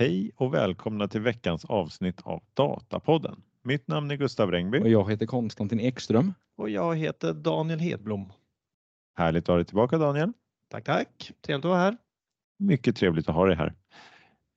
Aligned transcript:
Hej 0.00 0.30
och 0.36 0.54
välkomna 0.54 1.08
till 1.08 1.20
veckans 1.20 1.64
avsnitt 1.64 2.20
av 2.22 2.42
Datapodden. 2.54 3.42
Mitt 3.62 3.88
namn 3.88 4.10
är 4.10 4.16
Gustav 4.16 4.50
Rengby. 4.50 4.80
Och 4.80 4.88
jag 4.88 5.10
heter 5.10 5.26
Konstantin 5.26 5.80
Ekström. 5.80 6.34
Och 6.56 6.70
jag 6.70 6.96
heter 6.96 7.32
Daniel 7.32 7.78
Hedblom. 7.78 8.32
Härligt 9.16 9.44
att 9.44 9.48
ha 9.48 9.56
dig 9.56 9.64
tillbaka 9.64 9.98
Daniel. 9.98 10.32
Tack, 10.70 10.84
tack. 10.84 11.32
Trevligt 11.46 11.64
att 11.64 11.68
vara 11.68 11.80
här. 11.80 11.96
Mycket 12.58 12.96
trevligt 12.96 13.28
att 13.28 13.34
ha 13.34 13.46
dig 13.46 13.56
här. 13.56 13.74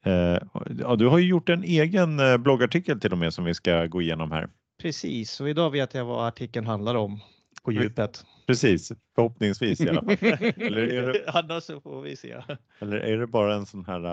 Eh, 0.05 0.41
ja, 0.79 0.95
du 0.95 1.07
har 1.07 1.17
ju 1.17 1.27
gjort 1.27 1.49
en 1.49 1.63
egen 1.63 2.19
eh, 2.19 2.37
bloggartikel 2.37 2.99
till 2.99 3.11
och 3.11 3.17
med 3.17 3.33
som 3.33 3.45
vi 3.45 3.53
ska 3.53 3.85
gå 3.85 4.01
igenom 4.01 4.31
här. 4.31 4.49
Precis, 4.81 5.41
och 5.41 5.49
idag 5.49 5.69
vet 5.69 5.93
jag 5.93 6.05
vad 6.05 6.27
artikeln 6.27 6.67
handlar 6.67 6.95
om 6.95 7.19
på 7.63 7.71
djupet. 7.71 8.25
Precis, 8.47 8.91
förhoppningsvis 9.15 9.81
i 9.81 9.89
alla 9.89 10.01
fall. 10.01 10.17
eller, 10.57 10.77
är 10.77 11.13
det, 11.13 11.31
Annars 11.31 11.63
så 11.63 11.81
får 11.81 12.01
vi 12.01 12.15
se. 12.15 12.41
eller 12.79 12.97
är 12.97 13.17
det 13.17 13.27
bara 13.27 13.55
en 13.55 13.65
sån 13.65 13.85
här 13.85 14.03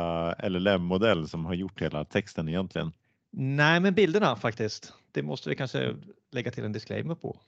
eh, 0.45 0.51
LLM-modell 0.51 1.29
som 1.29 1.45
har 1.45 1.55
gjort 1.55 1.83
hela 1.83 2.05
texten 2.05 2.49
egentligen? 2.49 2.93
Nej, 3.33 3.81
men 3.81 3.95
bilderna 3.95 4.37
faktiskt. 4.37 4.93
Det 5.13 5.23
måste 5.23 5.49
vi 5.49 5.57
kanske 5.57 5.97
lägga 6.31 6.51
till 6.51 6.65
en 6.65 6.73
disclaimer 6.73 7.15
på. 7.15 7.41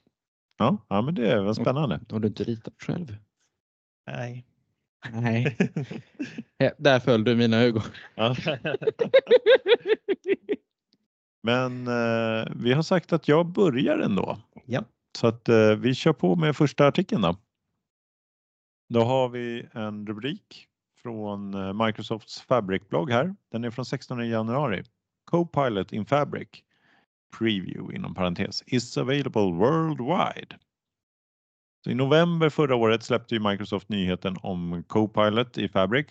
Ja, 0.58 0.76
ja 0.88 1.02
men 1.02 1.14
det 1.14 1.30
är 1.30 1.42
väl 1.42 1.54
spännande. 1.54 2.00
Har 2.10 2.20
du 2.20 2.28
inte 2.28 2.44
ritat 2.44 2.74
själv? 2.78 3.16
Nej. 4.06 4.46
Nej. 5.12 5.56
Där 6.78 7.00
föll 7.00 7.24
du 7.24 7.36
mina 7.36 7.56
ögon. 7.56 7.82
Ja. 8.14 8.36
Men 11.42 11.86
eh, 11.86 12.46
vi 12.56 12.72
har 12.72 12.82
sagt 12.82 13.12
att 13.12 13.28
jag 13.28 13.46
börjar 13.46 13.98
ändå. 13.98 14.38
Ja. 14.66 14.84
Så 15.18 15.26
att 15.26 15.48
eh, 15.48 15.74
vi 15.74 15.94
kör 15.94 16.12
på 16.12 16.36
med 16.36 16.56
första 16.56 16.86
artikeln 16.86 17.22
då. 17.22 17.36
Då 18.88 19.04
har 19.04 19.28
vi 19.28 19.66
en 19.72 20.06
rubrik 20.06 20.68
från 21.02 21.54
eh, 21.54 21.86
Microsofts 21.86 22.42
Fabric-blogg 22.42 23.10
här. 23.10 23.36
Den 23.52 23.64
är 23.64 23.70
från 23.70 23.84
16 23.84 24.28
januari. 24.28 24.84
Copilot 25.24 25.92
in 25.92 26.06
Fabric 26.06 26.48
Preview 27.38 27.96
inom 27.96 28.14
parentes 28.14 28.62
is 28.66 28.98
available 28.98 29.52
worldwide. 29.52 30.58
Så 31.84 31.90
I 31.90 31.94
november 31.94 32.48
förra 32.48 32.76
året 32.76 33.02
släppte 33.02 33.34
ju 33.34 33.40
Microsoft 33.40 33.88
nyheten 33.88 34.36
om 34.42 34.84
Copilot 34.86 35.58
i 35.58 35.68
Fabric 35.68 36.06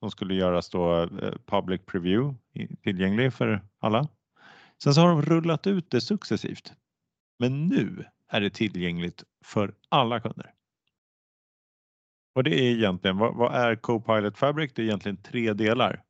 som 0.00 0.10
skulle 0.10 0.34
göras 0.34 0.70
då 0.70 1.02
eh, 1.02 1.32
public 1.46 1.80
preview 1.86 2.38
tillgänglig 2.82 3.32
för 3.32 3.60
alla. 3.78 4.08
Sen 4.82 4.94
så 4.94 5.00
har 5.00 5.08
de 5.08 5.22
rullat 5.22 5.66
ut 5.66 5.90
det 5.90 6.00
successivt. 6.00 6.72
Men 7.38 7.66
nu 7.66 8.04
är 8.30 8.40
det 8.40 8.50
tillgängligt 8.50 9.24
för 9.44 9.74
alla 9.88 10.20
kunder. 10.20 10.52
Och 12.34 12.44
det 12.44 12.54
är 12.54 12.72
egentligen, 12.72 13.18
vad, 13.18 13.34
vad 13.34 13.54
är 13.54 13.74
Copilot 13.76 14.38
Fabric? 14.38 14.72
Det 14.74 14.82
är 14.82 14.86
egentligen 14.86 15.22
tre 15.22 15.52
delar. 15.52 16.02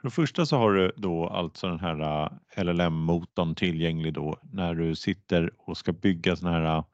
För 0.00 0.08
det 0.08 0.14
första 0.14 0.46
så 0.46 0.56
har 0.56 0.72
du 0.72 0.92
då 0.96 1.28
alltså 1.28 1.68
den 1.68 1.80
här 1.80 2.30
eh, 2.56 2.64
LLM-motorn 2.64 3.54
tillgänglig 3.54 4.12
då 4.14 4.38
när 4.42 4.74
du 4.74 4.96
sitter 4.96 5.50
och 5.58 5.76
ska 5.76 5.92
bygga 5.92 6.36
såna 6.36 6.52
här 6.52 6.84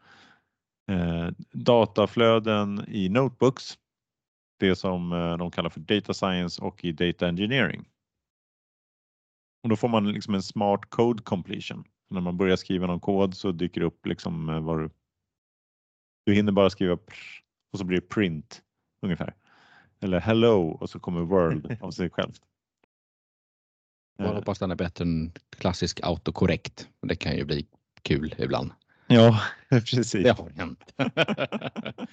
eh, 0.90 1.30
dataflöden 1.52 2.84
i 2.88 3.08
notebooks. 3.08 3.78
Det 4.58 4.76
som 4.76 5.12
eh, 5.12 5.36
de 5.36 5.50
kallar 5.50 5.70
för 5.70 5.80
data 5.80 6.14
science 6.14 6.62
och 6.62 6.84
i 6.84 6.92
data 6.92 7.28
engineering. 7.28 7.84
Och 9.62 9.68
då 9.68 9.76
får 9.76 9.88
man 9.88 10.12
liksom 10.12 10.34
en 10.34 10.42
smart 10.42 10.90
code 10.90 11.22
completion. 11.22 11.84
När 12.10 12.20
man 12.20 12.36
börjar 12.36 12.56
skriva 12.56 12.86
någon 12.86 13.00
kod 13.00 13.34
så 13.34 13.52
dyker 13.52 13.80
det 13.80 13.86
upp 13.86 14.06
liksom 14.06 14.48
eh, 14.48 14.60
vad 14.60 14.78
du... 14.78 14.90
Du 16.26 16.34
hinner 16.34 16.52
bara 16.52 16.70
skriva 16.70 16.98
och 17.72 17.78
så 17.78 17.84
blir 17.84 18.00
det 18.00 18.08
print 18.08 18.62
ungefär. 19.02 19.34
Eller 20.00 20.20
hello 20.20 20.68
och 20.68 20.90
så 20.90 21.00
kommer 21.00 21.20
world 21.20 21.76
av 21.80 21.90
sig 21.90 22.10
självt. 22.10 22.40
Jag 24.18 24.34
hoppas 24.34 24.58
den 24.58 24.70
är 24.70 24.76
bättre 24.76 25.04
än 25.04 25.32
klassisk 25.58 26.00
autokorrekt. 26.02 26.88
Det 27.00 27.16
kan 27.16 27.36
ju 27.36 27.44
bli 27.44 27.66
kul 28.02 28.34
ibland. 28.38 28.72
Ja, 29.06 29.40
precis. 29.68 30.12
Det 30.12 30.38
har 30.38 30.50
hänt. 30.50 30.94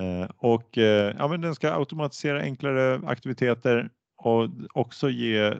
Eh, 0.00 0.30
och 0.36 0.78
eh, 0.78 1.14
ja, 1.18 1.28
men 1.28 1.40
den 1.40 1.54
ska 1.54 1.72
automatisera 1.72 2.40
enklare 2.40 3.08
aktiviteter 3.08 3.90
och 4.16 4.48
också 4.74 5.10
ge 5.10 5.54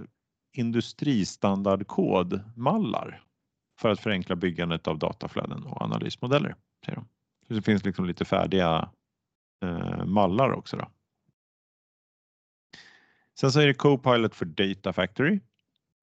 industristandardkodmallar 0.59 3.23
för 3.79 3.89
att 3.89 4.01
förenkla 4.01 4.37
byggandet 4.37 4.89
av 4.89 4.99
dataflöden 4.99 5.63
och 5.63 5.83
analysmodeller. 5.83 6.55
Säger 6.85 6.97
de. 6.97 7.09
Så 7.49 7.55
det 7.55 7.63
finns 7.63 7.85
liksom 7.85 8.07
lite 8.07 8.25
färdiga 8.25 8.91
eh, 9.63 10.05
mallar 10.05 10.53
också. 10.53 10.77
Då. 10.77 10.89
Sen 13.41 13.53
så 13.53 13.61
är 13.61 13.67
det 13.67 13.75
Copilot 13.75 14.35
för 14.35 14.45
Data 14.45 14.93
Factory 14.93 15.41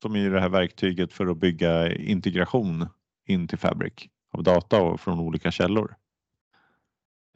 som 0.01 0.15
är 0.15 0.29
det 0.29 0.41
här 0.41 0.49
verktyget 0.49 1.13
för 1.13 1.27
att 1.27 1.37
bygga 1.37 1.95
integration 1.95 2.87
in 3.25 3.47
till 3.47 3.57
Fabric 3.57 3.93
av 4.31 4.43
data 4.43 4.81
och 4.81 5.01
från 5.01 5.19
olika 5.19 5.51
källor. 5.51 5.95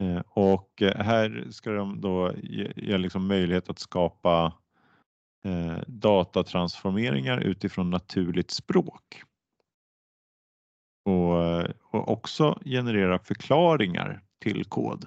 Eh, 0.02 0.22
och 0.28 0.82
eh, 0.82 1.04
här 1.04 1.46
ska 1.50 1.70
de 1.70 2.00
då 2.00 2.32
ge, 2.42 2.72
ge 2.76 2.98
liksom 2.98 3.26
möjlighet 3.26 3.68
att 3.68 3.78
skapa 3.78 4.52
eh, 5.48 5.78
datatransformeringar 5.86 7.40
utifrån 7.40 7.90
naturligt 7.90 8.50
språk. 8.50 9.22
Och, 11.04 11.42
eh, 11.44 11.70
och 11.90 12.08
också 12.12 12.60
generera 12.64 13.18
förklaringar 13.18 14.24
till 14.40 14.64
kod. 14.64 15.06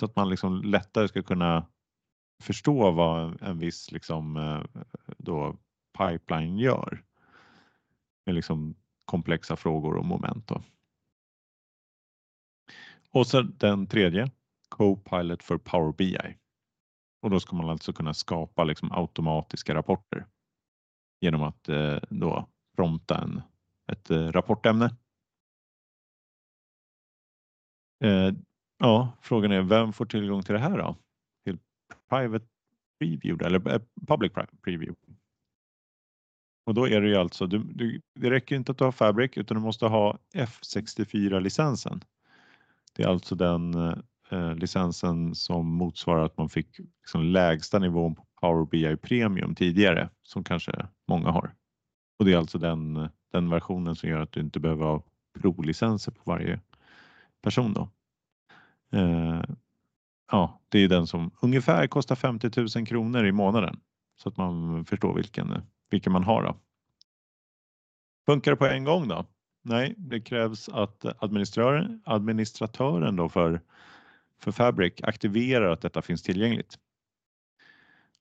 Så 0.00 0.04
att 0.04 0.16
man 0.16 0.28
liksom 0.28 0.62
lättare 0.62 1.08
ska 1.08 1.22
kunna 1.22 1.66
förstå 2.42 2.90
vad 2.90 3.42
en- 3.42 3.58
viss 3.58 3.92
liksom, 3.92 4.36
eh, 4.36 4.82
då 5.18 5.56
pipeline 5.98 6.58
gör. 6.58 7.02
Med 8.26 8.34
liksom 8.34 8.74
komplexa 9.04 9.56
frågor 9.56 9.96
och 9.96 10.04
moment. 10.04 10.46
Då. 10.46 10.62
Och 13.10 13.26
så 13.26 13.42
den 13.42 13.86
tredje, 13.86 14.30
Copilot 14.68 15.42
för 15.42 15.58
Power 15.58 15.92
BI. 15.92 16.36
Och 17.26 17.30
då 17.30 17.40
ska 17.40 17.56
man 17.56 17.70
alltså 17.70 17.92
kunna 17.92 18.14
skapa 18.14 18.64
liksom 18.64 18.92
automatiska 18.92 19.74
rapporter 19.74 20.26
genom 21.20 21.42
att 21.42 21.68
eh, 21.68 21.98
då 22.10 22.48
prompta 22.76 23.22
en, 23.22 23.42
ett 23.92 24.10
eh, 24.10 24.28
rapportämne. 24.28 24.96
Eh, 28.04 28.32
ja, 28.78 29.12
frågan 29.20 29.52
är 29.52 29.62
vem 29.62 29.92
får 29.92 30.06
tillgång 30.06 30.42
till 30.42 30.52
det 30.52 30.58
här 30.58 30.78
då? 30.78 30.96
Till 31.44 31.58
private 32.08 32.46
preview 32.98 33.46
eller 33.46 33.74
eh, 33.74 33.82
public 34.06 34.32
preview? 34.62 34.94
Och 36.66 36.74
då 36.74 36.88
är 36.88 37.00
det 37.00 37.08
ju 37.08 37.16
alltså, 37.16 37.46
du, 37.46 37.58
du, 37.58 38.00
det 38.14 38.30
räcker 38.30 38.56
inte 38.56 38.72
att 38.72 38.78
du 38.78 38.84
har 38.84 38.92
Fabric 38.92 39.36
utan 39.36 39.56
du 39.56 39.62
måste 39.62 39.86
ha 39.86 40.18
F64-licensen. 40.34 42.04
Det 42.96 43.02
är 43.02 43.08
alltså 43.08 43.34
den 43.34 43.74
eh, 43.74 43.98
eh, 44.30 44.54
licensen 44.54 45.34
som 45.34 45.66
motsvarar 45.66 46.24
att 46.24 46.38
man 46.38 46.48
fick 46.48 46.78
liksom 46.78 47.22
lägsta 47.22 47.78
nivån 47.78 48.14
på 48.14 48.26
Power 48.40 48.66
BI 48.66 48.96
Premium 48.96 49.54
tidigare 49.54 50.10
som 50.22 50.44
kanske 50.44 50.86
många 51.08 51.30
har. 51.30 51.54
Och 52.18 52.24
det 52.24 52.32
är 52.32 52.36
alltså 52.36 52.58
den, 52.58 53.08
den 53.32 53.50
versionen 53.50 53.96
som 53.96 54.08
gör 54.08 54.20
att 54.20 54.32
du 54.32 54.40
inte 54.40 54.60
behöver 54.60 54.84
ha 54.84 55.02
provlicenser 55.40 56.12
på 56.12 56.22
varje 56.24 56.60
person 57.42 57.72
då. 57.72 57.88
Eh, 58.92 59.42
ja, 60.30 60.60
det 60.68 60.78
är 60.78 60.88
den 60.88 61.06
som 61.06 61.30
ungefär 61.40 61.86
kostar 61.86 62.14
50 62.14 62.50
000 62.76 62.86
kronor 62.86 63.26
i 63.26 63.32
månaden 63.32 63.80
så 64.16 64.28
att 64.28 64.36
man 64.36 64.84
förstår 64.84 65.14
vilken, 65.14 65.62
vilken 65.90 66.12
man 66.12 66.24
har 66.24 66.42
då. 66.42 66.56
Funkar 68.26 68.50
det 68.50 68.56
på 68.56 68.66
en 68.66 68.84
gång 68.84 69.08
då? 69.08 69.26
Nej, 69.62 69.94
det 69.98 70.20
krävs 70.20 70.68
att 70.68 71.22
administratören, 71.22 72.02
administratören 72.04 73.16
då 73.16 73.28
för, 73.28 73.60
för 74.38 74.52
Fabric 74.52 74.94
aktiverar 75.02 75.70
att 75.72 75.80
detta 75.80 76.02
finns 76.02 76.22
tillgängligt. 76.22 76.78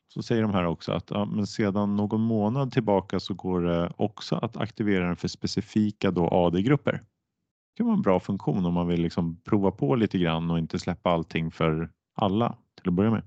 Så 0.07 0.23
säger 0.23 0.41
de 0.41 0.51
här 0.51 0.65
också 0.65 0.91
att 0.91 1.09
ja, 1.09 1.25
men 1.25 1.47
sedan 1.47 1.95
någon 1.95 2.21
månad 2.21 2.71
tillbaka 2.71 3.19
så 3.19 3.33
går 3.33 3.61
det 3.61 3.93
också 3.97 4.35
att 4.35 4.57
aktivera 4.57 5.07
den 5.07 5.15
för 5.15 5.27
specifika 5.27 6.11
då 6.11 6.27
AD-grupper. 6.27 6.91
Det 6.91 7.77
kan 7.77 7.85
vara 7.85 7.95
en 7.95 8.01
bra 8.01 8.19
funktion 8.19 8.65
om 8.65 8.73
man 8.73 8.87
vill 8.87 9.01
liksom 9.01 9.41
prova 9.41 9.71
på 9.71 9.95
lite 9.95 10.17
grann 10.17 10.51
och 10.51 10.59
inte 10.59 10.79
släppa 10.79 11.09
allting 11.09 11.51
för 11.51 11.91
alla 12.13 12.57
till 12.75 12.89
att 12.89 12.93
börja 12.93 13.11
med. 13.11 13.23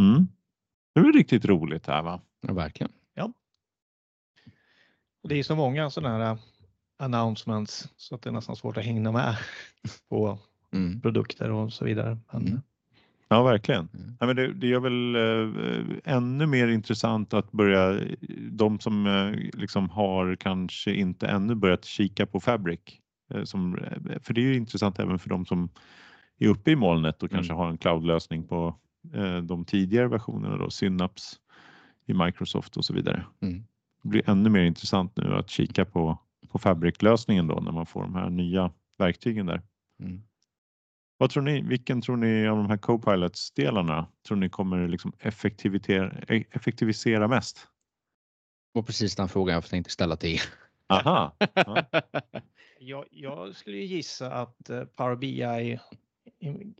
Mm. 0.00 0.28
Det 0.94 1.00
är 1.00 1.12
riktigt 1.12 1.44
roligt 1.44 1.86
här 1.86 2.02
va? 2.02 2.20
Ja, 2.40 2.54
verkligen. 2.54 2.92
Och 5.22 5.28
det 5.28 5.38
är 5.38 5.42
så 5.42 5.56
många 5.56 5.90
sådana 5.90 6.24
här 6.24 6.38
announcements 7.00 7.88
så 7.96 8.14
att 8.14 8.22
det 8.22 8.28
är 8.30 8.32
nästan 8.32 8.56
svårt 8.56 8.76
att 8.76 8.84
hänga 8.84 9.12
med 9.12 9.36
på 10.08 10.38
Mm. 10.72 11.00
produkter 11.00 11.50
och 11.50 11.72
så 11.72 11.84
vidare. 11.84 12.18
Men, 12.32 12.46
Mm. 12.46 12.60
Ja, 13.28 13.42
verkligen. 13.42 13.88
Mm. 13.94 14.16
Ja, 14.20 14.26
men 14.26 14.36
det, 14.36 14.52
det 14.52 14.66
gör 14.66 14.80
väl 14.80 15.14
eh, 15.16 16.14
ännu 16.14 16.46
mer 16.46 16.68
intressant 16.68 17.34
att 17.34 17.52
börja, 17.52 18.00
de 18.50 18.80
som 18.80 19.06
eh, 19.06 19.30
liksom 19.60 19.90
har 19.90 20.36
kanske 20.36 20.94
inte 20.94 21.26
ännu 21.28 21.54
börjat 21.54 21.84
kika 21.84 22.26
på 22.26 22.40
Fabric. 22.40 22.80
Eh, 23.34 23.44
som, 23.44 23.78
eh, 23.78 24.18
för 24.22 24.34
det 24.34 24.40
är 24.40 24.44
ju 24.44 24.56
intressant 24.56 24.98
även 24.98 25.18
för 25.18 25.28
de 25.28 25.46
som 25.46 25.68
är 26.38 26.48
uppe 26.48 26.70
i 26.70 26.76
molnet 26.76 27.22
och 27.22 27.30
kanske 27.30 27.52
Mm. 27.52 27.58
har 27.64 27.70
en 27.70 27.78
cloudlösning 27.78 28.48
på, 28.48 28.74
eh, 29.14 29.36
de 29.38 29.64
tidigare 29.64 30.08
versionerna 30.08 30.56
då, 30.56 30.70
Synapse 30.70 31.36
i 32.06 32.14
Microsoft 32.14 32.76
och 32.76 32.84
så 32.84 32.94
vidare. 32.94 33.24
Mm. 33.40 33.64
Det 34.02 34.08
blir 34.08 34.30
ännu 34.30 34.50
mer 34.50 34.64
intressant 34.64 35.16
nu 35.16 35.34
att 35.34 35.50
kika 35.50 35.84
på, 35.84 36.18
på 36.50 36.58
Fabric-lösningen 36.58 37.46
då 37.46 37.60
när 37.60 37.72
man 37.72 37.86
får 37.86 38.02
de 38.02 38.14
här 38.14 38.30
nya 38.30 38.72
verktygen 38.98 39.46
där. 39.46 39.62
Mm. 40.00 40.22
Vad 41.18 41.30
tror 41.30 41.42
ni, 41.42 41.62
vilken 41.62 42.02
tror 42.02 42.16
ni 42.16 42.48
av 42.48 42.56
de 42.56 42.66
här 42.66 42.76
Copilots-delarna 42.76 44.06
tror 44.28 44.36
ni 44.36 44.48
kommer 44.48 44.88
liksom 44.88 45.12
effektivisera, 45.18 46.10
effektivisera 46.50 47.28
mest? 47.28 47.68
Och 48.74 48.86
precis 48.86 49.16
den 49.16 49.28
frågan 49.28 49.54
jag 49.54 49.64
tänkte 49.64 49.92
ställa 49.92 50.16
till 50.16 50.34
er. 50.34 50.40
Aha! 50.86 51.36
Ja. 51.54 51.84
Jag, 52.82 53.04
jag 53.10 53.56
skulle 53.56 53.76
ju 53.76 53.84
gissa 53.84 54.32
att 54.32 54.70
eh, 54.70 54.84
Power 54.84 55.16
BI 55.16 55.78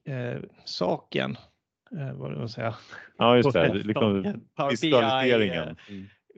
eh, 0.05 0.41
saken, 0.65 1.37
eh, 1.99 2.13
vad 2.13 2.31
vill 2.31 2.39
man 2.39 2.49
säga? 2.49 2.75
Ja, 3.19 3.37
just 3.37 3.53
det. 3.53 3.75
Liksom 3.85 4.23
Power. 4.57 4.81
BI, 4.81 5.47
Ja. 5.47 5.75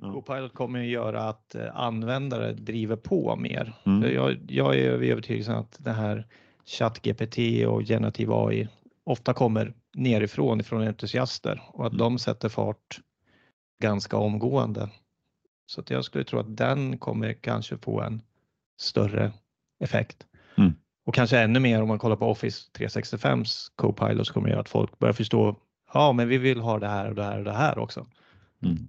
Copilot 0.02 0.54
kommer 0.54 0.80
ju 0.80 0.90
göra 0.90 1.22
att 1.22 1.54
eh, 1.54 1.76
användare 1.76 2.52
driver 2.52 2.96
på 2.96 3.36
mer. 3.36 3.74
Mm. 3.86 4.14
Jag, 4.14 4.38
jag 4.48 4.76
är 4.76 4.90
övertygad 4.90 5.48
om 5.48 5.60
att 5.60 5.76
det 5.78 5.92
här 5.92 6.26
ChatGPT 6.64 7.38
och 7.66 7.82
generativ 7.82 8.32
AI 8.32 8.68
ofta 9.04 9.34
kommer 9.34 9.74
nerifrån 9.94 10.60
ifrån 10.60 10.82
entusiaster 10.82 11.62
och 11.72 11.86
att 11.86 11.92
Mm. 11.92 11.98
de 11.98 12.18
sätter 12.18 12.48
fart 12.48 13.00
ganska 13.82 14.16
omgående. 14.16 14.90
Så 15.66 15.80
att 15.80 15.90
jag 15.90 16.04
skulle 16.04 16.24
tro 16.24 16.38
att 16.38 16.56
den 16.56 16.98
kommer 16.98 17.32
kanske 17.32 17.78
få 17.78 18.00
en 18.00 18.22
större 18.80 19.32
effekt. 19.80 20.26
Mm. 20.56 20.72
Och 21.06 21.14
kanske 21.14 21.38
ännu 21.38 21.60
mer 21.60 21.82
om 21.82 21.88
man 21.88 21.98
kollar 21.98 22.16
på 22.16 22.26
Office 22.26 22.70
365s 22.78 23.72
Copilot 23.76 24.26
så 24.26 24.32
kommer 24.32 24.48
det 24.48 24.52
göra 24.52 24.60
att 24.60 24.68
folk 24.68 24.98
börjar 24.98 25.12
förstå, 25.12 25.56
ja 25.94 26.12
men 26.12 26.28
vi 26.28 26.38
vill 26.38 26.60
ha 26.60 26.78
det 26.78 26.88
här 26.88 27.08
och 27.08 27.14
det 27.14 27.24
här 27.24 27.38
och 27.38 27.44
det 27.44 27.52
här 27.52 27.78
också. 27.78 28.06
Mm. 28.62 28.88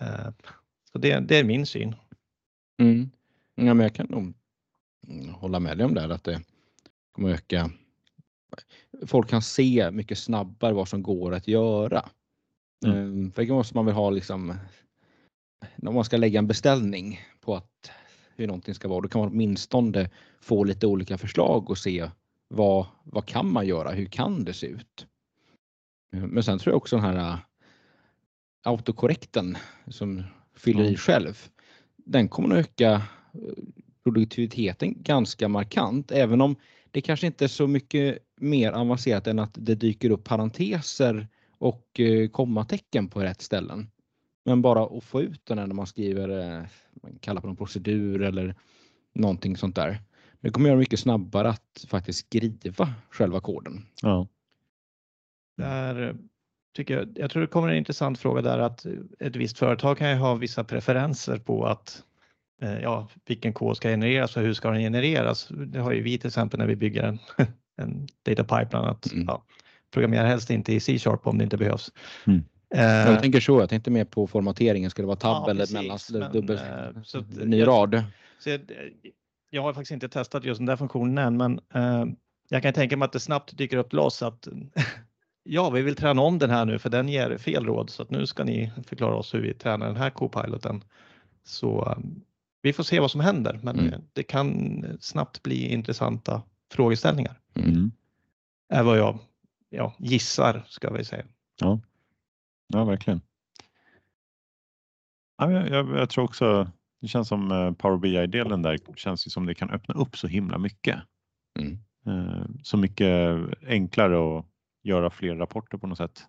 Eh, 0.00 0.30
Så 0.92 0.98
det, 0.98 1.20
det 1.20 1.38
är 1.38 1.44
min 1.44 1.66
syn. 1.66 1.94
Mm. 2.82 3.10
Ja, 3.54 3.74
men 3.74 3.80
jag 3.80 3.94
kan 3.94 4.06
nog 4.06 4.34
hålla 5.34 5.60
med 5.60 5.78
dig 5.78 5.86
om 5.86 5.94
det, 5.94 6.00
här, 6.00 6.08
att 6.08 6.24
det 6.24 6.42
kommer 7.12 7.30
öka. 7.30 7.70
Folk 9.06 9.28
kan 9.28 9.42
se 9.42 9.90
mycket 9.90 10.18
snabbare 10.18 10.72
vad 10.72 10.88
som 10.88 11.02
går 11.02 11.34
att 11.34 11.48
göra. 11.48 12.08
Mm. 12.86 12.98
Mm. 12.98 13.32
För 13.32 13.44
det 13.44 13.52
måste 13.52 13.76
man 13.76 13.86
väl 13.86 13.94
ha 13.94 14.10
liksom 14.10 14.54
om 15.82 15.94
man 15.94 16.04
ska 16.04 16.16
lägga 16.16 16.38
en 16.38 16.46
beställning 16.46 17.20
på 17.40 17.56
att 17.56 17.90
hur 18.36 18.46
någonting 18.46 18.74
ska 18.74 18.88
vara, 18.88 19.00
då 19.00 19.08
kan 19.08 19.20
man 19.20 19.30
åtminstone 19.30 20.10
få 20.40 20.64
lite 20.64 20.86
olika 20.86 21.18
förslag 21.18 21.70
och 21.70 21.78
se 21.78 22.10
vad, 22.48 22.86
vad 23.04 23.26
kan 23.26 23.52
man 23.52 23.66
göra? 23.66 23.90
Hur 23.90 24.06
kan 24.06 24.44
det 24.44 24.52
se 24.52 24.66
ut? 24.66 25.06
Eh, 26.12 26.26
Men 26.26 26.42
sen 26.42 26.58
tror 26.58 26.72
jag 26.72 26.76
också 26.76 26.96
den 26.96 27.04
här 27.04 27.38
autokorrekten 28.62 29.56
som 29.88 30.22
fyller 30.56 30.84
i 30.84 30.96
själv, 30.96 31.48
den 31.96 32.28
kommer 32.28 32.56
att 32.56 32.60
öka 32.60 32.92
eh, 32.92 33.64
produktiviteten 34.04 35.02
ganska 35.02 35.48
markant, 35.48 36.10
även 36.10 36.40
om 36.40 36.56
det 36.90 37.00
kanske 37.00 37.26
inte 37.26 37.44
är 37.44 37.48
så 37.48 37.66
mycket 37.66 38.18
mer 38.36 38.72
avancerat 38.72 39.26
än 39.26 39.38
att 39.38 39.54
det 39.54 39.74
dyker 39.74 40.10
upp 40.10 40.24
parenteser 40.24 41.28
och 41.58 42.00
eh, 42.00 42.28
kommatecken 42.28 43.08
på 43.08 43.22
rätt 43.22 43.42
ställen. 43.42 43.90
Men 44.44 44.62
bara 44.62 44.98
att 44.98 45.04
få 45.04 45.22
ut 45.22 45.46
den 45.46 45.56
när 45.56 45.66
man 45.66 45.86
skriver, 45.86 46.28
eh, 46.28 46.64
man 47.02 47.18
kallar 47.20 47.40
på 47.40 47.46
någon 47.46 47.56
procedur 47.56 48.22
eller 48.22 48.54
någonting 49.14 49.56
sånt 49.56 49.76
där. 49.76 50.02
Det 50.40 50.50
kommer 50.50 50.68
göra 50.68 50.76
det 50.76 50.80
mycket 50.80 51.00
snabbare 51.00 51.48
att 51.48 51.84
faktiskt 51.88 52.18
skriva 52.18 52.94
själva 53.10 53.40
koden. 53.40 53.86
Ja. 54.02 54.28
Där 55.56 56.16
tycker 56.76 56.96
jag, 56.96 57.08
jag 57.14 57.30
tror 57.30 57.40
det 57.42 57.46
kommer 57.48 57.68
en 57.68 57.76
intressant 57.76 58.18
fråga 58.18 58.42
där 58.42 58.58
att 58.58 58.86
ett 59.20 59.36
visst 59.36 59.58
företag 59.58 59.98
kan 59.98 60.10
ju 60.10 60.16
ha 60.16 60.34
vissa 60.34 60.64
preferenser 60.64 61.38
på 61.38 61.66
att 61.66 62.02
eh, 62.62 62.78
ja, 62.80 63.08
vilken 63.26 63.52
kod 63.52 63.76
ska 63.76 63.88
genereras 63.88 64.36
och 64.36 64.42
hur 64.42 64.54
ska 64.54 64.70
den 64.70 64.80
genereras. 64.80 65.48
Det 65.48 65.78
har 65.78 65.92
ju 65.92 66.02
vi 66.02 66.18
till 66.18 66.26
exempel 66.28 66.58
när 66.58 66.66
vi 66.66 66.76
bygger 66.76 67.02
en, 67.02 67.18
en 67.76 68.06
data 68.22 68.44
pipeline 68.44 68.84
att 68.84 69.12
Mm. 69.12 69.24
ja, 69.28 69.42
programmera 69.92 70.26
helst 70.26 70.50
inte 70.50 70.72
i 70.72 70.80
C-sharp 70.80 71.26
om 71.26 71.38
det 71.38 71.44
inte 71.44 71.56
behövs. 71.56 71.92
Mm. 72.26 72.44
Eh, 72.74 73.10
Jag 73.12 73.20
tänker 73.22 73.40
så, 73.40 73.60
jag 73.60 73.68
tänkte 73.68 73.90
mer 73.90 74.04
på 74.04 74.26
formateringen, 74.26 74.90
ska 74.90 75.02
det 75.02 75.06
vara 75.06 75.16
tab 75.16 75.42
Ja, 75.46 75.50
eller 75.50 75.60
precis, 75.60 75.74
mellan 75.74 75.98
men, 76.10 76.32
dubbel, 76.32 76.56
eh, 76.56 77.02
så 77.02 77.20
ny 77.44 77.66
rad? 77.66 78.02
Så 78.38 78.50
jag, 78.50 78.60
jag 79.50 79.62
har 79.62 79.72
faktiskt 79.72 79.90
inte 79.92 80.08
testat 80.08 80.44
just 80.44 80.58
den 80.58 80.66
där 80.66 80.76
funktionen 80.76 81.18
än, 81.18 81.36
men 81.36 81.60
eh, 81.74 82.12
jag 82.48 82.62
kan 82.62 82.72
tänka 82.72 82.96
mig 82.96 83.06
att 83.06 83.12
det 83.12 83.20
snabbt 83.20 83.56
dyker 83.58 83.76
upp 83.76 83.90
till 83.90 83.98
oss 83.98 84.22
att 84.22 84.48
ja, 85.42 85.70
vi 85.70 85.82
vill 85.82 85.96
träna 85.96 86.22
om 86.22 86.38
den 86.38 86.50
här 86.50 86.64
nu 86.64 86.78
för 86.78 86.90
den 86.90 87.08
ger 87.08 87.38
fel 87.38 87.66
råd 87.66 87.90
så 87.90 88.02
att 88.02 88.10
nu 88.10 88.26
ska 88.26 88.44
ni 88.44 88.72
förklara 88.86 89.14
oss 89.14 89.34
hur 89.34 89.40
vi 89.42 89.54
tränar 89.54 89.86
den 89.86 89.96
här 89.96 90.10
Copiloten. 90.10 90.84
Så 91.44 91.86
eh, 91.88 91.98
vi 92.62 92.72
får 92.72 92.82
se 92.82 93.00
vad 93.00 93.10
som 93.10 93.20
händer, 93.20 93.60
men 93.62 93.78
Mm. 93.78 94.00
det 94.12 94.22
kan 94.22 94.84
snabbt 95.00 95.42
bli 95.42 95.66
intressanta 95.72 96.42
frågeställningar. 96.72 97.40
Mm. 97.54 97.90
Är 98.68 98.82
vad 98.82 98.98
jag 98.98 99.18
ja, 99.70 99.94
gissar 99.98 100.64
ska 100.68 100.90
vi 100.90 101.04
säga. 101.04 101.24
ja, 102.68 102.84
verkligen. 102.84 103.20
Ja, 105.38 105.52
jag, 105.52 105.68
jag, 105.68 105.98
jag 105.98 106.10
tror 106.10 106.24
också, 106.24 106.70
det 107.00 107.08
känns 107.08 107.28
som 107.28 107.52
eh, 107.52 107.72
Power 107.72 107.98
BI-delen 107.98 108.62
där 108.62 108.78
känns 108.96 109.26
ju 109.26 109.30
som 109.30 109.46
det 109.46 109.54
kan 109.54 109.70
öppna 109.70 109.94
upp 109.94 110.16
så 110.16 110.26
himla 110.26 110.58
mycket. 110.58 110.98
Mm. 111.58 111.78
Eh, 112.06 112.44
Så 112.62 112.76
mycket 112.76 113.38
enklare 113.66 114.38
att 114.38 114.46
göra 114.82 115.10
fler 115.10 115.36
rapporter 115.36 115.78
på 115.78 115.86
något 115.86 115.98
sätt. 115.98 116.26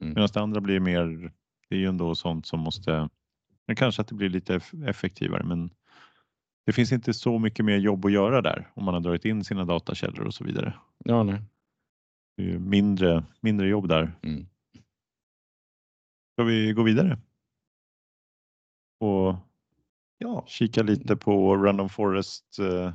Mm. 0.00 0.14
Medan 0.14 0.28
det 0.34 0.40
andra 0.40 0.60
blir 0.60 0.80
mer, 0.80 1.32
det 1.68 1.74
är 1.74 1.78
ju 1.78 1.86
ändå 1.86 2.14
sånt 2.14 2.46
som 2.46 2.60
måste, 2.60 3.08
men 3.66 3.76
kanske 3.76 4.02
att 4.02 4.08
det 4.08 4.14
blir 4.14 4.28
lite 4.28 4.58
eff- 4.58 4.88
effektivare 4.88 5.44
men 5.44 5.70
det 6.66 6.72
finns 6.72 6.92
inte 6.92 7.14
så 7.14 7.38
mycket 7.38 7.64
mer 7.64 7.76
jobb 7.76 8.04
att 8.04 8.12
göra 8.12 8.42
där 8.42 8.70
om 8.74 8.84
man 8.84 8.94
har 8.94 9.00
dragit 9.00 9.24
in 9.24 9.44
sina 9.44 9.64
datakällor 9.64 10.26
och 10.26 10.34
så 10.34 10.44
vidare. 10.44 10.74
Ja, 11.04 11.22
nej. 11.22 11.42
Det 12.36 12.42
är 12.42 12.46
ju 12.46 12.58
mindre, 12.58 13.24
mindre 13.40 13.68
jobb 13.68 13.88
där. 13.88 14.18
Mm. 14.22 14.46
Ska 16.32 16.44
vi 16.44 16.72
gå 16.72 16.82
vidare? 16.82 17.18
Och 19.00 19.36
Ja, 20.18 20.44
kika 20.46 20.82
lite 20.82 21.16
på 21.16 21.56
Random 21.56 21.88
Forest 21.88 22.58
eh, 22.58 22.92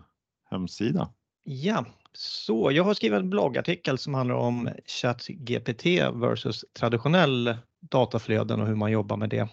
hemsida. 0.50 1.14
Ja, 1.44 1.86
så 2.14 2.72
jag 2.72 2.84
har 2.84 2.94
skrivit 2.94 3.20
en 3.20 3.30
bloggartikel 3.30 3.98
som 3.98 4.14
handlar 4.14 4.36
om 4.36 4.70
ChatGPT 4.86 5.86
versus 6.14 6.66
traditionell 6.74 7.58
dataflöden 7.80 8.62
och 8.62 8.68
hur 8.68 8.76
man 8.76 8.92
jobbar 8.92 9.18
med 9.18 9.30
det. 9.30 9.48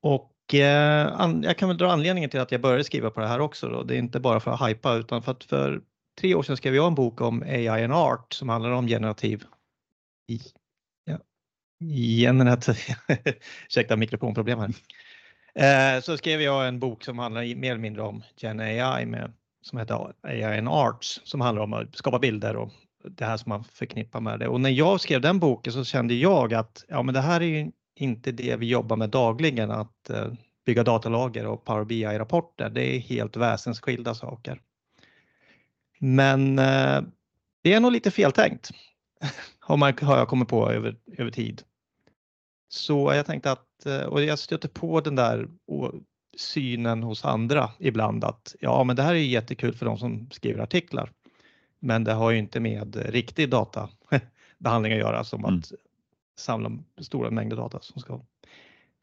Och 0.00 0.54
eh, 0.54 1.20
an, 1.20 1.42
jag 1.42 1.58
kan 1.58 1.68
väl 1.68 1.78
dra 1.78 1.92
anledningen 1.92 2.30
till 2.30 2.40
att 2.40 2.52
jag 2.52 2.60
började 2.60 2.84
skriva 2.84 3.10
på 3.10 3.20
det 3.20 3.26
här 3.26 3.40
också. 3.40 3.68
Då. 3.68 3.82
Det 3.82 3.94
är 3.94 3.98
inte 3.98 4.20
bara 4.20 4.40
för 4.40 4.50
att 4.50 4.68
hypa 4.68 4.94
utan 4.94 5.22
för 5.22 5.32
att 5.32 5.44
för 5.44 5.82
tre 6.20 6.34
år 6.34 6.42
sedan 6.42 6.56
skrev 6.56 6.74
jag 6.74 6.86
en 6.86 6.94
bok 6.94 7.20
om 7.20 7.42
AI 7.42 7.68
and 7.68 7.92
art 7.92 8.32
som 8.32 8.48
handlar 8.48 8.70
om 8.70 8.86
generativ 8.86 9.44
i, 10.28 10.40
ja, 11.04 11.18
generativ, 12.24 12.76
ursäkta 13.66 13.96
mikrofonproblem 13.96 14.58
här. 14.58 14.74
Eh, 15.54 16.00
så 16.00 16.16
skrev 16.16 16.40
jag 16.40 16.68
en 16.68 16.80
bok 16.80 17.04
som 17.04 17.18
handlar 17.18 17.54
mer 17.54 17.70
eller 17.70 17.80
mindre 17.80 18.02
om 18.02 18.22
Gen 18.36 18.60
AI 18.60 19.06
med 19.06 19.32
som 19.64 19.78
heter 19.78 20.12
AI 20.22 20.58
and 20.58 20.68
Arts 20.68 21.20
som 21.24 21.40
handlar 21.40 21.62
om 21.62 21.72
att 21.72 21.96
skapa 21.96 22.18
bilder 22.18 22.56
och 22.56 22.72
det 23.04 23.24
här 23.24 23.36
som 23.36 23.48
man 23.50 23.64
förknippar 23.64 24.20
med 24.20 24.38
det. 24.38 24.48
Och 24.48 24.60
när 24.60 24.70
jag 24.70 25.00
skrev 25.00 25.20
den 25.20 25.38
boken 25.38 25.72
så 25.72 25.84
kände 25.84 26.14
jag 26.14 26.54
att 26.54 26.84
ja, 26.88 27.02
men 27.02 27.14
det 27.14 27.20
här 27.20 27.40
är 27.40 27.44
ju 27.44 27.70
inte 27.96 28.32
det 28.32 28.56
vi 28.56 28.66
jobbar 28.66 28.96
med 28.96 29.10
dagligen, 29.10 29.70
att 29.70 30.10
eh, 30.10 30.32
bygga 30.66 30.82
datalager 30.82 31.46
och 31.46 31.64
Power 31.64 31.84
BI-rapporter. 31.84 32.70
Det 32.70 32.96
är 32.96 33.00
helt 33.00 33.36
väsensskilda 33.36 34.14
saker. 34.14 34.60
Men 35.98 36.58
eh, 36.58 37.02
det 37.62 37.72
är 37.72 37.80
nog 37.80 37.92
lite 37.92 38.10
feltänkt 38.10 38.70
har, 39.58 39.76
man, 39.76 39.92
har 40.02 40.18
jag 40.18 40.28
kommit 40.28 40.48
på 40.48 40.70
över, 40.70 40.96
över 41.18 41.30
tid. 41.30 41.62
Så 42.68 43.12
jag 43.14 43.26
tänkte 43.26 43.52
att, 43.52 43.86
eh, 43.86 44.02
och 44.02 44.22
jag 44.22 44.38
stöter 44.38 44.68
på 44.68 45.00
den 45.00 45.16
där 45.16 45.48
synen 46.36 47.02
hos 47.02 47.24
andra 47.24 47.70
ibland 47.78 48.24
att 48.24 48.54
ja, 48.60 48.84
men 48.84 48.96
det 48.96 49.02
här 49.02 49.14
är 49.14 49.18
jättekul 49.18 49.74
för 49.74 49.86
de 49.86 49.98
som 49.98 50.30
skriver 50.30 50.62
artiklar. 50.62 51.12
Men 51.78 52.04
det 52.04 52.12
har 52.12 52.30
ju 52.30 52.38
inte 52.38 52.60
med 52.60 52.96
riktig 52.96 53.50
databehandling 53.50 54.92
att 54.92 54.98
göra 54.98 55.24
som 55.24 55.44
Mm. 55.44 55.58
att 55.58 55.72
samla 56.38 56.70
stora 56.98 57.30
mängder 57.30 57.56
data 57.56 57.80
som 57.80 58.00
ska 58.00 58.20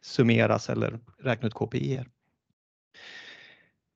summeras 0.02 0.70
eller 0.70 1.00
räkna 1.18 1.48
ut 1.48 1.54
KPI. 1.54 2.04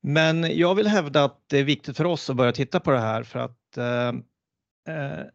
Men 0.02 0.58
jag 0.58 0.76
vill 0.76 0.88
hävda 0.88 1.24
att 1.24 1.50
det 1.50 1.60
är 1.60 1.64
viktigt 1.64 1.98
för 1.98 2.06
oss 2.06 2.30
att 2.30 2.36
börja 2.36 2.52
titta 2.52 2.80
på 2.80 2.92
det 2.92 3.00
här 3.00 3.24
för 3.24 3.40
att 3.40 3.78
eh, 3.78 4.08
eh, 4.96 5.26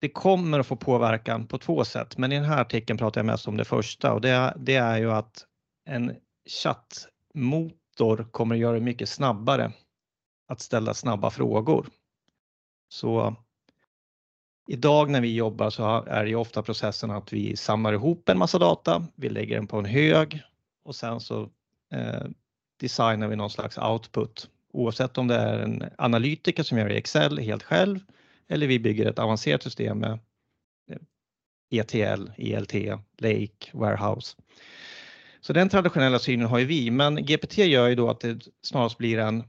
det 0.00 0.08
kommer 0.08 0.58
att 0.58 0.66
få 0.66 0.76
påverkan 0.76 1.46
på 1.46 1.58
två 1.58 1.84
sätt. 1.84 2.18
Men 2.18 2.32
i 2.32 2.34
den 2.34 2.44
här 2.44 2.60
artikeln 2.60 2.98
pratar 2.98 3.20
jag 3.20 3.26
mest 3.26 3.48
om 3.48 3.56
det 3.56 3.64
första 3.64 4.12
och 4.12 4.20
det, 4.20 4.54
det 4.56 4.74
är 4.74 4.98
ju 4.98 5.12
att 5.12 5.46
en 5.84 6.16
chattmotor 6.48 8.28
kommer 8.30 8.54
att 8.54 8.60
göra 8.60 8.74
det 8.74 8.80
mycket 8.80 9.08
snabbare 9.08 9.72
att 10.48 10.60
ställa 10.60 10.94
snabba 10.94 11.30
frågor. 11.30 11.86
Så 12.88 13.36
Idag 14.70 15.10
när 15.10 15.20
vi 15.20 15.34
jobbar 15.34 15.70
så 15.70 16.04
är 16.04 16.24
det 16.24 16.30
ju 16.30 16.36
ofta 16.36 16.62
processen 16.62 17.10
att 17.10 17.32
vi 17.32 17.56
samlar 17.56 17.92
ihop 17.92 18.28
en 18.28 18.38
massa 18.38 18.58
data, 18.58 19.06
vi 19.14 19.28
lägger 19.28 19.56
den 19.56 19.66
på 19.66 19.78
en 19.78 19.84
hög 19.84 20.42
och 20.84 20.94
sen 20.94 21.20
så 21.20 21.50
eh, 21.92 22.24
designar 22.80 23.28
vi 23.28 23.36
någon 23.36 23.50
slags 23.50 23.78
output 23.78 24.50
oavsett 24.72 25.18
om 25.18 25.28
det 25.28 25.34
är 25.34 25.58
en 25.58 25.84
analytiker 25.98 26.62
som 26.62 26.78
gör 26.78 26.90
i 26.90 26.96
Excel 26.96 27.38
helt 27.38 27.62
själv 27.62 27.98
eller 28.48 28.66
vi 28.66 28.78
bygger 28.78 29.06
ett 29.06 29.18
avancerat 29.18 29.62
system 29.62 29.98
med 29.98 30.18
eh, 30.90 30.98
ETL, 31.70 32.30
ELT, 32.36 32.74
Lake, 33.18 33.70
Warehouse. 33.72 34.36
Så 35.48 35.52
den 35.52 35.68
traditionella 35.68 36.18
synen 36.18 36.46
har 36.46 36.58
ju 36.58 36.64
vi, 36.64 36.90
men 36.90 37.26
GPT 37.26 37.58
gör 37.58 37.88
ju 37.88 37.94
då 37.94 38.10
att 38.10 38.20
det 38.20 38.48
snarast 38.62 38.98
blir 38.98 39.18
en 39.18 39.44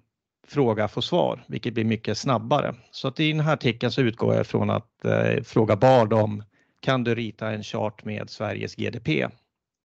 fråga 0.48 0.88
få 0.88 1.02
svar, 1.02 1.44
vilket 1.48 1.74
blir 1.74 1.86
mycket 1.86 2.18
snabbare. 2.18 2.76
Så 2.92 3.08
att 3.08 3.20
i 3.20 3.32
den 3.32 3.40
här 3.40 3.54
artikeln 3.54 3.92
så 3.92 4.02
utgår 4.02 4.36
jag 4.36 4.48
från 4.48 4.70
att 4.70 5.06
eh, 5.06 5.44
fråga 5.44 5.76
Bard 5.76 6.14
om 6.14 6.44
kan 6.80 7.04
du 7.04 7.16
rita 7.16 7.52
en 7.52 7.64
chart 7.64 8.06
med 8.06 8.30
Sveriges 8.30 8.76
GDP? 8.76 9.28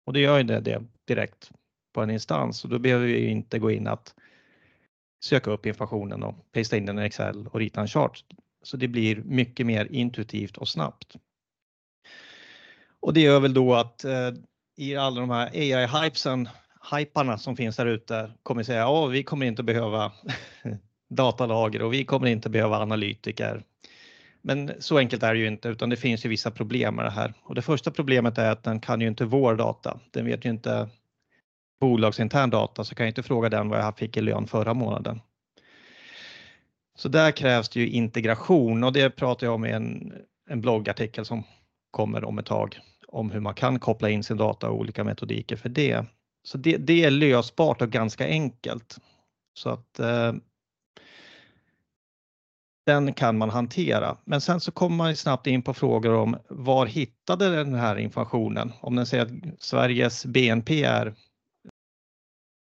Och 0.06 0.12
det 0.12 0.20
gör 0.20 0.38
ju 0.38 0.44
det, 0.44 0.61
det 0.61 0.82
direkt 1.04 1.50
på 1.94 2.02
en 2.02 2.11
instans 2.11 2.64
och 2.64 2.70
då 2.70 2.78
behöver 2.78 3.06
vi 3.06 3.26
inte 3.26 3.58
gå 3.58 3.70
in 3.70 3.87
att 3.87 4.14
söka 5.25 5.50
upp 5.50 5.66
informationen 5.66 6.23
och 6.23 6.34
pasta 6.52 6.76
in 6.76 6.87
den 6.87 6.99
i 6.99 7.02
Excel 7.02 7.46
och 7.46 7.61
rita 7.61 7.80
en 7.80 7.88
chart. 7.88 8.25
Så 8.62 8.76
det 8.76 8.88
blir 8.88 9.16
mycket 9.16 9.66
mer 9.66 9.88
intuitivt 9.90 10.56
och 10.56 10.68
snabbt. 10.68 11.16
Och 13.00 13.14
det 13.14 13.20
gör 13.20 13.40
väl 13.40 13.54
då 13.54 13.75
att 13.75 14.04
eh, 14.04 14.30
i 14.76 14.97
alla 14.97 15.21
de 15.21 15.31
här 15.31 15.50
AI-hypesen, 15.52 16.49
hyparna 16.93 17.38
som 17.38 17.57
finns 17.57 17.76
där 17.76 17.87
ute 17.87 18.31
kommer 18.43 18.62
säga 18.62 18.88
att 18.88 19.12
vi 19.12 19.23
kommer 19.23 19.47
inte 19.47 19.62
behöva 19.62 20.12
datalager 21.11 21.83
och 21.83 21.93
vi 21.93 22.04
kommer 22.04 22.26
inte 22.26 22.50
behöva 22.50 22.78
analytiker. 22.78 23.62
Men 24.43 24.73
så 24.78 24.99
enkelt 24.99 25.23
är 25.23 25.35
det 25.35 25.40
ju 25.40 25.47
inte 25.47 25.69
utan 25.69 25.90
det 25.90 25.97
finns 25.97 26.25
ju 26.25 26.28
vissa 26.28 26.50
problem 26.50 26.95
med 26.95 27.04
det 27.04 27.11
här. 27.11 27.35
Och 27.43 27.54
det 27.54 27.62
första 27.62 27.90
problemet 27.90 28.38
är 28.38 28.50
att 28.50 28.62
den 28.62 28.81
kan 28.81 29.00
ju 29.00 29.09
inte 29.09 29.25
vår 29.25 29.54
data. 29.54 30.00
Den 30.11 30.25
vet 30.25 30.45
ju 30.45 30.50
inte 30.50 30.88
bolagsintern 31.81 32.50
data 32.50 32.85
så 32.85 32.95
kan 32.95 33.07
jag 33.07 33.11
inte 33.11 33.23
fråga 33.23 33.49
den 33.49 33.69
vad 33.69 33.78
jag 33.78 33.99
fick 33.99 34.16
i 34.16 34.21
lön 34.21 34.47
förra 34.47 34.75
månaden. 34.75 35.21
Så 36.97 37.09
där 37.09 37.31
krävs 37.31 37.69
det 37.69 37.81
ju 37.81 37.88
integration 37.88 38.85
och 38.85 38.93
det 38.93 39.11
pratar 39.11 39.47
jag 39.47 39.54
om 39.54 39.66
i 39.66 39.71
en, 39.71 40.12
en 40.50 40.61
bloggartikel 40.61 41.25
som 41.25 41.43
kommer 41.90 42.25
om 42.25 42.38
ett 42.38 42.47
tag 42.47 42.81
om 43.14 43.30
hur 43.30 43.40
man 43.40 43.54
kan 43.54 43.78
koppla 43.78 44.11
in 44.11 44.23
sin 44.23 44.37
data 44.37 44.71
och 44.71 44.76
olika 44.76 45.04
metodiker 45.04 45.56
för 45.56 45.68
det. 45.68 46.04
Så 46.42 46.59
det, 46.59 46.76
det 46.76 47.04
är 47.04 47.11
lösbart 47.11 47.83
och 47.83 47.90
ganska 47.90 48.26
enkelt. 48.26 48.99
Så 49.54 49.71
att 49.71 49.99
eh, 49.99 50.33
den 52.87 53.14
kan 53.14 53.38
man 53.38 53.50
hantera. 53.50 54.16
Men 54.25 54.40
sen 54.40 54.61
så 54.61 54.73
kommer 54.73 54.97
man 54.97 55.16
snabbt 55.16 55.47
in 55.47 55.62
på 55.62 55.75
frågor 55.75 56.14
om 56.14 56.37
var 56.49 56.87
hittade 56.87 57.56
den 57.56 57.75
här 57.75 57.97
informationen? 57.97 58.73
Om 58.80 58.97
den 58.97 59.06
säger 59.06 59.25
att 59.25 59.62
Sveriges 59.62 60.26
BNP 60.26 60.85
är 60.85 61.14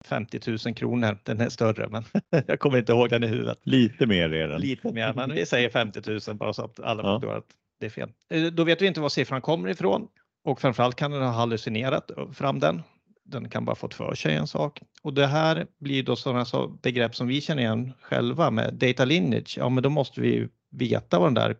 50 0.05 0.39
000 0.65 0.75
kronor. 0.75 1.17
Den 1.23 1.41
är 1.41 1.49
större, 1.49 1.87
men 1.89 2.03
jag 2.47 2.59
kommer 2.59 2.77
inte 2.77 2.91
ihåg 2.91 3.09
den 3.09 3.23
i 3.23 3.27
huvudet. 3.27 3.59
Lite 3.63 4.05
mer 4.05 4.33
är 4.33 4.47
den. 4.47 4.61
Lite 4.61 4.91
mer, 4.91 5.13
men 5.13 5.33
vi 5.33 5.45
säger 5.45 5.69
50 5.69 6.01
000 6.27 6.37
bara 6.37 6.53
så 6.53 6.65
att 6.65 6.79
alla 6.79 7.03
ja. 7.03 7.19
förstår 7.19 7.37
att 7.37 7.47
det 7.79 7.85
är 7.85 7.89
fel. 7.89 8.09
Eh, 8.29 8.43
då 8.43 8.63
vet 8.63 8.81
vi 8.81 8.87
inte 8.87 9.01
var 9.01 9.09
siffran 9.09 9.41
kommer 9.41 9.69
ifrån 9.69 10.07
och 10.45 10.61
framförallt 10.61 10.95
kan 10.95 11.11
den 11.11 11.21
ha 11.21 11.31
hallucinerat 11.31 12.11
fram 12.33 12.59
den. 12.59 12.83
Den 13.23 13.49
kan 13.49 13.65
bara 13.65 13.75
fått 13.75 13.93
för 13.93 14.15
sig 14.15 14.35
en 14.35 14.47
sak 14.47 14.81
och 15.01 15.13
det 15.13 15.27
här 15.27 15.67
blir 15.79 16.03
då 16.03 16.15
sådana 16.15 16.45
så 16.45 16.67
begrepp 16.67 17.15
som 17.15 17.27
vi 17.27 17.41
känner 17.41 17.61
igen 17.61 17.93
själva 18.01 18.51
med 18.51 18.73
data 18.73 19.05
lineage. 19.05 19.57
Ja, 19.57 19.69
men 19.69 19.83
då 19.83 19.89
måste 19.89 20.21
vi 20.21 20.47
veta 20.71 21.19
var 21.19 21.25
de 21.25 21.33
där 21.33 21.57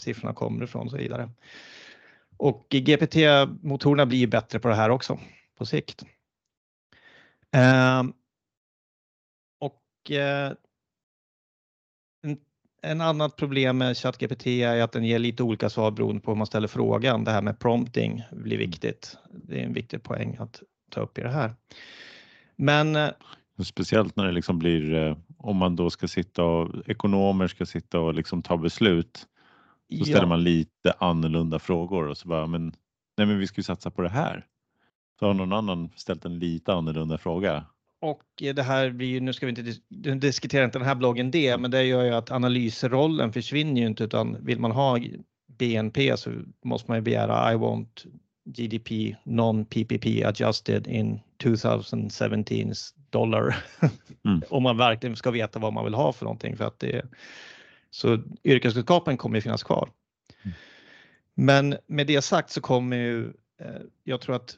siffrorna 0.00 0.34
kommer 0.34 0.64
ifrån 0.64 0.84
och 0.84 0.90
så 0.90 0.96
vidare. 0.96 1.30
Och 2.36 2.66
GPT-motorerna 2.70 4.06
blir 4.06 4.26
bättre 4.26 4.58
på 4.58 4.68
det 4.68 4.74
här 4.74 4.90
också 4.90 5.18
på 5.58 5.66
sikt. 5.66 6.04
Eh, 7.52 8.02
och 9.60 10.10
eh, 10.10 10.52
en, 12.84 13.00
annat 13.00 13.36
problem 13.36 13.78
med 13.78 13.96
ChatGPT 13.96 14.46
är 14.46 14.82
att 14.82 14.92
den 14.92 15.04
ger 15.04 15.18
lite 15.18 15.42
olika 15.42 15.70
svar 15.70 15.90
beroende 15.90 16.20
på 16.20 16.30
hur 16.30 16.38
man 16.38 16.46
ställer 16.46 16.68
frågan. 16.68 17.24
Det 17.24 17.30
här 17.30 17.42
med 17.42 17.58
prompting 17.58 18.22
blir 18.30 18.56
mm. 18.56 18.70
viktigt. 18.70 19.16
Det 19.30 19.60
är 19.60 19.64
en 19.64 19.72
viktig 19.72 20.02
poäng 20.02 20.36
att 20.40 20.62
ta 20.90 21.00
upp 21.00 21.18
i 21.18 21.22
det 21.22 21.30
här. 21.30 21.54
Men 22.56 22.96
eh, 22.96 23.10
Speciellt 23.62 24.16
när 24.16 24.26
det 24.26 24.32
liksom 24.32 24.58
blir, 24.58 24.94
eh, 24.94 25.16
om 25.38 25.56
man 25.56 25.76
då 25.76 25.90
ska 25.90 26.08
sitta 26.08 26.44
och 26.44 26.88
ekonomer 26.88 27.48
ska 27.48 27.66
sitta 27.66 28.00
och 28.00 28.14
liksom 28.14 28.42
ta 28.42 28.56
beslut. 28.56 29.16
Så 29.16 29.26
ja. 29.88 30.04
ställer 30.04 30.26
man 30.26 30.44
lite 30.44 30.94
annorlunda 30.98 31.58
frågor 31.58 32.08
och 32.08 32.18
så 32.18 32.28
bara, 32.28 32.46
men 32.46 32.66
nej 33.16 33.26
men 33.26 33.38
vi 33.38 33.46
ska 33.46 33.58
ju 33.58 33.62
satsa 33.62 33.90
på 33.90 34.02
det 34.02 34.08
här. 34.08 34.46
Så 35.18 35.26
har 35.26 35.34
någon 35.34 35.52
annan 35.52 35.90
ställt 35.96 36.24
en 36.24 36.38
lite 36.38 36.72
annorlunda 36.72 37.18
fråga. 37.18 37.64
Och 38.00 38.22
det 38.36 38.62
här 38.62 38.90
blir 38.90 39.20
nu 39.20 39.32
ska 39.32 39.46
vi 39.46 39.50
inte 39.50 40.14
diskutera 40.14 40.64
inte 40.64 40.78
den 40.78 40.88
här 40.88 40.94
bloggen 40.94 41.30
det, 41.30 41.56
men 41.58 41.70
det 41.70 41.82
gör 41.82 42.04
ju 42.04 42.14
att 42.14 42.30
analysrollen 42.30 43.32
försvinner 43.32 43.80
ju 43.80 43.86
inte 43.86 44.04
utan 44.04 44.44
vill 44.44 44.60
man 44.60 44.70
ha 44.70 44.98
BNP 45.46 46.16
så 46.16 46.30
måste 46.64 46.90
man 46.90 46.98
ju 46.98 47.02
begära 47.02 47.52
I 47.52 47.56
want 47.56 48.04
GDP 48.44 49.16
non-PPP 49.24 50.24
adjusted 50.24 50.86
in 50.86 51.20
2017's 51.42 52.94
dollar. 53.10 53.56
Mm. 54.24 54.42
Om 54.48 54.62
man 54.62 54.76
verkligen 54.76 55.16
ska 55.16 55.30
veta 55.30 55.58
vad 55.58 55.72
man 55.72 55.84
vill 55.84 55.94
ha 55.94 56.12
för 56.12 56.24
någonting 56.24 56.56
för 56.56 56.64
att 56.64 56.78
det 56.78 57.06
så 57.90 58.18
yrkeskunskapen 58.44 59.16
kommer 59.16 59.36
ju 59.36 59.40
finnas 59.40 59.62
kvar. 59.62 59.90
Mm. 60.42 60.56
Men 61.34 61.76
med 61.86 62.06
det 62.06 62.22
sagt 62.22 62.50
så 62.50 62.60
kommer 62.60 62.96
ju 62.96 63.26
eh, 63.60 63.80
jag 64.04 64.20
tror 64.20 64.36
att 64.36 64.56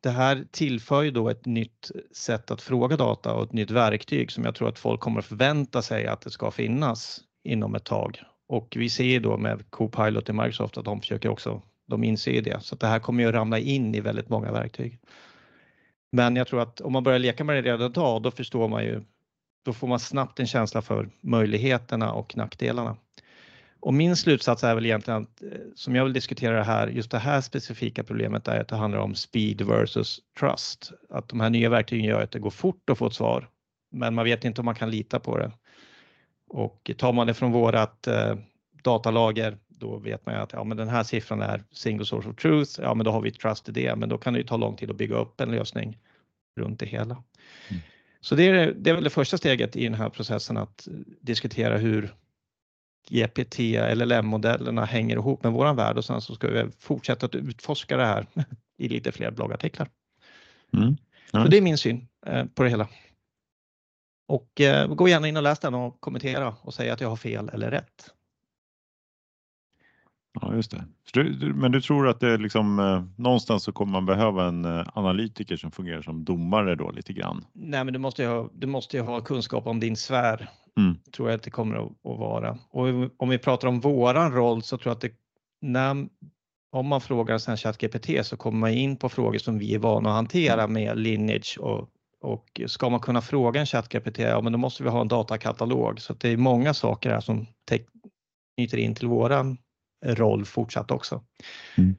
det 0.00 0.10
här 0.10 0.44
tillför 0.50 1.02
ju 1.02 1.10
då 1.10 1.28
ett 1.28 1.46
nytt 1.46 1.90
sätt 2.12 2.50
att 2.50 2.62
fråga 2.62 2.96
data 2.96 3.34
och 3.34 3.42
ett 3.42 3.52
nytt 3.52 3.70
verktyg 3.70 4.32
som 4.32 4.44
jag 4.44 4.54
tror 4.54 4.68
att 4.68 4.78
folk 4.78 5.00
kommer 5.00 5.18
att 5.18 5.24
förvänta 5.24 5.82
sig 5.82 6.06
att 6.06 6.20
det 6.20 6.30
ska 6.30 6.50
finnas 6.50 7.20
inom 7.44 7.74
ett 7.74 7.84
tag. 7.84 8.22
Och 8.48 8.74
vi 8.76 8.90
ser 8.90 9.20
då 9.20 9.36
med 9.36 9.70
Copilot 9.70 10.28
i 10.28 10.32
Microsoft 10.32 10.78
att 10.78 10.84
de 10.84 11.00
försöker 11.00 11.28
också, 11.28 11.62
de 11.86 12.04
inser 12.04 12.42
det. 12.42 12.62
Så 12.62 12.76
det 12.76 12.86
här 12.86 12.98
kommer 12.98 13.22
ju 13.22 13.28
att 13.28 13.34
ramla 13.34 13.58
in 13.58 13.94
i 13.94 14.00
väldigt 14.00 14.28
många 14.28 14.52
verktyg. 14.52 14.98
Men 16.12 16.36
jag 16.36 16.46
tror 16.46 16.60
att 16.60 16.80
om 16.80 16.92
man 16.92 17.02
börjar 17.02 17.18
leka 17.18 17.44
med 17.44 17.56
det 17.56 17.62
redan 17.62 17.90
idag, 17.90 18.22
då 18.22 18.30
förstår 18.30 18.68
man 18.68 18.84
ju, 18.84 19.02
då 19.64 19.72
får 19.72 19.86
man 19.86 20.00
snabbt 20.00 20.40
en 20.40 20.46
känsla 20.46 20.82
för 20.82 21.10
möjligheterna 21.20 22.12
och 22.12 22.36
nackdelarna. 22.36 22.96
Och 23.82 23.94
min 23.94 24.16
slutsats 24.16 24.64
är 24.64 24.74
väl 24.74 24.86
egentligen 24.86 25.22
att, 25.22 25.42
eh, 25.42 25.58
som 25.74 25.94
jag 25.94 26.04
vill 26.04 26.12
diskutera 26.12 26.56
det 26.56 26.64
här, 26.64 26.88
just 26.88 27.10
det 27.10 27.18
här 27.18 27.40
specifika 27.40 28.04
problemet 28.04 28.48
är 28.48 28.60
att 28.60 28.68
det 28.68 28.76
handlar 28.76 29.00
om 29.00 29.14
speed 29.14 29.62
versus 29.62 30.20
trust. 30.40 30.92
Att 31.10 31.28
de 31.28 31.40
här 31.40 31.50
nya 31.50 31.68
verktygen 31.68 32.04
gör 32.04 32.22
att 32.22 32.30
det 32.30 32.38
går 32.38 32.50
fort 32.50 32.90
att 32.90 32.98
få 32.98 33.06
ett 33.06 33.14
svar, 33.14 33.48
men 33.92 34.14
man 34.14 34.24
vet 34.24 34.44
inte 34.44 34.60
om 34.60 34.64
man 34.64 34.74
kan 34.74 34.90
lita 34.90 35.20
på 35.20 35.38
det. 35.38 35.52
Och 36.48 36.90
tar 36.98 37.12
man 37.12 37.26
det 37.26 37.34
från 37.34 37.52
vårat 37.52 38.06
eh, 38.06 38.34
datalager, 38.82 39.58
då 39.68 39.98
vet 39.98 40.26
man 40.26 40.34
ju 40.34 40.40
att 40.40 40.52
ja, 40.52 40.64
men 40.64 40.76
den 40.76 40.88
här 40.88 41.02
siffran 41.02 41.42
är 41.42 41.64
single 41.72 42.04
source 42.04 42.28
of 42.28 42.36
truth. 42.36 42.80
Ja, 42.82 42.94
men 42.94 43.04
då 43.04 43.10
har 43.10 43.20
vi 43.20 43.30
trust 43.30 43.68
i 43.68 43.72
det, 43.72 43.96
men 43.96 44.08
då 44.08 44.18
kan 44.18 44.32
det 44.32 44.38
ju 44.38 44.46
ta 44.46 44.56
lång 44.56 44.76
tid 44.76 44.90
att 44.90 44.96
bygga 44.96 45.16
upp 45.16 45.40
en 45.40 45.50
lösning 45.50 45.98
runt 46.56 46.80
det 46.80 46.86
hela. 46.86 47.22
Mm. 47.68 47.82
Så 48.20 48.34
det 48.34 48.48
är, 48.48 48.74
det 48.76 48.90
är 48.90 48.94
väl 48.94 49.04
det 49.04 49.10
första 49.10 49.38
steget 49.38 49.76
i 49.76 49.84
den 49.84 49.94
här 49.94 50.08
processen 50.08 50.56
att 50.56 50.88
diskutera 51.20 51.78
hur 51.78 52.14
GPT, 53.08 53.58
LLM-modellerna 53.94 54.84
hänger 54.84 55.16
ihop 55.16 55.42
med 55.42 55.52
våran 55.52 55.76
värld 55.76 55.96
och 55.96 56.04
sen 56.04 56.20
så 56.20 56.34
ska 56.34 56.48
vi 56.48 56.70
fortsätta 56.78 57.26
att 57.26 57.34
utforska 57.34 57.96
det 57.96 58.06
här 58.06 58.26
i 58.78 58.88
lite 58.88 59.12
fler 59.12 59.30
bloggartiklar. 59.30 59.88
Mm. 60.72 60.96
Ja. 61.32 61.44
Så 61.44 61.50
det 61.50 61.56
är 61.56 61.62
min 61.62 61.78
syn 61.78 62.08
eh, 62.26 62.44
på 62.44 62.62
det 62.62 62.70
hela. 62.70 62.88
Och 64.28 64.60
eh, 64.60 64.94
gå 64.94 65.08
gärna 65.08 65.28
in 65.28 65.36
och 65.36 65.42
läs 65.42 65.58
den 65.58 65.74
och 65.74 66.00
kommentera 66.00 66.54
och 66.62 66.74
säga 66.74 66.92
att 66.92 67.00
jag 67.00 67.08
har 67.08 67.16
fel 67.16 67.50
eller 67.52 67.70
rätt. 67.70 68.10
Ja, 70.40 70.54
just 70.54 70.70
det. 70.70 70.84
Du, 71.12 71.54
men 71.54 71.72
du 71.72 71.80
tror 71.80 72.08
att 72.08 72.20
det 72.20 72.36
liksom 72.36 72.78
eh, 72.78 73.04
någonstans 73.16 73.64
så 73.64 73.72
kommer 73.72 73.92
man 73.92 74.06
behöva 74.06 74.48
en 74.48 74.64
eh, 74.64 74.86
analytiker 74.94 75.56
som 75.56 75.70
fungerar 75.70 76.02
som 76.02 76.24
domare 76.24 76.74
då 76.74 76.90
lite 76.90 77.12
grann? 77.12 77.44
Nej, 77.52 77.84
men 77.84 77.92
du 77.92 77.98
måste 77.98 78.22
ju 78.22 78.28
ha, 78.28 78.50
du 78.54 78.66
måste 78.66 79.00
ha 79.00 79.20
kunskap 79.20 79.66
om 79.66 79.80
din 79.80 79.96
sfär. 79.96 80.48
Mm. 80.80 80.98
Tror 81.16 81.28
jag 81.28 81.36
att 81.36 81.42
det 81.42 81.50
kommer 81.50 81.76
att, 81.76 81.90
att, 81.90 82.18
vara. 82.18 82.58
Och 82.70 82.86
om 83.16 83.28
vi 83.28 83.38
pratar 83.38 83.68
om 83.68 83.80
våran 83.80 84.32
roll 84.32 84.62
så 84.62 84.78
tror 84.78 84.90
jag 84.90 84.94
att 84.94 85.00
det, 85.00 85.12
när, 85.60 86.08
om 86.72 86.86
man 86.86 87.00
frågar 87.00 87.56
ChatGPT 87.56 88.26
så 88.26 88.36
kommer 88.36 88.58
man 88.58 88.70
in 88.70 88.96
på 88.96 89.08
frågor 89.08 89.38
som 89.38 89.58
vi 89.58 89.74
är 89.74 89.78
vana 89.78 90.08
att 90.08 90.14
hantera 90.14 90.66
med 90.66 90.98
lineage 90.98 91.58
och 91.60 91.88
och 92.22 92.60
ska 92.66 92.88
man 92.88 93.00
kunna 93.00 93.20
fråga 93.20 93.60
en 93.60 93.66
ChatGPT, 93.66 94.18
ja 94.18 94.40
men 94.40 94.52
då 94.52 94.58
måste 94.58 94.82
vi 94.82 94.88
ha 94.88 95.00
en 95.00 95.08
datakatalog. 95.08 96.00
Så 96.00 96.14
det 96.14 96.28
är 96.28 96.36
många 96.36 96.74
saker 96.74 97.10
här 97.10 97.20
som 97.20 97.46
knyter 98.56 98.78
in 98.78 98.94
till 98.94 99.08
våran 99.08 99.58
roll 100.04 100.44
fortsatt 100.44 100.90
också. 100.90 101.22
Mm. 101.78 101.96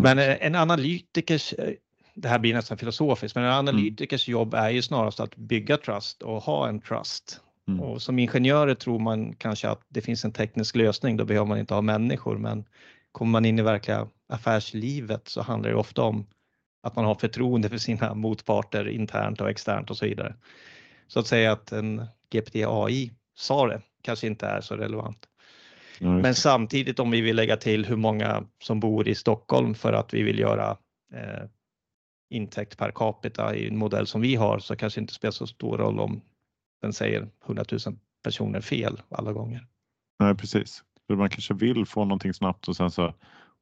Men 0.00 0.18
eh, 0.18 0.46
en 0.46 0.54
analytikers, 0.54 1.52
eh, 1.52 1.74
det 2.14 2.28
här 2.28 2.38
blir 2.38 2.54
nästan 2.54 2.78
filosofiskt, 2.78 3.36
men 3.36 3.44
en 3.44 3.50
mm. 3.50 3.58
analytikers 3.58 4.28
mm. 4.28 4.32
jobb 4.32 4.54
är 4.54 4.70
ju 4.70 4.82
snarast 4.82 5.20
att 5.20 5.36
bygga 5.36 5.76
trust 5.76 6.22
och 6.22 6.42
ha 6.42 6.68
en 6.68 6.80
trust. 6.80 7.40
Mm. 7.68 7.80
Och 7.80 8.02
som 8.02 8.18
ingenjörer 8.18 8.74
tror 8.74 8.98
man 8.98 9.34
kanske 9.34 9.68
att 9.68 9.80
det 9.88 10.00
finns 10.00 10.24
en 10.24 10.32
teknisk 10.32 10.76
lösning, 10.76 11.16
då 11.16 11.24
behöver 11.24 11.46
man 11.46 11.58
inte 11.58 11.74
ha 11.74 11.82
människor. 11.82 12.38
Men 12.38 12.64
kommer 13.12 13.32
man 13.32 13.44
in 13.44 13.58
i 13.58 13.62
verkliga 13.62 14.08
affärslivet 14.28 15.28
så 15.28 15.42
handlar 15.42 15.70
det 15.70 15.76
ofta 15.76 16.02
om 16.02 16.26
att 16.82 16.96
man 16.96 17.04
har 17.04 17.14
förtroende 17.14 17.68
för 17.68 17.78
sina 17.78 18.14
motparter 18.14 18.88
internt 18.88 19.40
och 19.40 19.50
externt 19.50 19.90
och 19.90 19.96
så 19.96 20.04
vidare. 20.04 20.34
Så 21.06 21.20
att 21.20 21.26
säga 21.26 21.52
att 21.52 21.72
en 21.72 22.06
GPT 22.30 22.54
AI 22.54 23.12
sa 23.34 23.66
det 23.66 23.80
kanske 24.02 24.26
inte 24.26 24.46
är 24.46 24.60
så 24.60 24.76
relevant. 24.76 25.28
Just 25.98 26.22
Men 26.22 26.34
samtidigt 26.34 26.98
om 26.98 27.10
vi 27.10 27.20
vill 27.20 27.36
lägga 27.36 27.56
till 27.56 27.86
hur 27.86 27.96
många 27.96 28.44
som 28.62 28.80
bor 28.80 29.08
i 29.08 29.14
Stockholm 29.14 29.74
för 29.74 29.92
att 29.92 30.14
vi 30.14 30.22
vill 30.22 30.38
göra 30.38 30.76
eh, 31.14 31.44
intäkt 32.30 32.78
per 32.78 32.90
capita 32.90 33.54
i 33.54 33.68
en 33.68 33.76
modell 33.76 34.06
som 34.06 34.20
vi 34.20 34.34
har 34.34 34.58
så 34.58 34.76
kanske 34.76 35.00
inte 35.00 35.14
spelar 35.14 35.32
så 35.32 35.46
stor 35.46 35.78
roll 35.78 36.00
om 36.00 36.20
den 36.82 36.92
säger 36.92 37.28
100 37.44 37.64
000 37.70 37.80
personer 38.22 38.60
fel 38.60 39.00
alla 39.08 39.32
gånger. 39.32 39.66
Nej, 40.18 40.34
precis. 40.34 40.82
Man 41.08 41.30
kanske 41.30 41.54
vill 41.54 41.86
få 41.86 42.04
någonting 42.04 42.34
snabbt 42.34 42.68
och 42.68 42.76
sen 42.76 42.90
så 42.90 43.14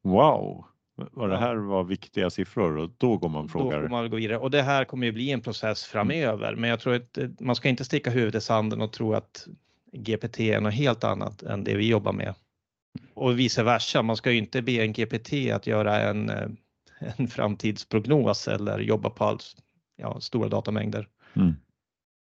wow, 0.03 0.65
vad 1.13 1.31
det 1.31 1.37
här 1.37 1.57
var 1.57 1.85
viktiga 1.85 2.31
siffror 2.31 2.77
och 2.77 2.91
då 2.99 3.17
går 3.17 3.29
man 3.29 3.39
och 3.41 3.47
Då 3.47 3.49
frågar. 3.49 3.83
får 3.83 3.89
man 3.89 4.11
gå 4.11 4.17
vidare 4.17 4.39
och 4.39 4.51
det 4.51 4.63
här 4.63 4.85
kommer 4.85 5.07
ju 5.07 5.13
bli 5.13 5.31
en 5.31 5.41
process 5.41 5.85
framöver. 5.85 6.55
Men 6.57 6.71
jag 6.71 6.81
tror 6.81 6.95
att 6.95 7.19
eh, 7.19 7.29
man 7.41 7.57
ska 7.57 7.69
inte 7.69 7.85
sticka 7.85 8.11
huvudet 8.11 8.43
i 8.43 8.45
sanden 8.47 8.81
och 8.81 8.93
tro 8.93 9.15
att 9.15 9.47
GPT 9.93 10.41
är 10.41 10.61
något 10.61 10.75
helt 10.75 11.05
annat 11.05 11.43
än 11.43 11.65
det 11.65 11.77
vi 11.77 11.89
jobbar 11.89 12.13
med. 12.13 12.35
Och 13.15 13.39
vice 13.39 13.63
versa, 13.63 14.03
man 14.03 14.17
ska 14.17 14.31
ju 14.33 14.39
inte 14.39 14.63
be 14.63 14.73
en 14.73 14.93
GPT 14.93 15.33
att 15.55 15.67
göra 15.67 16.01
en, 16.01 16.31
eh, 16.31 16.49
en 17.17 17.29
framtidsprognos 17.29 18.49
eller 18.49 18.79
jobba 18.79 19.11
på 19.11 19.25
alls, 19.25 19.57
ja, 19.97 20.21
stora 20.21 20.49
datamängder 20.49 21.09
Mm. 21.35 21.55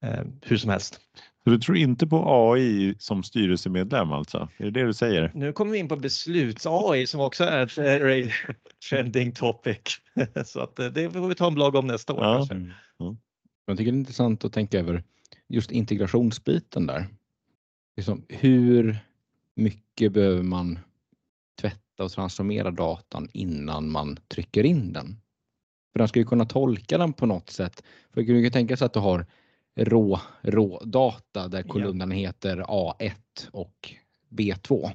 Eh, 0.03 0.23
hur 0.41 0.57
som 0.57 0.69
helst. 0.69 0.99
Så 1.43 1.49
du 1.49 1.59
tror 1.59 1.77
inte 1.77 2.07
på 2.07 2.23
AI 2.27 2.95
som 2.99 3.23
styrelsemedlem 3.23 4.11
alltså? 4.11 4.49
Är 4.57 4.65
det 4.65 4.71
det 4.71 4.85
du 4.85 4.93
säger? 4.93 5.31
Nu 5.33 5.53
kommer 5.53 5.71
vi 5.71 5.77
in 5.77 5.87
på 5.87 5.95
besluts-AI 5.95 7.05
som 7.05 7.21
också 7.21 7.43
är 7.43 7.63
ett 7.63 7.77
eh, 7.77 8.33
trending 8.89 9.31
topic. 9.31 9.77
Så 10.45 10.59
att 10.59 10.79
eh, 10.79 10.85
det 10.85 11.11
får 11.11 11.27
vi 11.27 11.35
ta 11.35 11.47
en 11.47 11.53
blogg 11.55 11.75
om 11.75 11.87
nästa 11.87 12.13
år. 12.13 12.23
Ja. 12.23 12.35
kanske. 12.35 12.55
Mm. 12.55 12.71
Ja. 12.97 13.15
Jag 13.65 13.77
tycker 13.77 13.91
det 13.91 13.95
är 13.95 13.99
intressant 13.99 14.45
att 14.45 14.53
tänka 14.53 14.79
över 14.79 15.03
just 15.47 15.71
integrationsbiten 15.71 16.87
där. 16.87 17.07
Liksom, 17.97 18.25
hur 18.29 18.97
mycket 19.55 20.13
behöver 20.13 20.43
man 20.43 20.79
tvätta 21.61 22.03
och 22.03 22.11
transformera 22.11 22.71
datan 22.71 23.29
innan 23.33 23.91
man 23.91 24.19
trycker 24.27 24.63
in 24.63 24.93
den? 24.93 25.17
För 25.91 25.99
den 25.99 26.07
ska 26.07 26.19
ju 26.19 26.25
kunna 26.25 26.45
tolka 26.45 26.97
den 26.97 27.13
på 27.13 27.25
något 27.25 27.49
sätt. 27.49 27.83
För 28.13 28.21
du 28.21 28.43
kan 28.43 28.51
tänka 28.51 28.77
sig 28.77 28.85
att 28.85 28.93
du 28.93 28.99
har 28.99 29.25
rå, 29.77 30.19
rå 30.41 30.81
data 30.85 31.47
där 31.47 31.63
Ja. 31.65 31.71
kolumnen 31.71 32.11
heter 32.11 32.57
A1 32.57 33.11
och 33.51 33.93
B2. 34.29 34.91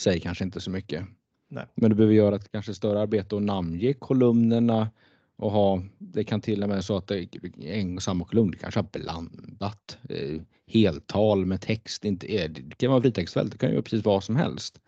Säger 0.00 0.20
kanske 0.20 0.44
inte 0.44 0.60
så 0.60 0.70
mycket. 0.70 1.04
Nej. 1.48 1.66
Men 1.74 1.90
du 1.90 1.96
behöver 1.96 2.14
göra 2.14 2.36
ett 2.36 2.52
kanske 2.52 2.74
större 2.74 3.00
arbete 3.00 3.34
och 3.34 3.42
namnge 3.42 3.92
kolumnerna 3.92 4.90
och 5.36 5.50
ha, 5.50 5.82
det 5.98 6.24
kan 6.24 6.40
till 6.40 6.62
och 6.62 6.68
med 6.68 6.84
så 6.84 6.96
att 6.96 7.06
det 7.06 7.18
är 7.18 7.60
en 7.60 7.96
och 7.96 8.02
samma 8.02 8.24
kolumn, 8.24 8.50
du 8.50 8.58
kanske 8.58 8.80
har 8.80 8.88
blandat 8.92 9.98
eh, 10.08 10.40
heltal 10.66 11.46
med 11.46 11.60
text, 11.60 12.04
inte, 12.04 12.26
eh, 12.26 12.50
det 12.50 12.78
kan 12.78 12.90
vara 12.90 13.02
fritextfält, 13.02 13.52
det 13.52 13.58
kan 13.58 13.68
ju 13.68 13.74
vara 13.74 13.82
precis 13.82 14.04
vad 14.04 14.24
som 14.24 14.36
helst. 14.36 14.80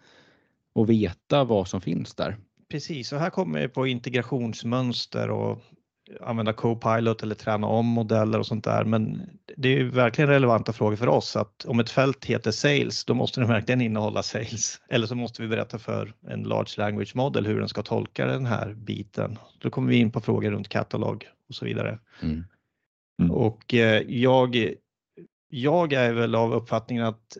Och 0.73 0.90
veta 0.90 1.45
vad 1.45 1.69
som 1.69 1.81
finns 1.81 2.14
där. 2.14 2.37
Precis, 2.69 3.12
och 3.12 3.19
här 3.19 3.31
kommer 3.31 3.61
vi 3.61 3.69
på 3.69 3.87
integrationsmönster 3.87 5.31
och 5.31 5.59
använda 6.21 6.53
Copilot 6.53 7.23
eller 7.23 7.35
träna 7.35 7.67
om 7.67 7.87
modeller 7.87 8.38
och 8.38 8.47
sånt 8.47 8.65
där. 8.65 8.85
Men 8.85 9.23
det 9.57 9.69
är 9.69 9.77
ju 9.77 9.91
verkligen 9.91 10.31
relevanta 10.31 10.73
frågor 10.73 10.97
för 10.97 11.09
oss 11.09 11.37
att 11.37 11.64
om 11.64 11.81
ett 11.81 11.90
fält 11.90 12.25
heter 12.25 12.51
sales, 12.51 13.05
då 13.05 13.14
måste 13.14 13.40
den 13.40 13.49
verkligen 13.49 13.81
innehålla 13.81 14.23
sales. 14.23 14.81
Eller 14.88 15.07
så 15.07 15.14
måste 15.14 15.42
vi 15.42 15.49
berätta 15.49 15.79
för 15.79 16.12
en 16.29 16.42
large 16.42 16.75
language 16.77 17.16
model 17.16 17.47
hur 17.47 17.59
den 17.59 17.68
ska 17.68 17.83
tolka 17.83 18.27
den 18.27 18.47
här 18.47 18.75
biten. 18.75 19.38
Då 19.59 19.71
kommer 19.71 19.88
vi 19.88 19.97
in 19.97 20.12
på 20.12 20.21
frågor 20.21 20.51
runt 20.51 20.68
katalog 20.68 21.27
och 21.49 21.55
så 21.55 21.64
vidare. 21.64 21.99
Mm. 22.23 22.44
Mm. 23.23 23.31
Och 23.31 23.75
eh, 23.75 24.03
jag, 24.09 24.75
jag 25.49 25.92
är 25.92 26.12
väl 26.12 26.35
av 26.35 26.55
uppfattningen 26.55 27.05
att 27.05 27.37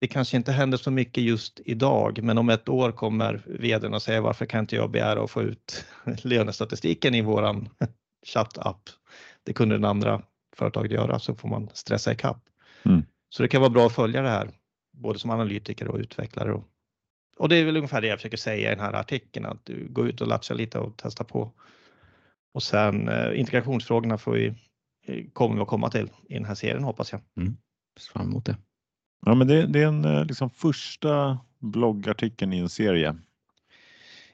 det 0.00 0.06
kanske 0.06 0.36
inte 0.36 0.52
händer 0.52 0.78
så 0.78 0.90
mycket 0.90 1.24
just 1.24 1.60
idag, 1.64 2.22
men 2.22 2.38
om 2.38 2.48
ett 2.48 2.68
år 2.68 2.92
kommer 2.92 3.42
vdn 3.46 3.94
och 3.94 4.02
säga 4.02 4.20
varför 4.20 4.46
kan 4.46 4.60
inte 4.60 4.76
jag 4.76 4.90
begära 4.90 5.24
att 5.24 5.30
få 5.30 5.42
ut 5.42 5.84
lönestatistiken 6.22 7.14
i 7.14 7.22
våran 7.22 7.68
chattapp? 8.26 8.80
Det 9.42 9.52
kunde 9.52 9.74
den 9.74 9.84
andra 9.84 10.22
företaget 10.56 10.92
göra 10.92 11.18
så 11.18 11.34
får 11.34 11.48
man 11.48 11.70
stressa 11.72 12.12
ikapp. 12.12 12.42
Mm. 12.84 13.02
Så 13.28 13.42
det 13.42 13.48
kan 13.48 13.60
vara 13.60 13.70
bra 13.70 13.86
att 13.86 13.94
följa 13.94 14.22
det 14.22 14.28
här, 14.28 14.50
både 14.96 15.18
som 15.18 15.30
analytiker 15.30 15.88
och 15.88 15.98
utvecklare. 15.98 16.52
Och, 16.52 16.64
och 17.36 17.48
det 17.48 17.56
är 17.56 17.64
väl 17.64 17.76
ungefär 17.76 18.00
det 18.00 18.08
jag 18.08 18.18
försöker 18.18 18.36
säga 18.36 18.72
i 18.72 18.74
den 18.74 18.84
här 18.84 18.92
artikeln, 18.92 19.46
att 19.46 19.64
du 19.64 19.88
går 19.88 20.08
ut 20.08 20.20
och 20.20 20.26
latchar 20.26 20.54
lite 20.54 20.78
och 20.78 20.92
testar 20.96 21.24
på. 21.24 21.52
Och 22.54 22.62
sen 22.62 23.08
eh, 23.08 23.40
integrationsfrågorna 23.40 24.18
får 24.18 24.32
vi, 24.32 24.46
eh, 25.06 25.24
kommer 25.32 25.56
vi 25.56 25.62
att 25.62 25.68
komma 25.68 25.90
till 25.90 26.10
i 26.28 26.34
den 26.34 26.44
här 26.44 26.54
serien 26.54 26.84
hoppas 26.84 27.12
jag. 27.12 27.20
Ser 28.00 28.12
Fram 28.12 28.26
emot 28.26 28.44
det. 28.44 28.56
Ja, 29.26 29.34
men 29.34 29.46
det, 29.46 29.66
det 29.66 29.82
är 29.82 29.86
en 29.86 30.04
eh, 30.04 30.24
liksom 30.24 30.50
första 30.50 31.38
bloggartikeln 31.58 32.52
i 32.52 32.58
en 32.58 32.68
serie. 32.68 33.16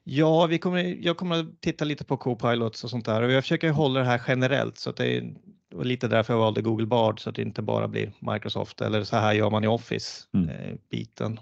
Ja, 0.05 0.47
vi 0.47 0.59
kommer, 0.59 0.85
jag 1.01 1.17
kommer 1.17 1.41
att 1.41 1.61
titta 1.61 1.85
lite 1.85 2.05
på 2.05 2.17
Copilots 2.17 2.85
och 2.85 2.91
sånt 2.91 3.05
där 3.05 3.23
och 3.23 3.33
jag 3.33 3.43
försöker 3.43 3.71
hålla 3.71 4.01
det 4.01 4.07
här 4.07 4.23
generellt 4.29 4.79
så 4.79 4.91
att 4.91 4.97
det 4.97 5.17
är 5.17 5.35
lite 5.83 6.09
därför 6.09 6.33
jag 6.33 6.41
valde 6.41 6.63
Google 6.63 6.87
Bard 6.87 7.21
så 7.21 7.31
att 7.31 7.37
det 7.37 7.43
inte 7.43 7.63
bara 7.63 7.89
blir 7.89 8.13
Microsoft 8.33 8.81
eller 8.81 9.05
så 9.05 9.17
här 9.17 9.33
gör 9.33 9.51
man 9.51 9.65
i 9.65 9.67
Office 9.67 10.27
Mm. 10.33 10.49
eh, 10.49 10.75
biten. 10.91 11.41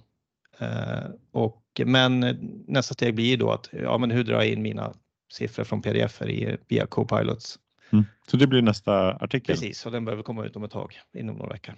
Eh, 0.59 1.05
och, 1.33 1.81
men 1.87 2.21
nästa 2.67 2.95
steg 2.95 3.15
blir 3.15 3.37
då 3.37 3.51
att 3.51 3.69
ja, 3.73 3.99
men 3.99 4.11
hur 4.11 4.25
drar 4.25 4.35
jag 4.35 4.49
in 4.49 4.63
mina 4.63 4.93
siffror 5.33 5.65
från 5.65 5.83
pdf 5.83 6.23
i, 6.23 6.57
via 6.69 6.87
Copilots? 6.87 7.59
Mm. 7.93 8.05
Så 8.31 8.37
det 8.37 8.47
blir 8.47 8.63
nästa 8.63 9.13
artikel. 9.15 9.55
Precis, 9.55 9.87
och 9.87 9.93
den 9.93 10.05
behöver 10.05 10.23
komma 10.23 10.45
ut 10.45 10.57
om 10.57 10.65
ett 10.65 10.71
tag, 10.71 11.01
inom 11.15 11.37
några 11.37 11.53
veckor. 11.53 11.75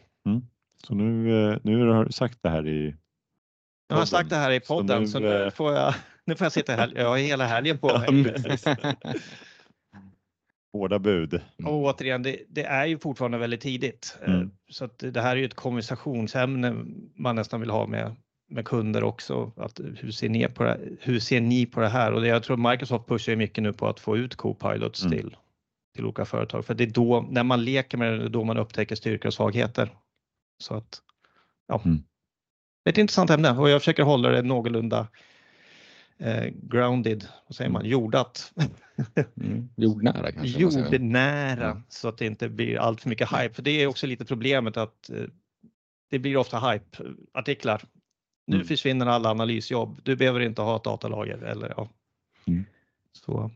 Så 0.86 0.94
nu, 0.94 1.30
eh, 1.52 1.58
nu 1.62 1.86
har 1.86 2.04
du 2.04 2.12
sagt 2.12 2.38
det 2.42 2.48
här 2.48 2.68
i 2.68 2.94
Jag 3.88 3.96
har 3.96 4.04
sagt 4.04 4.30
det 4.30 4.36
här 4.36 4.50
i 4.50 4.60
Så 4.60 4.74
podden 4.74 5.02
nu, 5.02 5.08
så 5.08 5.18
nu, 5.18 5.44
eh, 5.44 5.50
får 5.50 5.74
jag, 5.74 5.94
nu 6.26 6.36
får 6.36 6.44
jag 6.44 6.52
sitta 6.52 6.72
här, 6.72 6.92
jag 6.96 7.08
har 7.08 7.16
hela 7.16 7.46
helgen 7.46 7.78
på 7.78 7.98
mig. 7.98 8.34
Hårda 10.72 10.98
bud. 10.98 11.40
Och 11.64 11.82
återigen, 11.84 12.22
det, 12.22 12.38
det 12.48 12.64
är 12.64 12.86
ju 12.86 12.98
fortfarande 12.98 13.38
väldigt 13.38 13.60
tidigt. 13.60 14.18
Eh, 14.22 14.34
Mm. 14.34 14.50
Så 14.70 14.84
att 14.84 14.98
det 14.98 15.20
här 15.20 15.30
är 15.36 15.40
ju 15.40 15.44
ett 15.44 15.54
konversationsämne 15.54 16.74
man 17.14 17.36
nästan 17.36 17.60
vill 17.60 17.70
ha 17.70 17.86
med, 17.86 18.16
med 18.50 18.64
kunder 18.64 19.04
också. 19.04 19.52
Att 19.56 19.80
hur, 19.96 20.10
ser 20.10 20.28
ni 20.28 20.48
på 20.48 20.62
det, 20.64 20.80
hur 21.00 21.20
ser 21.20 21.40
ni 21.40 21.66
på 21.66 21.80
det 21.80 21.88
här? 21.88 22.12
Och 22.12 22.20
det, 22.20 22.26
jag 22.28 22.42
tror 22.42 22.70
Microsoft 22.70 23.08
pushar 23.08 23.36
mycket 23.36 23.62
nu 23.62 23.72
på 23.72 23.88
att 23.88 24.00
få 24.00 24.16
ut 24.16 24.36
Copilots 24.36 25.04
Mm. 25.04 25.18
till, 25.18 25.36
till 25.94 26.04
olika 26.04 26.24
företag. 26.24 26.64
För 26.64 26.74
det 26.74 26.84
är 26.84 26.90
då, 26.90 27.26
när 27.30 27.42
man 27.44 27.64
leker 27.64 27.98
med 27.98 28.12
det, 28.12 28.18
det 28.18 28.24
är 28.24 28.28
då 28.28 28.44
man 28.44 28.58
upptäcker 28.58 28.94
styrkor 28.96 29.26
och 29.26 29.34
svagheter. 29.34 29.90
Så 30.58 30.74
att, 30.74 31.02
ja. 31.66 31.80
Mm. 31.84 32.04
Det 32.84 32.90
är 32.90 32.92
ett 32.92 32.98
intressant 32.98 33.30
ämne 33.30 33.50
och 33.58 33.68
jag 33.70 33.80
försöker 33.80 34.02
hålla 34.02 34.28
det 34.28 34.42
någorlunda 34.42 35.08
eh, 36.18 36.44
grounded, 36.62 37.28
vad 37.46 37.56
säger 37.56 37.70
man, 37.70 37.84
jordat. 37.86 38.52
Mm. 39.40 39.68
Jordnära 39.76 40.32
kanske. 40.32 40.60
jordnära 40.60 41.64
Ja. 41.66 41.82
så 41.88 42.08
att 42.08 42.18
det 42.18 42.26
inte 42.26 42.48
blir 42.48 42.78
allt 42.78 43.00
för 43.00 43.08
mycket 43.08 43.28
hype. 43.32 43.54
För 43.54 43.62
det 43.62 43.70
är 43.70 43.86
också 43.86 44.06
lite 44.06 44.24
problemet 44.24 44.76
att 44.76 45.10
eh, 45.10 45.24
det 46.10 46.18
blir 46.18 46.36
ofta 46.36 46.58
hype-artiklar. 46.70 47.82
Nu 48.46 48.56
Mm. 48.56 48.66
försvinner 48.66 49.06
alla 49.06 49.30
analysjobb. 49.30 50.00
Du 50.02 50.16
behöver 50.16 50.40
inte 50.40 50.62
ha 50.62 50.76
ett 50.76 50.84
datalager 50.84 51.38
eller 51.38 51.74
ja. 51.76 51.88
Mm. 52.46 52.64
Så 53.12 53.50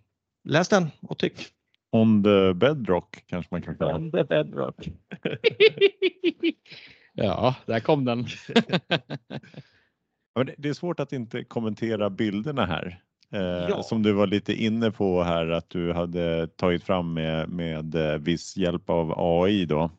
läs 0.45 0.69
den 0.69 0.91
och 1.01 1.19
tyck. 1.19 1.47
On 1.91 2.25
the 2.25 2.55
bedrock 2.55 3.23
kanske 3.27 3.55
man 3.55 3.63
kan 3.63 3.79
kalla 3.79 3.99
det. 3.99 4.11
The 4.11 4.25
bedrock. 4.25 4.77
Ja, 7.21 7.55
där 7.67 7.81
kom 7.81 8.05
den. 8.05 8.25
Det 10.57 10.69
är 10.69 10.73
svårt 10.73 11.01
att 11.01 11.13
inte 11.13 11.45
kommentera 11.45 12.11
bilderna 12.11 12.67
här. 12.67 13.03
Eh, 13.33 13.41
Ja. 13.69 13.83
Som 13.83 14.03
du 14.03 14.13
var 14.13 14.27
lite 14.27 14.53
inne 14.53 14.91
på 14.91 15.23
här 15.23 15.49
att 15.49 15.71
du 15.71 15.93
hade 15.93 16.47
tagit 16.47 16.85
fram 16.85 17.15
med, 17.15 17.49
med 17.49 17.95
eh, 17.95 18.19
viss 18.19 18.57
hjälp 18.57 18.91
av 18.91 19.15
AI 19.17 19.65
då. 19.67 19.91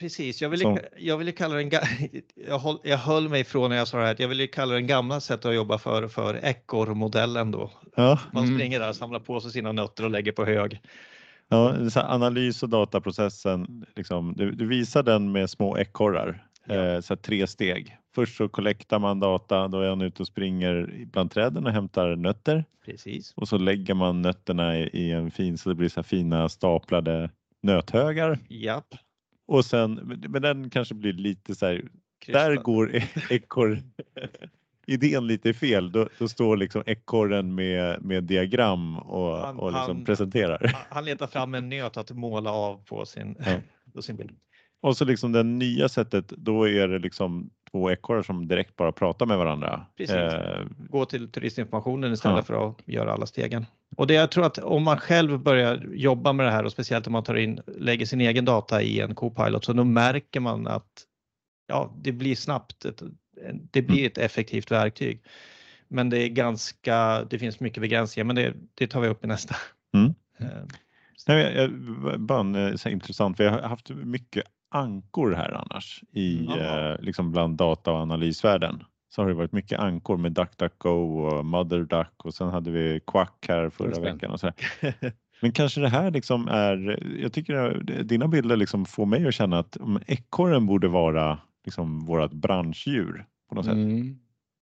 Precis, 0.00 0.42
jag 0.42 0.48
ville, 0.48 0.62
Som- 0.62 0.78
jag 0.98 1.16
ville 1.18 1.32
kalla 1.32 1.54
den, 1.54 1.70
jag, 2.48 2.58
håll, 2.58 2.78
jag 2.84 2.98
höll 2.98 3.28
mig 3.28 3.40
ifrån 3.40 3.70
när 3.70 3.76
jag 3.76 3.88
sa 3.88 3.98
det 3.98 4.06
här, 4.06 4.16
jag 4.18 4.28
ville 4.28 4.46
kalla 4.46 4.74
den 4.74 4.86
gamla 4.86 5.20
sättet 5.20 5.46
att 5.46 5.54
jobba 5.54 5.78
för, 5.78 6.08
för 6.08 6.34
ekorrmodellen 6.44 7.50
då. 7.50 7.70
Ja, 7.96 8.18
Man 8.32 8.44
Mm. 8.44 8.56
springer 8.58 8.80
där, 8.80 8.92
samlar 8.92 9.20
på 9.20 9.40
sig 9.40 9.50
sina 9.50 9.72
nötter 9.72 10.04
och 10.04 10.10
lägger 10.10 10.32
på 10.32 10.44
hög. 10.44 10.80
ja 11.48 11.74
analys 11.96 12.62
och 12.62 12.68
dataprocessen, 12.68 13.86
liksom, 13.96 14.34
du, 14.36 14.50
du 14.52 14.66
visar 14.66 15.02
den 15.02 15.32
med 15.32 15.50
små 15.50 15.78
ekorrar. 15.78 16.44
Ja. 16.66 16.74
Eh, 16.74 17.00
så 17.00 17.16
tre 17.16 17.46
steg. 17.46 17.96
Först 18.14 18.36
så 18.36 18.48
kollektar 18.48 18.98
man 18.98 19.20
data, 19.20 19.68
då 19.68 19.80
är 19.80 19.88
han 19.88 20.00
ute 20.00 20.22
och 20.22 20.26
springer 20.26 21.04
bland 21.12 21.30
träden 21.30 21.66
och 21.66 21.72
hämtar 21.72 22.16
nötter. 22.16 22.64
Precis. 22.84 23.32
Och 23.36 23.48
så 23.48 23.58
lägger 23.58 23.94
man 23.94 24.22
nötterna 24.22 24.78
i, 24.78 24.82
i 24.92 25.10
en 25.12 25.30
fin, 25.30 25.58
så 25.58 25.68
det 25.68 25.74
blir 25.74 25.88
så 25.88 26.02
fina 26.02 26.48
staplade 26.48 27.30
nöthögar. 27.62 28.38
Japp. 28.48 28.86
Och 29.50 29.64
sen, 29.64 30.18
men 30.28 30.42
den 30.42 30.70
kanske 30.70 30.94
blir 30.94 31.12
lite 31.12 31.54
så 31.54 31.66
här, 31.66 31.84
där 32.26 32.56
går 32.56 33.02
ekorr 33.30 33.82
idén 34.86 35.26
lite 35.26 35.54
fel. 35.54 35.92
Då, 35.92 36.08
då 36.18 36.28
står 36.28 36.56
liksom 36.56 36.82
ekorren 36.86 37.54
med, 37.54 38.04
med 38.04 38.24
diagram 38.24 38.98
och, 38.98 39.36
han, 39.38 39.58
och 39.58 39.72
liksom 39.72 39.96
han, 39.96 40.04
presenterar. 40.04 40.86
Han 40.90 41.04
letar 41.04 41.26
fram 41.26 41.54
en 41.54 41.68
nöt 41.68 41.96
att 41.96 42.10
måla 42.10 42.52
av 42.52 42.84
på 42.84 43.06
sin, 43.06 43.36
ja. 43.38 43.56
på 43.94 44.02
sin 44.02 44.16
bild. 44.16 44.36
Och 44.80 44.96
så 44.96 45.04
liksom 45.04 45.32
det 45.32 45.42
nya 45.42 45.88
sättet, 45.88 46.28
då 46.28 46.68
är 46.68 46.88
det 46.88 46.98
liksom 46.98 47.50
två 47.70 47.90
ekorrar 47.90 48.22
som 48.22 48.48
direkt 48.48 48.76
bara 48.76 48.92
pratar 48.92 49.26
med 49.26 49.38
varandra. 49.38 49.86
Precis. 49.96 50.16
Eh, 50.16 50.66
Gå 50.88 51.04
till 51.04 51.32
turistinformationen 51.32 52.12
istället 52.12 52.38
ja. 52.38 52.42
för 52.42 52.68
att 52.68 52.76
göra 52.84 53.12
alla 53.12 53.26
stegen. 53.26 53.66
Och 53.96 54.06
det 54.06 54.14
jag 54.14 54.30
tror 54.30 54.46
att 54.46 54.58
om 54.58 54.82
man 54.82 54.98
själv 54.98 55.38
börjar 55.38 55.86
jobba 55.92 56.32
med 56.32 56.46
det 56.46 56.52
här 56.52 56.64
och 56.64 56.72
speciellt 56.72 57.06
om 57.06 57.12
man 57.12 57.24
tar 57.24 57.34
in, 57.34 57.60
lägger 57.66 58.06
sin 58.06 58.20
egen 58.20 58.44
data 58.44 58.82
i 58.82 59.00
en 59.00 59.14
Copilot 59.14 59.64
så 59.64 59.72
då 59.72 59.84
märker 59.84 60.40
man 60.40 60.66
att 60.66 61.06
ja, 61.66 61.94
det 61.96 62.12
blir 62.12 62.36
snabbt, 62.36 62.84
ett, 62.84 63.02
det 63.70 63.82
blir 63.82 64.06
ett 64.06 64.18
effektivt 64.18 64.70
verktyg. 64.70 65.22
Men 65.88 66.10
det 66.10 66.18
är 66.18 66.28
ganska, 66.28 67.24
det 67.30 67.38
finns 67.38 67.60
mycket 67.60 67.80
begränsningar 67.80 68.24
men 68.24 68.36
det, 68.36 68.54
det 68.74 68.86
tar 68.86 69.00
vi 69.00 69.08
upp 69.08 69.24
i 69.24 69.26
nästa. 69.26 69.56
Mm. 69.94 70.14
Eh, 70.38 70.64
Nej, 71.28 71.68
bara 72.18 72.40
en, 72.40 72.54
eh, 72.54 72.74
så 72.74 72.88
intressant, 72.88 73.40
vi 73.40 73.46
har 73.46 73.60
haft 73.60 73.90
mycket 73.90 74.44
ankor 74.70 75.32
här 75.32 75.52
annars 75.52 76.02
i 76.12 76.46
eh, 76.46 77.00
liksom 77.00 77.32
bland 77.32 77.56
data 77.56 77.92
och 77.92 77.98
analysvärlden. 77.98 78.84
Så 79.14 79.22
har 79.22 79.28
det 79.28 79.34
varit 79.34 79.52
mycket 79.52 79.78
ankor 79.78 80.16
med 80.16 80.32
DuckDuckGo 80.32 80.90
och 80.90 81.46
MotherDuck 81.46 82.24
och 82.24 82.34
sen 82.34 82.48
hade 82.48 82.70
vi 82.70 83.00
Quack 83.06 83.46
här 83.48 83.70
förra 83.70 84.00
veckan 84.00 84.30
och 84.30 84.40
så 84.40 84.52
Men 85.40 85.52
kanske 85.52 85.80
det 85.80 85.88
här 85.88 86.10
liksom 86.10 86.48
är, 86.48 87.02
jag 87.22 87.32
tycker 87.32 87.80
dina 88.02 88.28
bilder 88.28 88.56
liksom 88.56 88.84
får 88.84 89.06
mig 89.06 89.26
att 89.26 89.34
känna 89.34 89.58
att 89.58 89.76
ekorren 90.06 90.66
borde 90.66 90.88
vara 90.88 91.38
liksom 91.64 92.00
vårt 92.00 92.32
branschdjur 92.32 93.26
på 93.48 93.54
något 93.54 93.66
mm. 93.66 94.08
sätt. 94.08 94.16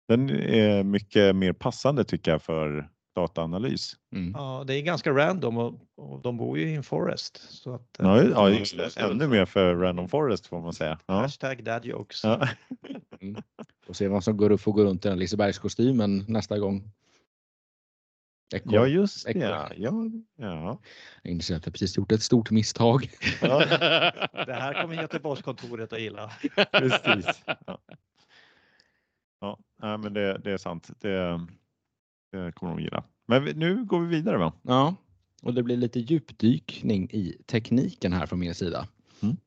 Den 0.08 0.29
är 0.29 0.84
mycket 0.84 1.36
mer 1.36 1.53
passande 1.53 2.03
tycker 2.03 2.32
jag 2.32 2.41
för 2.41 2.89
dataanalys. 3.15 3.95
Mm. 4.15 4.32
Ja, 4.38 4.63
det 4.67 4.75
är 4.75 4.82
ganska 4.82 5.12
random 5.12 5.58
och, 5.58 5.73
och, 5.97 6.21
de 6.21 6.38
bor 6.38 6.58
ju 6.58 6.69
i 6.69 6.75
en 6.75 6.84
forest. 6.84 7.38
Så 7.49 7.73
att, 7.73 7.95
ja, 7.97 8.21
eh, 8.21 8.29
ja 8.29 8.49
just 8.49 8.77
det. 8.77 8.97
Ännu 8.97 9.27
mer 9.27 9.45
för 9.45 9.75
random 9.75 10.10
forest 10.10 10.47
får 10.47 10.62
man 10.62 10.73
säga. 10.73 10.99
Ja. 11.06 11.13
Hashtag 11.13 11.63
dad 11.63 11.86
jokes. 11.86 12.23
Ja. 12.23 12.47
mm. 13.21 13.41
Och 13.87 13.95
se 13.95 14.07
vad 14.07 14.23
som 14.23 14.37
går, 14.37 14.57
får 14.57 14.71
gå 14.71 14.83
runt 14.83 15.05
i 15.05 15.09
den 15.09 15.19
Lisebergskostymen 15.19 16.25
nästa 16.27 16.59
gång. 16.59 16.91
Ekor. 18.53 18.73
Ja, 18.73 18.87
just 18.87 19.25
det. 19.25 19.39
Ja, 19.39 19.69
ja. 20.37 20.79
Jag 21.21 21.31
inser 21.31 21.55
att 21.55 21.65
jag 21.65 21.73
precis 21.73 21.97
gjort 21.97 22.11
ett 22.11 22.23
stort 22.23 22.51
misstag. 22.51 23.09
Ja. 23.41 23.59
det 24.45 24.53
här 24.53 24.81
kommer 24.81 25.01
Göteborgskontoret 25.01 25.93
att 25.93 26.01
gilla. 26.01 26.31
Precis. 26.71 27.43
Ja, 29.39 29.57
ja 29.81 29.97
men 29.97 30.13
det, 30.13 30.37
det 30.37 30.51
är 30.51 30.57
sant. 30.57 30.89
Det, 30.99 31.47
det 32.31 32.51
kommer 32.51 32.75
de 32.75 32.83
gilla. 32.83 33.03
Men 33.25 33.43
nu 33.43 33.85
går 33.85 33.99
vi 33.99 34.07
vidare 34.07 34.37
va? 34.37 34.53
Ja, 34.61 34.95
och 35.41 35.53
det 35.53 35.63
blir 35.63 35.77
lite 35.77 35.99
djupdykning 35.99 37.09
i 37.11 37.37
tekniken 37.45 38.13
här 38.13 38.25
från 38.25 38.39
min 38.39 38.55
sida. 38.55 38.87
Mm. 39.21 39.37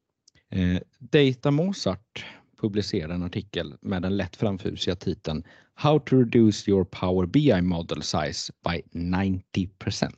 Eh, 0.49 0.83
Data 0.99 1.51
Mozart 1.51 2.25
publicerade 2.61 3.14
en 3.14 3.23
artikel 3.23 3.77
med 3.81 4.03
den 4.03 4.16
lätt 4.16 4.37
framfusiga 4.37 4.97
titeln 4.97 5.45
How 5.75 5.99
to 5.99 6.16
reduce 6.16 6.71
your 6.71 6.85
Power 6.85 7.27
BI 7.27 7.62
model 7.62 8.03
size 8.03 8.53
by 8.64 8.83
90% 8.99 10.12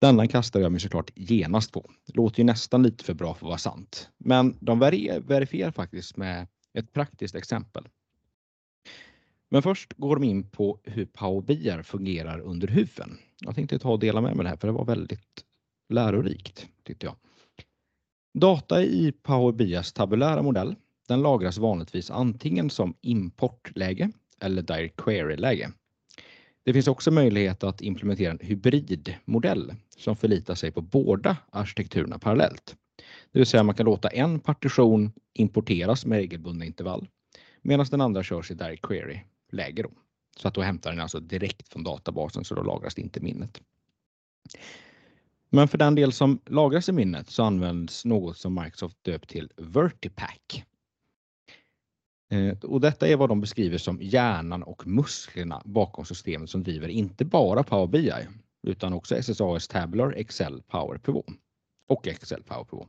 Denna 0.00 0.26
kastar 0.26 0.60
jag 0.60 0.72
mig 0.72 0.80
såklart 0.80 1.10
genast 1.14 1.72
på. 1.72 1.90
Det 2.06 2.16
låter 2.16 2.38
ju 2.38 2.44
nästan 2.44 2.82
lite 2.82 3.04
för 3.04 3.14
bra 3.14 3.34
för 3.34 3.46
att 3.46 3.48
vara 3.48 3.58
sant. 3.58 4.08
Men 4.18 4.56
de 4.60 4.78
verifierar 4.78 5.70
faktiskt 5.70 6.16
med 6.16 6.46
ett 6.74 6.92
praktiskt 6.92 7.34
exempel. 7.34 7.88
Men 9.48 9.62
först 9.62 9.92
går 9.96 10.16
de 10.16 10.24
in 10.24 10.50
på 10.50 10.78
hur 10.84 11.06
Power 11.06 11.42
BI 11.42 11.82
fungerar 11.82 12.40
under 12.40 12.68
huven. 12.68 13.18
Jag 13.40 13.54
tänkte 13.54 13.78
ta 13.78 13.90
och 13.90 13.98
dela 13.98 14.20
med 14.20 14.36
mig 14.36 14.44
det 14.44 14.50
här 14.50 14.56
för 14.56 14.68
det 14.68 14.72
var 14.72 14.84
väldigt 14.84 15.44
lärorikt 15.88 16.68
tyckte 16.82 17.06
jag. 17.06 17.16
Data 18.34 18.82
i 18.82 19.12
Power 19.12 19.52
BIs 19.52 19.92
tabulära 19.92 20.42
modell 20.42 20.76
den 21.08 21.22
lagras 21.22 21.58
vanligtvis 21.58 22.10
antingen 22.10 22.70
som 22.70 22.94
importläge 23.00 24.10
eller 24.40 24.62
direct 24.62 24.96
query-läge. 24.96 25.72
Det 26.64 26.72
finns 26.72 26.88
också 26.88 27.10
möjlighet 27.10 27.64
att 27.64 27.80
implementera 27.80 28.30
en 28.30 28.38
hybridmodell 28.42 29.74
som 29.96 30.16
förlitar 30.16 30.54
sig 30.54 30.70
på 30.70 30.80
båda 30.80 31.36
arkitekturerna 31.50 32.18
parallellt. 32.18 32.76
Det 33.32 33.38
vill 33.38 33.46
säga 33.46 33.62
man 33.62 33.74
kan 33.74 33.86
låta 33.86 34.08
en 34.08 34.40
partition 34.40 35.12
importeras 35.32 36.06
med 36.06 36.18
regelbundna 36.18 36.64
intervall 36.64 37.08
medan 37.62 37.86
den 37.90 38.00
andra 38.00 38.22
körs 38.22 38.50
i 38.50 38.54
direct 38.54 38.82
query 38.82 39.20
läge. 39.52 39.82
Då. 39.82 39.90
Så 40.36 40.48
att 40.48 40.54
då 40.54 40.60
hämtar 40.60 40.90
den 40.90 41.00
alltså 41.00 41.20
direkt 41.20 41.68
från 41.68 41.84
databasen 41.84 42.44
så 42.44 42.54
då 42.54 42.62
lagras 42.62 42.94
det 42.94 43.02
inte 43.02 43.20
i 43.20 43.22
minnet. 43.22 43.60
Men 45.54 45.68
för 45.68 45.78
den 45.78 45.94
del 45.94 46.12
som 46.12 46.40
lagras 46.46 46.88
i 46.88 46.92
minnet 46.92 47.30
så 47.30 47.42
används 47.42 48.04
något 48.04 48.36
som 48.36 48.54
Microsoft 48.54 49.04
döpt 49.04 49.28
till 49.28 49.50
Vertipack. 49.56 50.64
Eh, 52.30 52.58
och 52.58 52.80
detta 52.80 53.08
är 53.08 53.16
vad 53.16 53.28
de 53.28 53.40
beskriver 53.40 53.78
som 53.78 53.98
hjärnan 54.02 54.62
och 54.62 54.86
musklerna 54.86 55.62
bakom 55.64 56.04
systemet 56.04 56.50
som 56.50 56.62
driver 56.62 56.88
inte 56.88 57.24
bara 57.24 57.62
Power 57.62 57.86
BI 57.86 58.12
utan 58.62 58.92
också 58.92 59.16
SSAS 59.16 59.68
Tabular, 59.68 60.12
Excel, 60.12 60.62
Power 60.62 60.98
Pivot 60.98 61.26
och 61.88 62.08
Excel 62.08 62.42
Power 62.42 62.64
Pivot. 62.64 62.88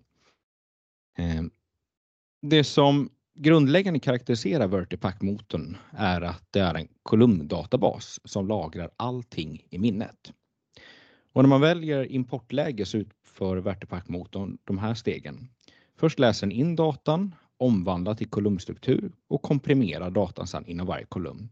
Eh, 1.17 1.43
det 2.41 2.63
som 2.63 3.10
grundläggande 3.36 3.99
karaktäriserar 3.99 4.67
Vertipack-motorn 4.67 5.78
är 5.91 6.21
att 6.21 6.47
det 6.52 6.60
är 6.60 6.76
en 6.76 6.88
kolumndatabas 7.04 8.19
som 8.23 8.47
lagrar 8.47 8.89
allting 8.97 9.67
i 9.69 9.80
minnet. 9.80 10.34
Och 11.34 11.43
när 11.43 11.50
man 11.50 11.62
väljer 11.62 12.12
importläge 12.12 12.86
så 12.86 12.98
utför 12.98 13.58
Vertipack-motorn 13.58 14.58
de 14.63 14.78
här 14.78 14.93
stegen. 14.93 15.50
Först 15.96 16.19
läser 16.19 16.48
den 16.48 16.58
in 16.58 16.76
datan, 16.76 17.36
omvandlar 17.58 18.15
till 18.15 18.30
kolumnstruktur 18.30 19.12
och 19.28 19.41
komprimerar 19.41 20.10
datan 20.10 20.48
sedan 20.48 20.65
inom 20.65 20.88
varje 20.88 21.06
kolumn. 21.06 21.50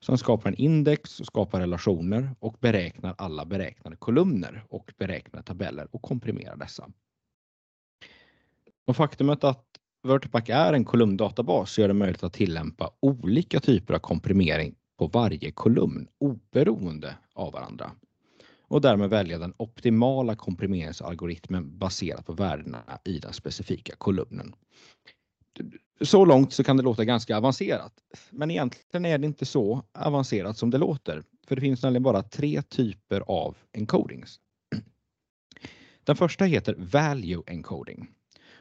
Sen 0.00 0.18
skapar 0.18 0.50
den 0.50 0.60
index, 0.60 1.20
och 1.20 1.26
skapar 1.26 1.60
relationer 1.60 2.30
och 2.38 2.56
beräknar 2.60 3.14
alla 3.18 3.44
beräknade 3.44 3.96
kolumner 3.96 4.64
och 4.68 4.92
beräknade 4.98 5.44
tabeller 5.44 5.88
och 5.90 6.02
komprimerar 6.02 6.56
dessa. 6.56 6.88
Och 8.86 8.96
faktumet 8.96 9.44
att 9.44 9.64
Vertipack 10.02 10.48
är 10.48 10.72
en 10.72 10.84
kolumndatabas 10.84 11.78
gör 11.78 11.88
det 11.88 11.94
möjligt 11.94 12.24
att 12.24 12.32
tillämpa 12.32 12.90
olika 13.00 13.60
typer 13.60 13.94
av 13.94 13.98
komprimering 13.98 14.74
på 14.98 15.06
varje 15.06 15.50
kolumn 15.50 16.08
oberoende 16.18 17.16
av 17.34 17.52
varandra 17.52 17.90
och 18.68 18.80
därmed 18.80 19.10
välja 19.10 19.38
den 19.38 19.54
optimala 19.56 20.36
komprimeringsalgoritmen 20.36 21.78
baserat 21.78 22.26
på 22.26 22.32
värdena 22.32 22.98
i 23.04 23.18
den 23.18 23.32
specifika 23.32 23.94
kolumnen. 23.96 24.54
Så 26.00 26.24
långt 26.24 26.52
så 26.52 26.64
kan 26.64 26.76
det 26.76 26.82
låta 26.82 27.04
ganska 27.04 27.36
avancerat, 27.36 27.92
men 28.30 28.50
egentligen 28.50 29.04
är 29.04 29.18
det 29.18 29.26
inte 29.26 29.46
så 29.46 29.82
avancerat 29.92 30.58
som 30.58 30.70
det 30.70 30.78
låter, 30.78 31.22
för 31.46 31.56
det 31.56 31.60
finns 31.60 31.82
nämligen 31.82 32.02
bara 32.02 32.22
tre 32.22 32.62
typer 32.62 33.20
av 33.20 33.56
encodings. 33.72 34.40
Den 36.04 36.16
första 36.16 36.44
heter 36.44 36.74
Value 36.78 37.42
Encoding 37.46 38.08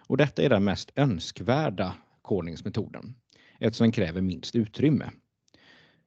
och 0.08 0.18
detta 0.18 0.44
är 0.44 0.50
den 0.50 0.64
mest 0.64 0.92
önskvärda 0.96 1.96
kodningsmetoden 2.22 3.16
eftersom 3.60 3.86
den 3.86 3.92
kräver 3.92 4.22
minst 4.22 4.56
utrymme. 4.56 5.12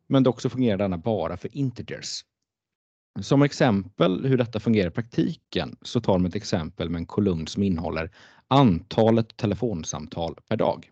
Men 0.06 0.22
dock 0.22 0.40
så 0.40 0.50
fungerar 0.50 0.78
denna 0.78 0.98
bara 0.98 1.37
för 1.37 1.56
integers. 1.56 2.24
Som 3.20 3.42
exempel 3.42 4.26
hur 4.26 4.37
detta 4.37 4.61
fungerar 4.61 4.88
i 4.88 4.90
praktiken 4.90 5.76
så 5.83 6.00
tar 6.00 6.18
man 6.18 6.26
ett 6.26 6.35
exempel 6.35 6.90
med 6.90 6.98
en 6.98 7.07
kolumn 7.07 7.46
som 7.46 7.62
innehåller 7.62 8.11
antalet 8.48 9.37
telefonsamtal 9.37 10.37
per 10.48 10.57
dag. 10.57 10.90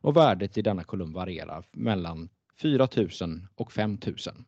Och 0.00 0.16
värdet 0.16 0.58
i 0.58 0.62
denna 0.62 0.84
kolumn 0.84 1.12
varierar 1.12 1.64
mellan 1.72 2.28
4000 2.60 3.48
och 3.54 3.72
5000. 3.72 4.44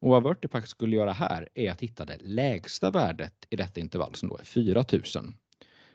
Och 0.00 0.10
vad 0.10 0.22
Vertipack 0.22 0.66
skulle 0.66 0.96
göra 0.96 1.12
här 1.12 1.48
är 1.54 1.70
att 1.70 1.80
hitta 1.80 2.04
det 2.04 2.18
lägsta 2.20 2.90
värdet 2.90 3.46
i 3.50 3.56
detta 3.56 3.80
intervall 3.80 4.14
som 4.14 4.28
då 4.28 4.38
är 4.38 4.44
4000 4.44 5.34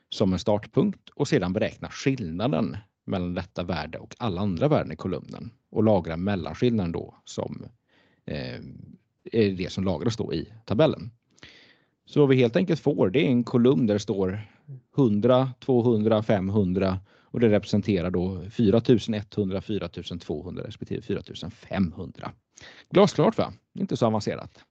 som 0.08 0.32
en 0.32 0.38
startpunkt 0.38 1.08
och 1.08 1.28
sedan 1.28 1.52
beräkna 1.52 1.88
skillnaden 1.88 2.76
mellan 3.04 3.34
detta 3.34 3.62
värde 3.62 3.98
och 3.98 4.14
alla 4.18 4.40
andra 4.40 4.68
värden 4.68 4.92
i 4.92 4.96
kolumnen 4.96 5.50
och 5.70 5.84
lagra 5.84 6.16
mellanskillnaden 6.16 6.92
då 6.92 7.22
som 7.24 7.66
eh, 8.26 8.60
är 9.32 9.52
det 9.52 9.72
som 9.72 9.84
lagras 9.84 10.16
då 10.16 10.34
i 10.34 10.52
tabellen. 10.64 11.10
Så 12.04 12.20
vad 12.20 12.28
vi 12.28 12.36
helt 12.36 12.56
enkelt 12.56 12.80
får 12.80 13.10
det 13.10 13.26
är 13.26 13.30
en 13.30 13.44
kolumn 13.44 13.86
där 13.86 13.94
det 13.94 14.00
står 14.00 14.40
100, 14.96 15.50
200, 15.60 16.22
500 16.22 17.00
och 17.30 17.40
det 17.40 17.48
representerar 17.48 18.10
då 18.10 18.50
4100, 18.50 19.60
4200 19.60 20.62
respektive 20.62 21.02
4500. 21.02 22.32
Glasklart 22.90 23.38
va? 23.38 23.52
Inte 23.78 23.96
så 23.96 24.06
avancerat. 24.06 24.64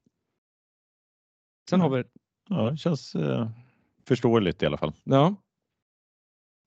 Sen 1.70 1.82
har 1.82 1.90
vi... 1.90 2.04
Ja, 2.50 2.72
det 2.72 2.78
känns 2.78 3.16
eh, 3.16 3.50
förståeligt 4.08 4.64
i 4.64 4.66
alla 4.66 4.78
fall. 4.78 4.94
Ja, 5.04 5.36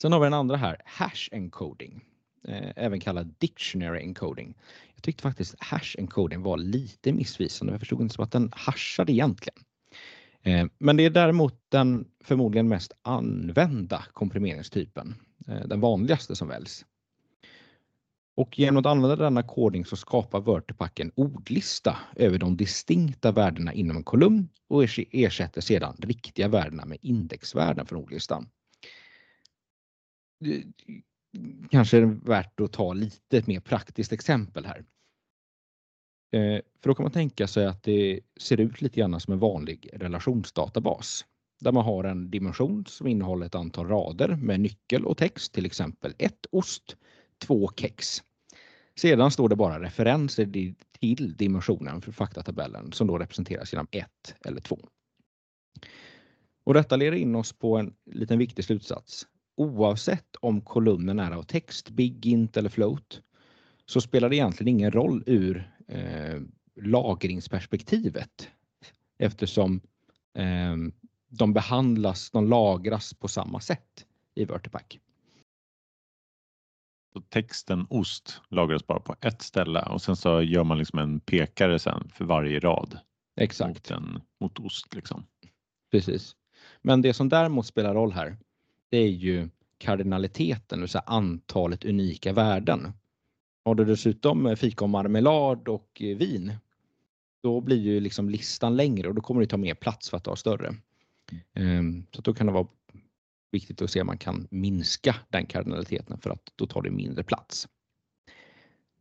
Sen 0.02 0.12
har 0.12 0.20
vi 0.20 0.26
den 0.26 0.34
andra 0.34 0.56
här, 0.56 0.76
hash 0.84 1.28
encoding, 1.32 2.04
eh, 2.48 2.72
även 2.76 3.00
kallad 3.00 3.34
dictionary 3.38 4.00
encoding. 4.00 4.54
Jag 5.00 5.04
tyckte 5.04 5.22
faktiskt 5.22 5.54
hash 5.58 5.96
encoding 5.98 6.42
var 6.42 6.56
lite 6.56 7.12
missvisande. 7.12 7.72
Jag 7.72 7.80
förstod 7.80 8.00
inte 8.00 8.14
så 8.14 8.22
att 8.22 8.32
den 8.32 8.50
hashade 8.52 9.12
egentligen. 9.12 9.58
Eh, 10.42 10.66
men 10.78 10.96
det 10.96 11.04
är 11.04 11.10
däremot 11.10 11.54
den 11.68 12.04
förmodligen 12.24 12.68
mest 12.68 12.92
använda 13.02 14.04
komprimeringstypen, 14.12 15.14
eh, 15.48 15.66
den 15.66 15.80
vanligaste 15.80 16.36
som 16.36 16.48
väljs. 16.48 16.84
Och 18.36 18.58
genom 18.58 18.76
att 18.76 18.86
använda 18.86 19.16
denna 19.16 19.42
kodning 19.42 19.84
så 19.84 19.96
skapar 19.96 20.40
Vertipack 20.40 21.00
en 21.00 21.12
ordlista 21.14 21.96
över 22.16 22.38
de 22.38 22.56
distinkta 22.56 23.32
värdena 23.32 23.72
inom 23.72 23.96
en 23.96 24.04
kolumn 24.04 24.48
och 24.68 24.84
ersätter 25.12 25.60
sedan 25.60 25.96
riktiga 25.98 26.48
värdena 26.48 26.84
med 26.84 26.98
indexvärden 27.02 27.86
från 27.86 28.02
ordlistan. 28.02 28.48
Kanske 31.70 31.96
är 31.96 32.00
det 32.00 32.18
värt 32.22 32.60
att 32.60 32.72
ta 32.72 32.92
lite 32.92 33.38
ett 33.38 33.46
mer 33.46 33.60
praktiskt 33.60 34.12
exempel 34.12 34.66
här. 34.66 34.84
Eh, 36.32 36.60
för 36.80 36.88
då 36.88 36.94
kan 36.94 37.04
man 37.04 37.12
tänka 37.12 37.46
sig 37.46 37.66
att 37.66 37.82
det 37.82 38.20
ser 38.40 38.60
ut 38.60 38.82
lite 38.82 39.00
grann 39.00 39.20
som 39.20 39.32
en 39.32 39.38
vanlig 39.38 39.90
relationsdatabas 39.92 41.24
där 41.60 41.72
man 41.72 41.84
har 41.84 42.04
en 42.04 42.30
dimension 42.30 42.86
som 42.86 43.06
innehåller 43.06 43.46
ett 43.46 43.54
antal 43.54 43.88
rader 43.88 44.28
med 44.28 44.60
nyckel 44.60 45.06
och 45.06 45.16
text, 45.16 45.52
till 45.52 45.66
exempel 45.66 46.14
ett 46.18 46.46
ost, 46.50 46.96
två 47.38 47.70
kex. 47.76 48.22
Sedan 48.96 49.30
står 49.30 49.48
det 49.48 49.56
bara 49.56 49.80
referenser 49.80 50.74
till 51.00 51.36
dimensionen 51.36 52.00
för 52.00 52.12
faktatabellen 52.12 52.92
som 52.92 53.06
då 53.06 53.18
representeras 53.18 53.72
genom 53.72 53.86
1 53.90 54.34
eller 54.44 54.60
2. 54.60 54.78
Och 56.64 56.74
detta 56.74 56.96
leder 56.96 57.16
in 57.16 57.34
oss 57.34 57.52
på 57.52 57.76
en 57.76 57.94
liten 58.04 58.38
viktig 58.38 58.64
slutsats. 58.64 59.26
Oavsett 59.60 60.36
om 60.40 60.60
kolumnen 60.60 61.18
är 61.18 61.30
av 61.30 61.42
text, 61.42 61.90
big, 61.90 62.26
int 62.26 62.56
eller 62.56 62.68
float 62.68 63.22
så 63.86 64.00
spelar 64.00 64.28
det 64.28 64.36
egentligen 64.36 64.68
ingen 64.68 64.90
roll 64.90 65.22
ur 65.26 65.72
eh, 65.88 66.40
lagringsperspektivet 66.76 68.50
eftersom 69.18 69.80
eh, 70.34 70.76
de 71.28 71.52
behandlas, 71.52 72.30
de 72.30 72.48
lagras 72.48 73.14
på 73.14 73.28
samma 73.28 73.60
sätt 73.60 74.06
i 74.34 74.44
Vertipack. 74.44 75.00
Så 77.12 77.20
texten 77.20 77.86
ost 77.90 78.40
lagras 78.48 78.86
bara 78.86 79.00
på 79.00 79.16
ett 79.20 79.42
ställe 79.42 79.82
och 79.82 80.02
sen 80.02 80.16
så 80.16 80.42
gör 80.42 80.64
man 80.64 80.78
liksom 80.78 80.98
en 80.98 81.20
pekare 81.20 81.78
sen 81.78 82.10
för 82.14 82.24
varje 82.24 82.60
rad. 82.60 82.98
Exakt. 83.40 83.68
Mot, 83.68 83.90
en, 83.90 84.20
mot 84.40 84.58
ost 84.58 84.94
liksom. 84.94 85.26
Precis. 85.90 86.36
Men 86.82 87.02
det 87.02 87.14
som 87.14 87.28
däremot 87.28 87.66
spelar 87.66 87.94
roll 87.94 88.12
här, 88.12 88.36
det 88.90 88.98
är 88.98 89.08
ju 89.08 89.48
kardinaliteten, 89.78 90.78
det 90.78 90.82
vill 90.82 90.88
säga 90.88 91.04
antalet 91.06 91.84
unika 91.84 92.32
värden. 92.32 92.92
Har 93.64 93.74
du 93.74 93.84
dessutom 93.84 94.56
fikonmarmelad 94.56 95.68
och 95.68 95.88
vin, 96.00 96.52
då 97.42 97.60
blir 97.60 97.76
ju 97.76 98.00
liksom 98.00 98.30
listan 98.30 98.76
längre 98.76 99.08
och 99.08 99.14
då 99.14 99.22
kommer 99.22 99.40
det 99.40 99.46
ta 99.46 99.56
mer 99.56 99.74
plats 99.74 100.10
för 100.10 100.16
att 100.16 100.26
ha 100.26 100.36
större. 100.36 100.74
Ehm, 101.54 102.06
så 102.12 102.22
då 102.22 102.34
kan 102.34 102.46
det 102.46 102.52
vara 102.52 102.66
viktigt 103.50 103.82
att 103.82 103.90
se 103.90 104.00
om 104.00 104.06
man 104.06 104.18
kan 104.18 104.46
minska 104.50 105.16
den 105.28 105.46
kardinaliteten 105.46 106.18
för 106.18 106.30
att 106.30 106.52
då 106.56 106.66
tar 106.66 106.82
det 106.82 106.90
mindre 106.90 107.24
plats. 107.24 107.68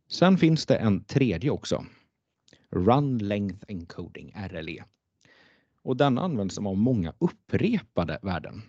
Sen 0.08 0.38
finns 0.38 0.66
det 0.66 0.76
en 0.76 1.04
tredje 1.04 1.50
också. 1.50 1.84
Run 2.70 3.18
Length 3.18 3.64
Encoding, 3.68 4.34
RLE. 4.48 4.84
Och 5.82 5.96
den 5.96 6.18
används 6.18 6.58
av 6.58 6.76
många 6.76 7.14
upprepade 7.18 8.18
värden. 8.22 8.62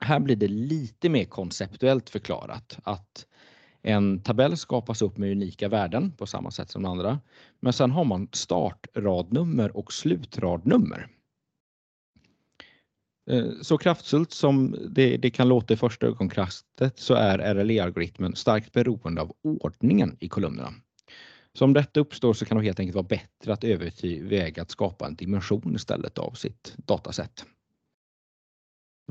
Här 0.00 0.20
blir 0.20 0.36
det 0.36 0.48
lite 0.48 1.08
mer 1.08 1.24
konceptuellt 1.24 2.10
förklarat 2.10 2.78
att 2.82 3.26
en 3.82 4.22
tabell 4.22 4.56
skapas 4.56 5.02
upp 5.02 5.18
med 5.18 5.32
unika 5.32 5.68
värden 5.68 6.12
på 6.12 6.26
samma 6.26 6.50
sätt 6.50 6.70
som 6.70 6.84
andra. 6.84 7.20
Men 7.60 7.72
sen 7.72 7.90
har 7.90 8.04
man 8.04 8.28
startradnummer 8.32 9.76
och 9.76 9.92
slutradnummer. 9.92 11.08
Eh, 13.30 13.50
så 13.62 13.78
kraftfullt 13.78 14.32
som 14.32 14.76
det, 14.88 15.16
det, 15.16 15.30
kan 15.30 15.48
låta 15.48 15.74
i 15.74 15.76
första 15.76 16.06
ögonkastet 16.06 16.98
så 16.98 17.14
är 17.14 17.54
RLE-algoritmen 17.54 18.34
starkt 18.34 18.72
beroende 18.72 19.20
av 19.20 19.32
ordningen 19.42 20.16
i 20.20 20.28
kolumnerna. 20.28 20.74
Så 21.52 21.64
om 21.64 21.72
detta 21.72 22.00
uppstår 22.00 22.34
så 22.34 22.44
kan 22.44 22.58
det 22.58 22.64
helt 22.64 22.80
enkelt 22.80 22.94
vara 22.94 23.06
bättre 23.06 23.52
att 23.52 23.64
överväga 23.64 24.62
att 24.62 24.70
skapa 24.70 25.06
en 25.06 25.16
dimension 25.16 25.74
istället 25.74 26.18
av 26.18 26.32
sitt 26.32 26.74
datasätt. 26.76 27.44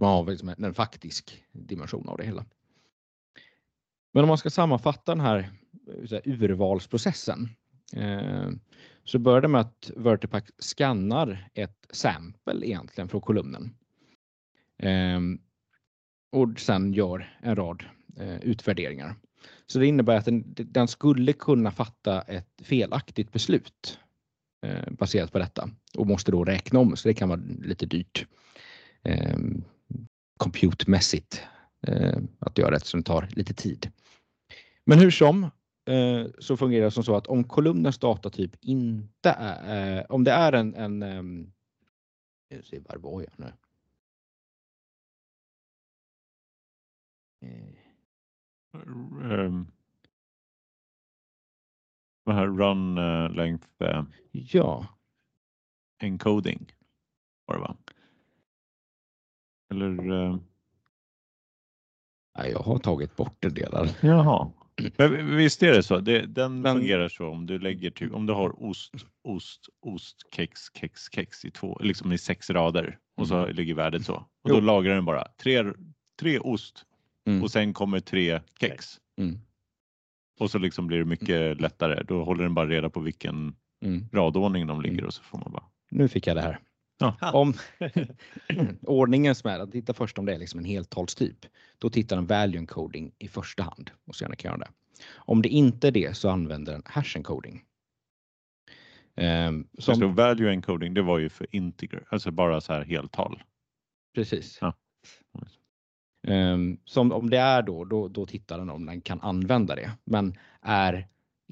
Man 0.02 0.10
har 0.10 0.32
liksom 0.32 0.50
en 0.50 0.74
faktisk 0.74 1.44
dimension 1.52 2.10
av 2.10 2.18
det 2.18 2.26
hela. 2.26 2.46
Men 4.14 4.24
om 4.24 4.28
man 4.28 4.38
ska 4.38 4.50
sammanfatta 4.50 5.12
den 5.12 5.26
här, 5.26 5.38
eh, 5.88 6.10
här 6.10 6.22
urvalsprocessen 6.26 7.50
eh, 7.94 8.50
så 9.04 9.20
börjar 9.20 9.42
det 9.42 9.48
med 9.48 9.62
att 9.62 9.92
Vertipack 9.96 10.50
skannar 10.60 11.50
ett 11.54 11.88
sample 11.92 12.68
egentligen 12.68 13.10
från 13.10 13.22
kolumnen 13.22 13.76
Eh, 14.84 15.20
och 16.32 16.60
sen 16.60 16.94
gör 16.94 17.38
en 17.42 17.56
rad 17.56 17.84
eh, 18.18 18.38
utvärderingar. 18.38 19.16
Så 19.66 19.80
det 19.80 19.88
innebär 19.88 20.16
att 20.16 20.26
den, 20.26 20.44
den 20.56 20.88
skulle 20.88 21.34
kunna 21.34 21.72
fatta 21.72 22.22
ett 22.22 22.62
felaktigt 22.64 23.32
beslut 23.32 24.00
eh, 24.66 24.92
baserat 24.92 25.32
på 25.32 25.40
detta 25.40 25.70
och 25.98 26.08
måste 26.08 26.32
då 26.32 26.44
räkna 26.44 26.80
om 26.80 26.96
så 26.96 27.08
det 27.08 27.14
kan 27.14 27.30
vara 27.30 27.42
lite 27.62 27.86
dyrt 27.86 28.26
eh, 29.04 29.38
compute-mässigt 30.40 31.42
eh, 31.88 32.18
att 32.40 32.58
göra 32.58 32.70
det 32.70 32.86
som 32.86 33.04
tar 33.04 33.28
lite 33.32 33.54
tid. 33.54 33.92
Men 34.86 35.00
hur 35.00 35.12
som 35.12 35.44
eh, 35.86 36.26
så 36.40 36.58
fungerar 36.58 36.86
det 36.86 36.92
som 36.92 37.04
så 37.04 37.16
att 37.16 37.28
om 37.28 37.44
kolumnens 37.44 37.98
datatyp 37.98 38.52
inte 38.62 39.30
är, 39.30 39.98
eh, 39.98 40.06
om 40.10 40.24
det 40.24 40.32
är 40.32 40.54
en, 40.54 40.76
en 40.76 41.54
var 42.90 42.98
var 42.98 43.22
jag 43.22 43.34
nu? 43.40 43.54
Um, 49.24 49.72
det 52.26 52.34
här 52.34 52.48
run 52.48 52.98
uh, 52.98 53.36
length 53.36 53.68
uh, 53.82 54.04
ja. 54.32 54.88
encoding 56.00 56.72
var 57.46 57.56
det 57.56 57.62
va? 57.62 57.78
Eller? 59.74 60.12
Uh... 60.12 60.38
Nej, 62.38 62.52
jag 62.52 62.60
har 62.60 62.78
tagit 62.78 63.16
bort 63.16 63.38
det 63.40 63.50
delar. 63.50 63.90
Jaha. 64.02 64.52
Men 64.98 65.38
visst 65.38 65.64
är 65.64 65.72
det 65.72 65.84
så? 65.84 66.00
Det, 66.00 66.26
den 66.26 66.62
Men... 66.62 66.76
fungerar 66.78 67.08
så 67.10 67.28
om 67.28 67.46
du 67.46 67.60
lägger 67.60 67.90
typ, 67.90 68.14
om 68.14 68.26
du 68.26 68.34
har 68.34 68.64
ost, 68.64 68.94
ost, 69.24 69.70
ost, 69.82 70.18
kex, 70.36 70.62
kex, 70.80 71.10
kex 71.12 71.46
i 71.46 71.52
två, 71.52 71.78
liksom 71.82 72.12
i 72.12 72.18
sex 72.18 72.50
rader 72.50 72.98
och 73.18 73.28
så 73.28 73.38
mm. 73.38 73.56
ligger 73.56 73.74
värdet 73.74 74.06
så. 74.06 74.14
Och 74.14 74.50
jo. 74.50 74.54
då 74.56 74.60
lagrar 74.60 74.96
den 74.96 75.06
bara 75.06 75.28
tre, 75.38 75.74
tre 76.20 76.40
ost, 76.40 76.86
Mm. 77.26 77.44
Och 77.44 77.52
sen 77.52 77.74
kommer 77.74 78.00
tre 78.00 78.40
kex. 78.60 79.00
Mm. 79.18 79.40
Och 80.40 80.52
så 80.52 80.60
liksom 80.60 80.88
blir 80.88 80.98
det 80.98 81.06
mycket 81.06 81.30
mm. 81.30 81.58
lättare. 81.58 82.04
Då 82.04 82.24
håller 82.24 82.44
den 82.44 82.54
bara 82.54 82.68
reda 82.68 82.90
på 82.90 83.00
vilken 83.00 83.56
mm. 83.86 84.10
radordning 84.14 84.68
de 84.68 84.82
ligger 84.82 84.98
mm. 84.98 85.06
och 85.06 85.14
så 85.14 85.24
får 85.24 85.38
man 85.38 85.52
bara. 85.52 85.64
Nu 85.92 86.08
fick 86.08 86.28
jag 86.28 86.38
det 86.38 86.42
här. 86.42 86.60
Ja. 86.98 87.32
Om 87.34 87.54
ordningen 88.82 89.36
som 89.36 89.50
är 89.50 89.60
att 89.60 89.72
titta 89.72 89.94
först 89.94 90.18
om 90.18 90.26
det 90.26 90.34
är 90.34 90.40
liksom 90.40 90.60
en 90.60 90.66
heltalstyp. 90.66 91.46
Då 91.78 91.90
tittar 91.90 92.16
den 92.16 92.26
value 92.26 92.60
encoding 92.60 93.12
i 93.20 93.28
första 93.28 93.64
hand 93.64 93.92
och 94.06 94.16
sen 94.16 94.36
kan 94.36 94.50
göra 94.50 94.60
det. 94.60 94.70
Om 95.14 95.42
det 95.42 95.50
inte 95.50 95.88
är 95.88 95.92
det 95.92 96.18
så 96.18 96.30
använder 96.30 96.74
den 96.74 96.82
hash 96.86 97.18
encoding. 97.18 97.64
Um, 99.16 99.68
som... 99.78 99.96
Så 99.96 100.08
value 100.08 100.52
encoding 100.52 100.94
det 100.94 101.02
var 101.02 101.20
ju 101.20 101.30
för 101.30 101.56
integer, 101.56 102.04
alltså 102.10 102.32
bara 102.32 102.62
så 102.62 102.74
här 102.74 102.86
heltal. 102.86 103.44
Precis. 104.16 104.58
Ja. 104.62 104.74
Um, 106.28 106.78
som 106.86 107.12
om 107.12 107.30
det 107.30 107.38
är 107.38 107.62
då, 107.62 107.86
då, 107.86 108.08
då 108.08 108.26
tittar 108.26 108.58
den 108.58 108.70
om 108.70 108.86
den 108.86 109.02
kan 109.02 109.22
använda 109.22 109.76
det. 109.76 109.92
Men 110.04 110.38
är 110.62 111.08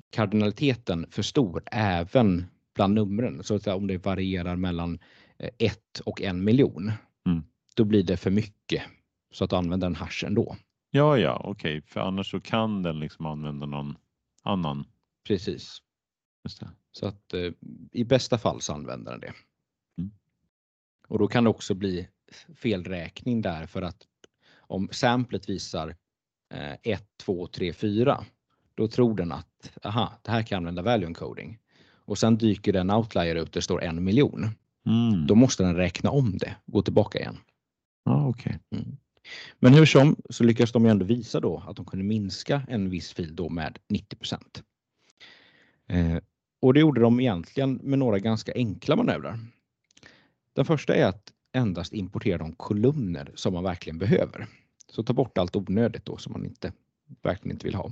kardinaliteten 0.09 1.05
för 1.09 1.21
stor 1.21 1.63
även 1.71 2.45
bland 2.75 2.93
numren, 2.93 3.43
så 3.43 3.55
att 3.55 3.67
om 3.67 3.87
det 3.87 3.97
varierar 3.97 4.55
mellan 4.55 4.99
1 5.41 5.59
eh, 5.59 6.01
och 6.05 6.21
en 6.21 6.43
miljon, 6.43 6.91
mm. 7.25 7.43
då 7.75 7.83
blir 7.83 8.03
det 8.03 8.17
för 8.17 8.31
mycket 8.31 8.83
så 9.31 9.43
att 9.43 9.53
använda 9.53 9.87
en 9.87 9.95
hash 9.95 10.25
ändå. 10.25 10.57
Ja, 10.91 11.17
ja, 11.17 11.41
okej, 11.43 11.77
okay. 11.77 11.81
för 11.87 11.99
annars 11.99 12.31
så 12.31 12.41
kan 12.41 12.83
den 12.83 12.99
liksom 12.99 13.25
använda 13.25 13.65
någon 13.65 13.97
annan. 14.43 14.85
Precis. 15.27 15.81
Så 16.91 17.07
att 17.07 17.33
eh, 17.33 17.51
i 17.91 18.03
bästa 18.03 18.37
fall 18.37 18.61
så 18.61 18.73
använder 18.73 19.11
den 19.11 19.21
det. 19.21 19.33
Mm. 19.97 20.11
Och 21.07 21.19
då 21.19 21.27
kan 21.27 21.43
det 21.43 21.49
också 21.49 21.73
bli 21.73 22.07
felräkning 22.55 23.41
där 23.41 23.65
för 23.65 23.81
att 23.81 24.07
om 24.57 24.89
samplet 24.91 25.49
visar 25.49 25.95
1, 26.83 27.03
2, 27.17 27.47
3, 27.47 27.73
4, 27.73 28.25
då 28.75 28.87
tror 28.87 29.15
den 29.15 29.31
att 29.31 29.77
aha, 29.83 30.19
det 30.21 30.31
här 30.31 30.43
kan 30.43 30.55
jag 30.55 30.57
använda 30.57 30.81
value 30.81 31.07
encoding. 31.07 31.59
Och 31.93 32.17
sen 32.17 32.37
dyker 32.37 32.73
den 32.73 32.91
outlier 32.91 33.35
ut, 33.35 33.53
det 33.53 33.61
står 33.61 33.83
en 33.83 34.03
miljon. 34.03 34.49
Mm. 34.85 35.27
Då 35.27 35.35
måste 35.35 35.63
den 35.63 35.75
räkna 35.75 36.09
om 36.09 36.37
det, 36.37 36.55
gå 36.65 36.81
tillbaka 36.81 37.19
igen. 37.19 37.37
Ah, 38.05 38.27
okay. 38.27 38.53
Mm. 38.75 38.97
Men 39.59 39.73
hur 39.73 39.85
som 39.85 40.15
så 40.29 40.43
lyckas 40.43 40.71
de 40.71 40.85
ju 40.85 40.91
ändå 40.91 41.05
visa 41.05 41.39
då 41.39 41.63
att 41.67 41.75
de 41.75 41.85
kunde 41.85 42.05
minska 42.05 42.61
en 42.67 42.89
viss 42.89 43.13
fil 43.13 43.35
då 43.35 43.49
med 43.49 43.79
90 43.89 44.17
eh, 45.87 46.17
Och 46.61 46.73
det 46.73 46.79
gjorde 46.79 47.01
de 47.01 47.19
egentligen 47.19 47.73
med 47.83 47.99
några 47.99 48.19
ganska 48.19 48.51
enkla 48.55 48.95
manövrar. 48.95 49.39
Den 50.53 50.65
första 50.65 50.95
är 50.95 51.05
att 51.05 51.31
endast 51.53 51.93
importera 51.93 52.37
de 52.37 52.51
kolumner 52.51 53.31
som 53.35 53.53
man 53.53 53.63
verkligen 53.63 53.97
behöver. 53.97 54.47
Så 54.87 55.03
ta 55.03 55.13
bort 55.13 55.37
allt 55.37 55.55
onödigt 55.55 56.05
då 56.05 56.17
som 56.17 56.33
man 56.33 56.45
inte, 56.45 56.73
verkligen 57.21 57.55
inte 57.55 57.65
vill 57.67 57.75
ha. 57.75 57.91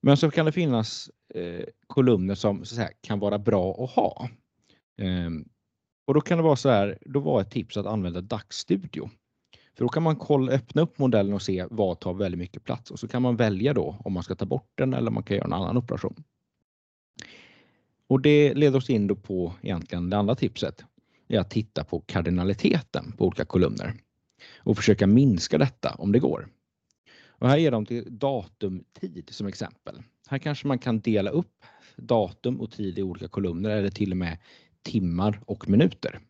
Men 0.00 0.16
så 0.16 0.30
kan 0.30 0.46
det 0.46 0.52
finnas 0.52 1.10
eh, 1.34 1.64
kolumner 1.86 2.34
som 2.34 2.64
så 2.64 2.74
säga, 2.74 2.90
kan 3.00 3.18
vara 3.18 3.38
bra 3.38 3.84
att 3.84 3.90
ha. 3.90 4.28
Eh, 4.98 5.30
och 6.12 6.14
då 6.14 6.20
kan 6.20 6.38
det 6.38 6.44
vara 6.44 6.56
så 6.56 6.68
här, 6.68 6.98
då 7.00 7.20
var 7.20 7.40
ett 7.40 7.50
tips 7.50 7.76
att 7.76 7.86
använda 7.86 8.20
DAX-studio. 8.20 9.10
För 9.74 9.84
då 9.84 9.88
kan 9.88 10.02
man 10.02 10.16
kolla, 10.16 10.52
öppna 10.52 10.82
upp 10.82 10.98
modellen 10.98 11.34
och 11.34 11.42
se 11.42 11.66
vad 11.70 12.00
tar 12.00 12.14
väldigt 12.14 12.38
mycket 12.38 12.64
plats 12.64 12.90
och 12.90 12.98
så 12.98 13.08
kan 13.08 13.22
man 13.22 13.36
välja 13.36 13.74
då 13.74 13.96
om 14.04 14.12
man 14.12 14.22
ska 14.22 14.34
ta 14.34 14.44
bort 14.44 14.72
den 14.74 14.94
eller 14.94 15.08
om 15.08 15.14
man 15.14 15.22
kan 15.22 15.36
göra 15.36 15.46
en 15.46 15.52
annan 15.52 15.76
operation. 15.76 16.24
Och 18.06 18.20
det 18.20 18.54
leder 18.54 18.78
oss 18.78 18.90
in 18.90 19.06
då 19.06 19.16
på 19.16 19.52
egentligen 19.62 20.10
det 20.10 20.16
andra 20.16 20.34
tipset. 20.34 20.84
Det 21.26 21.36
är 21.36 21.40
att 21.40 21.50
titta 21.50 21.84
på 21.84 22.00
kardinaliteten 22.00 23.12
på 23.12 23.26
olika 23.26 23.44
kolumner 23.44 23.94
och 24.56 24.76
försöka 24.76 25.06
minska 25.06 25.58
detta 25.58 25.94
om 25.94 26.12
det 26.12 26.18
går. 26.18 26.48
Och 27.26 27.48
här 27.48 27.58
ger 27.58 27.70
de 27.70 27.86
till 27.86 28.18
datum, 28.18 28.84
tid 29.00 29.28
som 29.30 29.46
exempel. 29.46 30.02
Här 30.28 30.38
kanske 30.38 30.66
man 30.66 30.78
kan 30.78 31.00
dela 31.00 31.30
upp 31.30 31.64
datum 31.96 32.60
och 32.60 32.70
tid 32.70 32.98
i 32.98 33.02
olika 33.02 33.28
kolumner 33.28 33.70
eller 33.70 33.90
till 33.90 34.10
och 34.10 34.16
med 34.16 34.38
timmar 34.82 35.40
och 35.46 35.68
minuter. 35.68 36.20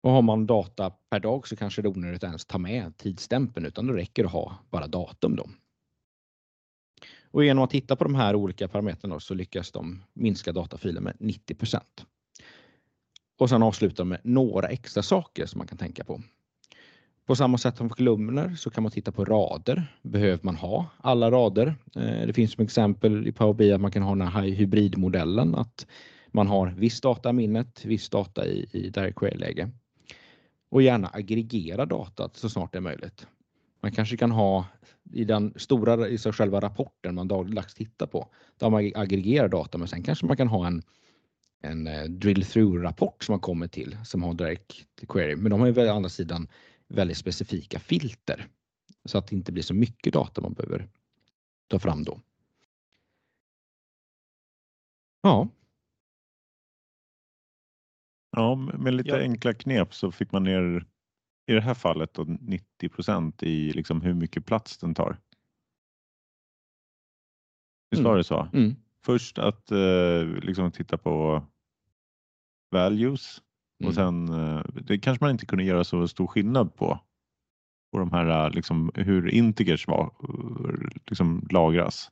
Och 0.00 0.10
har 0.10 0.22
man 0.22 0.46
data 0.46 0.90
per 0.90 1.20
dag 1.20 1.48
så 1.48 1.56
kanske 1.56 1.82
det 1.82 1.88
är 1.88 1.90
onödigt 1.90 2.24
att 2.24 2.28
ens 2.28 2.44
ta 2.44 2.58
med 2.58 2.96
tidsstämpeln 2.96 3.66
utan 3.66 3.86
det 3.86 3.96
räcker 3.96 4.24
att 4.24 4.32
ha 4.32 4.58
bara 4.70 4.86
datum. 4.86 5.36
Då. 5.36 5.48
Och 7.30 7.44
genom 7.44 7.64
att 7.64 7.70
titta 7.70 7.96
på 7.96 8.04
de 8.04 8.14
här 8.14 8.34
olika 8.34 8.68
parametrarna 8.68 9.20
så 9.20 9.34
lyckas 9.34 9.72
de 9.72 10.04
minska 10.12 10.52
datafilen 10.52 11.02
med 11.02 11.16
90% 11.18 11.80
Och 13.38 13.48
sen 13.48 13.62
avslutar 13.62 14.04
med 14.04 14.20
några 14.24 14.68
extra 14.68 15.02
saker 15.02 15.46
som 15.46 15.58
man 15.58 15.66
kan 15.66 15.78
tänka 15.78 16.04
på. 16.04 16.22
På 17.28 17.36
samma 17.36 17.58
sätt 17.58 17.76
som 17.76 17.88
för 17.88 17.96
kolumner 17.96 18.54
så 18.54 18.70
kan 18.70 18.82
man 18.82 18.92
titta 18.92 19.12
på 19.12 19.24
rader. 19.24 19.86
Behöver 20.02 20.38
man 20.42 20.56
ha 20.56 20.86
alla 21.00 21.30
rader? 21.30 21.74
Eh, 21.96 22.26
det 22.26 22.32
finns 22.32 22.52
som 22.52 22.64
exempel 22.64 23.26
i 23.26 23.32
Power 23.32 23.54
BI 23.54 23.72
att 23.72 23.80
man 23.80 23.90
kan 23.90 24.02
ha 24.02 24.14
den 24.14 24.28
här 24.28 24.42
hybridmodellen 24.42 25.54
att 25.54 25.86
man 26.28 26.46
har 26.46 26.66
viss 26.66 27.00
data 27.00 27.30
i 27.30 27.32
minnet, 27.32 27.84
viss 27.84 28.08
data 28.08 28.46
i, 28.46 28.58
i 28.72 29.12
query-läge. 29.16 29.70
Och 30.70 30.82
gärna 30.82 31.10
aggregera 31.12 31.86
datat 31.86 32.36
så 32.36 32.48
snart 32.48 32.72
det 32.72 32.78
är 32.78 32.82
möjligt. 32.82 33.26
Man 33.82 33.92
kanske 33.92 34.16
kan 34.16 34.30
ha 34.30 34.66
i 35.12 35.24
den 35.24 35.54
stora, 35.56 36.08
i 36.08 36.18
själva 36.18 36.60
rapporten 36.60 37.14
man 37.14 37.28
dagligdags 37.28 37.74
tittar 37.74 38.06
på, 38.06 38.28
där 38.56 38.70
man 38.70 38.92
aggregerar 38.94 39.48
data, 39.48 39.78
men 39.78 39.88
sen 39.88 40.02
kanske 40.02 40.26
man 40.26 40.36
kan 40.36 40.48
ha 40.48 40.66
en, 40.66 40.82
en 41.62 41.86
eh, 41.86 42.04
drill 42.04 42.44
through-rapport 42.44 43.24
som 43.24 43.32
man 43.32 43.40
kommer 43.40 43.68
till 43.68 43.96
som 44.04 44.22
har 44.22 44.34
direkt 44.34 44.72
query. 45.08 45.36
Men 45.36 45.50
de 45.50 45.60
har 45.60 45.66
ju 45.66 45.88
å 45.88 45.94
andra 45.94 46.08
sidan 46.08 46.48
väldigt 46.88 47.18
specifika 47.18 47.78
filter 47.78 48.48
så 49.04 49.18
att 49.18 49.26
det 49.26 49.36
inte 49.36 49.52
blir 49.52 49.62
så 49.62 49.74
mycket 49.74 50.12
data 50.12 50.40
man 50.40 50.52
behöver 50.52 50.88
ta 51.68 51.78
fram 51.78 52.04
då. 52.04 52.20
Ja. 55.22 55.48
Ja, 58.30 58.54
med 58.54 58.94
lite 58.94 59.08
ja. 59.08 59.20
enkla 59.20 59.54
knep 59.54 59.94
så 59.94 60.12
fick 60.12 60.32
man 60.32 60.44
ner 60.44 60.86
i 61.46 61.52
det 61.52 61.60
här 61.60 61.74
fallet 61.74 62.14
då 62.14 62.24
90% 62.24 63.44
i 63.44 63.72
liksom 63.72 64.00
hur 64.00 64.14
mycket 64.14 64.46
plats 64.46 64.78
den 64.78 64.94
tar. 64.94 65.18
Visst 67.90 68.02
var 68.02 68.10
mm. 68.10 68.18
det 68.18 68.24
så? 68.24 68.48
Mm. 68.52 68.76
Först 69.04 69.38
att 69.38 69.70
eh, 69.70 70.26
liksom 70.42 70.72
titta 70.72 70.98
på 70.98 71.46
values 72.70 73.42
och 73.78 73.84
mm. 73.84 73.94
sen, 73.94 74.28
eh, 74.28 74.62
det 74.82 74.98
kanske 74.98 75.24
man 75.24 75.30
inte 75.30 75.46
kunde 75.46 75.64
göra 75.64 75.84
så 75.84 76.08
stor 76.08 76.26
skillnad 76.26 76.74
på. 76.74 77.00
På 77.92 77.98
de 77.98 78.12
här, 78.12 78.46
eh, 78.46 78.54
liksom, 78.54 78.90
hur 78.94 79.28
integers 79.28 79.88
var, 79.88 80.12
liksom, 81.06 81.48
lagras. 81.50 82.10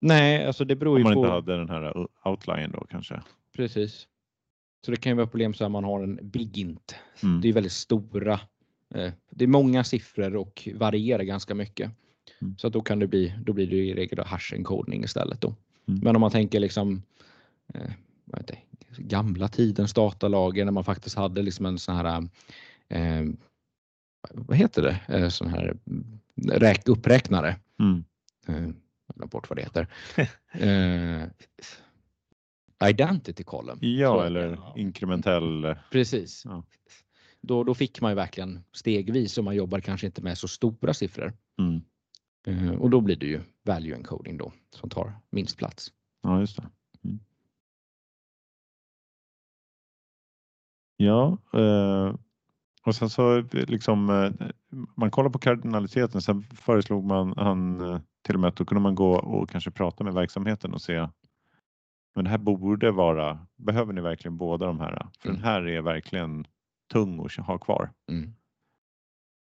Nej, 0.00 0.46
alltså 0.46 0.64
det 0.64 0.76
beror 0.76 0.98
ju 0.98 1.04
på. 1.04 1.08
Om 1.08 1.14
man 1.14 1.24
inte 1.24 1.34
hade 1.34 1.56
den 1.56 1.68
här 1.68 1.82
eh, 1.96 2.30
outline 2.30 2.70
då 2.72 2.86
kanske. 2.90 3.22
Precis. 3.56 4.06
Så 4.84 4.90
det 4.90 4.96
kan 4.96 5.10
ju 5.10 5.16
vara 5.16 5.26
problem 5.26 5.54
så 5.54 5.64
att 5.64 5.70
man 5.70 5.84
har 5.84 6.02
en 6.02 6.18
big 6.22 6.58
int. 6.58 6.94
Mm. 7.22 7.40
Det 7.40 7.48
är 7.48 7.52
väldigt 7.52 7.72
stora. 7.72 8.40
Det 9.30 9.44
är 9.44 9.48
många 9.48 9.84
siffror 9.84 10.36
och 10.36 10.68
varierar 10.74 11.22
ganska 11.22 11.54
mycket. 11.54 11.90
Mm. 12.40 12.58
Så 12.58 12.68
då 12.68 12.80
kan 12.80 12.98
det 12.98 13.06
bli, 13.06 13.34
då 13.42 13.52
blir 13.52 13.66
det 13.66 13.76
i 13.76 13.94
regel 13.94 14.18
hash 14.18 14.54
encoding 14.54 15.04
istället 15.04 15.40
då. 15.40 15.54
Mm. 15.88 16.00
Men 16.02 16.16
om 16.16 16.20
man 16.20 16.30
tänker 16.30 16.60
liksom 16.60 17.02
heter, 18.36 18.64
gamla 18.96 19.48
tidens 19.48 19.94
datalager 19.94 20.64
när 20.64 20.72
man 20.72 20.84
faktiskt 20.84 21.16
hade 21.16 21.42
liksom 21.42 21.66
en 21.66 21.78
sån 21.78 21.96
här 21.96 22.28
eh, 22.88 23.24
vad 24.32 24.56
heter 24.56 24.82
det, 24.82 25.16
eh, 25.18 25.28
sån 25.28 25.48
här 25.48 25.76
räk, 26.46 26.88
uppräknare. 26.88 27.56
Mm. 27.80 28.04
Eh, 28.46 28.74
jag 29.14 29.28
bort 29.28 29.50
vad 29.50 29.58
det 29.58 29.62
heter. 29.62 29.88
eh, 30.52 31.28
identity 32.88 33.44
column. 33.44 33.78
Ja, 33.80 34.26
eller 34.26 34.72
inkrementell. 34.76 35.76
Precis. 35.90 36.44
Ja. 36.44 36.64
Då, 37.40 37.64
då 37.64 37.74
fick 37.74 38.00
man 38.00 38.10
ju 38.10 38.14
verkligen 38.14 38.64
stegvis 38.72 39.38
och 39.38 39.44
man 39.44 39.56
jobbar 39.56 39.80
kanske 39.80 40.06
inte 40.06 40.22
med 40.22 40.38
så 40.38 40.48
stora 40.48 40.94
siffror. 40.94 41.32
Mm. 41.58 41.80
Eh, 42.46 42.80
och 42.80 42.90
då 42.90 43.00
blir 43.00 43.16
det 43.16 43.26
ju 43.26 43.40
value 43.64 43.94
encoding 43.94 44.36
då 44.36 44.52
som 44.70 44.90
tar 44.90 45.12
minst 45.30 45.56
plats. 45.56 45.92
Ja, 46.22 46.40
just 46.40 46.56
det. 46.56 46.68
Ja, 51.00 51.38
eh, 51.54 52.14
och 52.86 52.94
sen 52.94 53.10
så 53.10 53.40
liksom 53.52 54.10
eh, 54.10 54.48
man 54.94 55.10
kollar 55.10 55.30
på 55.30 55.38
kardinaliteten. 55.38 56.22
Sen 56.22 56.42
föreslog 56.42 57.04
man 57.04 57.34
han 57.36 57.80
eh, 57.80 58.00
till 58.22 58.34
och 58.34 58.40
med 58.40 58.48
att 58.48 58.56
då 58.56 58.64
kunde 58.64 58.82
man 58.82 58.94
gå 58.94 59.14
och 59.14 59.50
kanske 59.50 59.70
prata 59.70 60.04
med 60.04 60.14
verksamheten 60.14 60.74
och 60.74 60.82
se. 60.82 61.08
Men 62.14 62.24
det 62.24 62.30
här 62.30 62.38
borde 62.38 62.90
vara. 62.90 63.46
Behöver 63.56 63.92
ni 63.92 64.00
verkligen 64.00 64.36
båda 64.36 64.66
de 64.66 64.80
här? 64.80 65.06
För 65.18 65.28
mm. 65.28 65.40
den 65.40 65.44
här 65.50 65.66
är 65.66 65.82
verkligen 65.82 66.46
tung 66.92 67.24
att 67.24 67.46
ha 67.46 67.58
kvar. 67.58 67.90
Mm. 68.10 68.34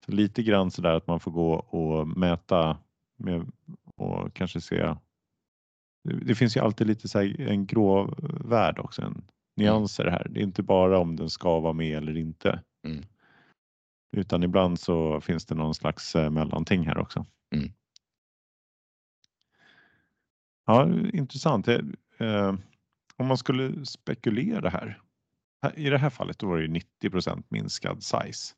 Så 0.06 0.12
lite 0.12 0.42
grann 0.42 0.70
så 0.70 0.82
där 0.82 0.94
att 0.94 1.06
man 1.06 1.20
får 1.20 1.30
gå 1.30 1.52
och 1.52 2.08
mäta 2.08 2.78
med 3.16 3.52
och 3.96 4.34
kanske 4.34 4.60
se. 4.60 4.94
Det 6.04 6.34
finns 6.34 6.56
ju 6.56 6.60
alltid 6.60 6.86
lite 6.86 7.08
så 7.08 7.18
en 7.20 7.66
grå 7.66 8.14
värld 8.44 8.78
också, 8.78 9.02
en 9.02 9.24
nyanser 9.56 10.04
här. 10.04 10.26
Det 10.30 10.40
är 10.40 10.44
inte 10.44 10.62
bara 10.62 10.98
om 10.98 11.16
den 11.16 11.30
ska 11.30 11.60
vara 11.60 11.72
med 11.72 11.96
eller 11.96 12.16
inte. 12.16 12.62
Mm. 12.86 13.04
Utan 14.16 14.42
ibland 14.42 14.80
så 14.80 15.20
finns 15.20 15.46
det 15.46 15.54
någon 15.54 15.74
slags 15.74 16.16
eh, 16.16 16.30
mellanting 16.30 16.86
här 16.86 16.98
också. 16.98 17.26
Mm. 17.54 17.72
Ja, 20.66 20.88
intressant. 21.12 21.68
Eh, 21.68 22.54
om 23.16 23.26
man 23.26 23.38
skulle 23.38 23.86
spekulera 23.86 24.68
här. 24.68 25.00
I 25.74 25.90
det 25.90 25.98
här 25.98 26.10
fallet 26.10 26.38
då 26.38 26.46
var 26.46 26.58
det 26.58 26.80
90% 27.02 27.42
minskad 27.48 28.02
size. 28.02 28.54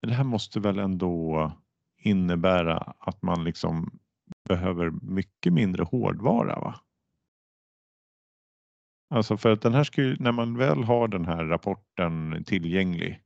Men 0.00 0.08
det 0.10 0.14
här 0.14 0.24
måste 0.24 0.60
väl 0.60 0.78
ändå 0.78 1.52
innebära 1.98 2.94
att 2.98 3.22
man 3.22 3.44
liksom 3.44 3.98
behöver 4.48 4.90
mycket 4.90 5.52
mindre 5.52 5.82
hårdvara 5.82 6.60
va? 6.60 6.80
Alltså 9.14 9.36
för 9.36 9.52
att 9.52 9.62
den 9.62 9.74
här 9.74 9.88
ju, 9.92 10.16
när 10.20 10.32
man 10.32 10.56
väl 10.56 10.84
har 10.84 11.08
den 11.08 11.24
här 11.24 11.44
rapporten 11.44 12.44
tillgänglig, 12.44 13.20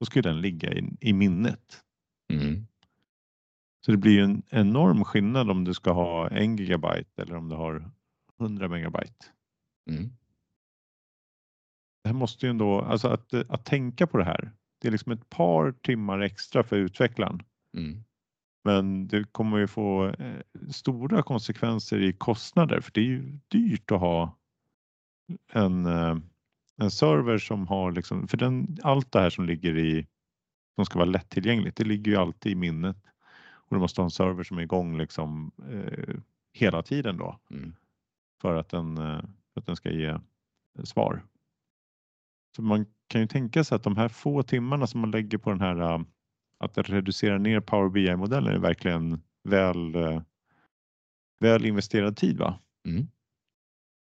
då 0.00 0.06
ska 0.06 0.22
den 0.22 0.40
ligga 0.40 0.72
i, 0.72 0.96
i 1.00 1.12
minnet. 1.12 1.82
Mm. 2.32 2.66
Så 3.86 3.90
det 3.90 3.96
blir 3.96 4.12
ju 4.12 4.24
en 4.24 4.42
enorm 4.50 5.04
skillnad 5.04 5.50
om 5.50 5.64
du 5.64 5.74
ska 5.74 5.92
ha 5.92 6.28
en 6.28 6.56
gigabyte 6.56 7.22
eller 7.22 7.36
om 7.36 7.48
du 7.48 7.56
har 7.56 7.90
100 8.40 8.68
megabyte. 8.68 9.26
Mm. 9.90 10.04
Det 12.02 12.08
här 12.08 12.14
måste 12.14 12.46
ju 12.46 12.50
ändå, 12.50 12.80
alltså 12.80 13.08
att, 13.08 13.34
att 13.34 13.64
tänka 13.64 14.06
på 14.06 14.18
det 14.18 14.24
här, 14.24 14.52
det 14.80 14.88
är 14.88 14.92
liksom 14.92 15.12
ett 15.12 15.30
par 15.30 15.72
timmar 15.72 16.20
extra 16.20 16.62
för 16.62 16.76
utvecklaren. 16.76 17.42
Mm. 17.76 18.04
Men 18.64 19.08
det 19.08 19.32
kommer 19.32 19.58
ju 19.58 19.66
få 19.66 20.08
eh, 20.08 20.40
stora 20.70 21.22
konsekvenser 21.22 22.02
i 22.02 22.12
kostnader 22.12 22.80
för 22.80 22.92
det 22.92 23.00
är 23.00 23.04
ju 23.04 23.38
dyrt 23.48 23.90
att 23.90 24.00
ha 24.00 24.38
en, 25.52 25.86
eh, 25.86 26.16
en 26.76 26.90
server 26.90 27.38
som 27.38 27.66
har 27.66 27.92
liksom, 27.92 28.28
för 28.28 28.36
den, 28.36 28.78
allt 28.82 29.12
det 29.12 29.20
här 29.20 29.30
som 29.30 29.44
ligger 29.44 29.76
i, 29.78 30.06
som 30.74 30.84
ska 30.84 30.98
vara 30.98 31.10
lättillgängligt, 31.10 31.76
det 31.76 31.84
ligger 31.84 32.12
ju 32.12 32.18
alltid 32.18 32.52
i 32.52 32.54
minnet. 32.54 32.96
Och 33.40 33.76
du 33.76 33.80
måste 33.80 34.00
ha 34.00 34.04
en 34.04 34.10
server 34.10 34.42
som 34.42 34.58
är 34.58 34.62
igång 34.62 34.98
liksom 34.98 35.50
eh, 35.68 36.16
hela 36.52 36.82
tiden 36.82 37.16
då. 37.16 37.38
Mm. 37.50 37.74
För, 38.42 38.54
att 38.54 38.68
den, 38.68 38.98
eh, 38.98 39.20
för 39.52 39.60
att 39.60 39.66
den 39.66 39.76
ska 39.76 39.90
ge 39.90 40.18
svar. 40.84 41.24
Så 42.56 42.62
man 42.62 42.86
kan 43.06 43.20
ju 43.20 43.26
tänka 43.26 43.64
sig 43.64 43.76
att 43.76 43.82
de 43.82 43.96
här 43.96 44.08
få 44.08 44.42
timmarna 44.42 44.86
som 44.86 45.00
man 45.00 45.10
lägger 45.10 45.38
på 45.38 45.50
den 45.50 45.60
här 45.60 46.04
att 46.58 46.78
reducera 46.78 47.38
ner 47.38 47.60
Power 47.60 47.88
BI-modellen 47.88 48.54
är 48.54 48.58
verkligen 48.58 49.22
väl, 49.44 49.96
väl 51.40 51.66
investerad 51.66 52.16
tid 52.16 52.38
va? 52.38 52.58
Mm. 52.86 53.06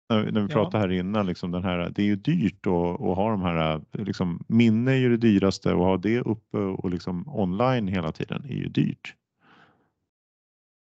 När, 0.09 0.31
när 0.31 0.41
vi 0.41 0.47
Ja. 0.47 0.53
pratade 0.53 0.77
här 0.77 0.91
innan, 0.91 1.25
liksom 1.25 1.51
den 1.51 1.63
här, 1.63 1.89
det 1.95 2.01
är 2.01 2.05
ju 2.05 2.15
dyrt 2.15 2.67
att, 2.67 3.01
att 3.01 3.17
ha 3.17 3.29
de 3.29 3.41
här, 3.41 3.81
liksom, 3.91 4.45
minne 4.47 4.91
är 4.91 4.95
ju 4.95 5.09
det 5.09 5.17
dyraste 5.17 5.73
och 5.73 5.85
ha 5.85 5.97
det 5.97 6.19
uppe 6.19 6.57
och 6.57 6.89
liksom 6.89 7.27
online 7.27 7.87
hela 7.87 8.11
tiden 8.11 8.45
är 8.45 8.53
ju 8.55 8.69
dyrt. 8.69 9.15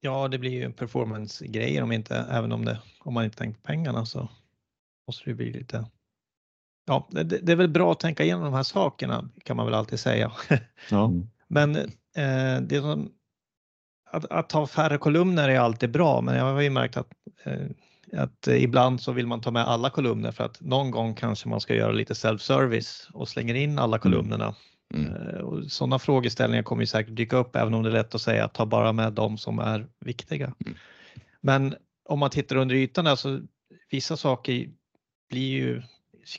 Ja, 0.01 0.27
det 0.27 0.37
blir 0.37 0.51
ju 0.51 0.71
performance-grejer 0.73 1.83
om 1.83 1.91
inte, 1.91 2.15
även 2.15 2.51
om, 2.51 2.65
det, 2.65 2.79
om 2.99 3.13
man 3.13 3.23
inte 3.25 3.37
tänker 3.37 3.59
på 3.61 3.67
pengarna 3.67 4.05
så 4.05 4.29
måste 5.07 5.29
det 5.29 5.33
bli 5.35 5.51
lite. 5.53 5.85
Ja, 6.85 7.07
det, 7.11 7.23
det 7.23 7.51
är 7.51 7.55
väl 7.55 7.67
bra 7.69 7.91
att 7.91 7.99
tänka 7.99 8.23
igenom 8.23 8.43
de 8.43 8.53
här 8.53 8.63
sakerna 8.63 9.29
kan 9.43 9.57
man 9.57 9.65
väl 9.65 9.75
alltid 9.75 9.99
säga. 9.99 10.31
Ja. 10.89 11.11
Men 11.47 11.75
eh, 11.75 12.61
det 12.61 12.81
som, 12.81 13.11
att, 14.11 14.25
att 14.25 14.51
ha 14.51 14.67
färre 14.67 14.97
kolumner 14.97 15.49
är 15.49 15.59
alltid 15.59 15.91
bra, 15.91 16.21
men 16.21 16.35
jag 16.35 16.43
har 16.43 16.61
ju 16.61 16.69
märkt 16.69 16.97
att, 16.97 17.11
eh, 17.43 17.67
att 18.17 18.47
eh, 18.47 18.63
ibland 18.63 19.01
så 19.01 19.11
vill 19.11 19.27
man 19.27 19.41
ta 19.41 19.51
med 19.51 19.67
alla 19.67 19.89
kolumner 19.89 20.31
för 20.31 20.43
att 20.43 20.61
någon 20.61 20.91
gång 20.91 21.15
kanske 21.15 21.49
man 21.49 21.61
ska 21.61 21.75
göra 21.75 21.91
lite 21.91 22.13
self-service 22.13 23.09
och 23.13 23.29
slänger 23.29 23.55
in 23.55 23.79
alla 23.79 23.99
kolumnerna. 23.99 24.55
Mm. 24.93 25.13
Eh, 25.13 25.39
Och 25.39 25.71
sådana 25.71 25.99
frågeställningar 25.99 26.63
kommer 26.63 26.81
ju 26.81 26.87
säkert 26.87 27.15
dyka 27.15 27.37
upp 27.37 27.55
även 27.55 27.73
om 27.73 27.83
det 27.83 27.89
är 27.89 27.93
lätt 27.93 28.15
att 28.15 28.21
säga 28.21 28.45
att 28.45 28.53
ta 28.53 28.65
bara 28.65 28.93
med 28.93 29.13
de 29.13 29.37
som 29.37 29.59
är 29.59 29.87
viktiga. 29.99 30.53
Mm. 30.65 30.77
Men 31.41 31.75
om 32.09 32.19
man 32.19 32.29
tittar 32.29 32.55
under 32.55 32.75
ytan 32.75 33.05
där 33.05 33.15
så 33.15 33.41
vissa 33.91 34.17
saker 34.17 34.69
blir 35.29 35.49
ju, 35.49 35.81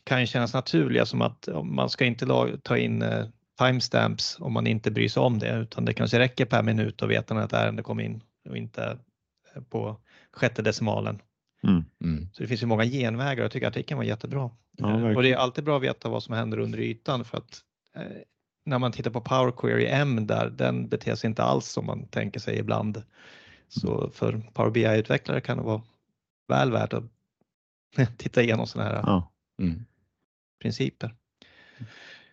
kan 0.05 0.21
ju 0.21 0.27
kännas 0.27 0.55
naturliga 0.55 1.07
som 1.07 1.23
att 1.23 1.49
man 1.65 1.91
ska 1.91 2.05
inte 2.05 2.27
ta 2.63 2.77
in 2.77 3.03
eh, 3.03 3.27
timestamps 3.59 4.37
om 4.41 4.53
man 4.53 4.67
inte 4.67 4.91
bryr 4.91 5.09
sig 5.09 5.23
om 5.23 5.39
det 5.39 5.57
utan 5.57 5.85
det 5.85 5.95
kanske 5.95 6.19
räcker 6.19 6.45
per 6.45 6.63
minut 6.63 7.03
att 7.03 7.09
veta 7.09 7.35
när 7.35 7.45
ett 7.45 7.53
ärende 7.53 7.83
kom 7.83 8.01
in 8.01 8.23
och 8.49 8.57
inte 8.57 8.99
på 9.71 9.97
sjätte 10.33 10.63
decimalen. 10.63 11.19
Mm. 11.65 12.29
Så 12.33 12.43
det 12.43 12.49
finns 12.49 12.63
ju 12.63 12.67
många 12.67 12.85
genvägar 12.85 13.37
och 13.43 13.45
jag 13.45 13.51
tycker 13.53 13.67
artikeln 13.69 13.99
var 13.99 14.05
jättebra. 14.05 14.51
Ja, 14.77 15.17
och 15.17 15.23
det 15.23 15.33
är 15.33 15.37
alltid 15.37 15.65
bra 15.65 15.77
att 15.77 15.83
veta 15.83 16.09
vad 16.09 16.23
som 16.23 16.35
händer 16.35 16.59
under 16.59 16.79
ytan 16.81 17.25
för 17.25 17.39
att 17.39 17.61
eh, 17.97 18.03
när 18.65 18.79
man 18.79 18.93
tittar 18.93 19.11
på 19.11 19.21
Power 19.21 19.51
Query 19.53 19.87
M 19.87 20.27
där, 20.27 20.51
den 20.51 20.89
beter 20.89 21.15
sig 21.15 21.29
inte 21.29 21.43
alls 21.43 21.67
som 21.67 21.87
man 21.87 22.07
tänker 22.07 22.41
sig 22.41 22.59
ibland. 22.59 23.03
Så 23.69 24.11
för 24.11 24.43
Power 24.53 24.71
BI-utvecklare 24.71 25.41
kan 25.41 25.57
det 25.57 25.63
vara 25.63 25.83
väl 26.49 26.73
värt 26.73 26.93
att 26.93 27.05
titta 28.19 28.43
igenom 28.43 28.67
sådana 28.67 28.91
här 28.91 29.03
Ja. 29.07 29.33
Mm. 29.61 29.85
principer. 30.63 31.15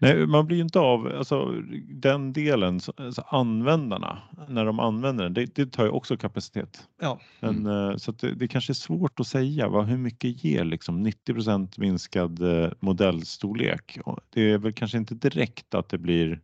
Nej, 0.01 0.27
man 0.27 0.45
blir 0.45 0.61
inte 0.61 0.79
av, 0.79 1.07
alltså 1.07 1.45
den 1.89 2.33
delen, 2.33 2.79
så- 2.79 2.93
alltså 2.97 3.21
användarna, 3.21 4.21
när 4.47 4.65
de 4.65 4.79
använder 4.79 5.23
den, 5.23 5.33
det, 5.33 5.55
det 5.55 5.65
tar 5.65 5.83
ju 5.83 5.89
också 5.89 6.17
kapacitet. 6.17 6.87
Ja, 7.01 7.19
Men, 7.39 7.65
eh, 7.65 7.95
Så 7.97 8.11
det, 8.11 8.33
det 8.35 8.47
kanske 8.47 8.71
är 8.71 8.73
svårt 8.75 9.19
att 9.19 9.27
säga 9.27 9.67
vad, 9.69 9.85
hur 9.85 9.97
mycket 9.97 10.43
ger 10.43 10.63
liksom 10.63 11.07
90% 11.07 11.79
minskad 11.79 12.41
eh, 12.63 12.71
modellstorlek. 12.79 13.99
Det 14.29 14.41
är 14.51 14.57
väl 14.57 14.73
kanske 14.73 14.97
inte 14.97 15.15
direkt 15.15 15.73
att 15.75 15.89
det 15.89 15.97
blir 15.97 16.41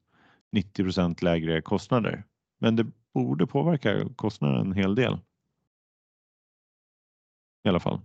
90% 0.56 1.24
lägre 1.24 1.62
kostnader, 1.62 2.24
men 2.60 2.76
det 2.76 2.86
borde 3.14 3.48
påverka 3.48 4.10
kostnaden 4.16 4.62
en 4.68 4.74
hel 4.74 4.96
del. 4.96 5.18
I 7.66 7.70
alla 7.70 7.80
fall. 7.80 8.00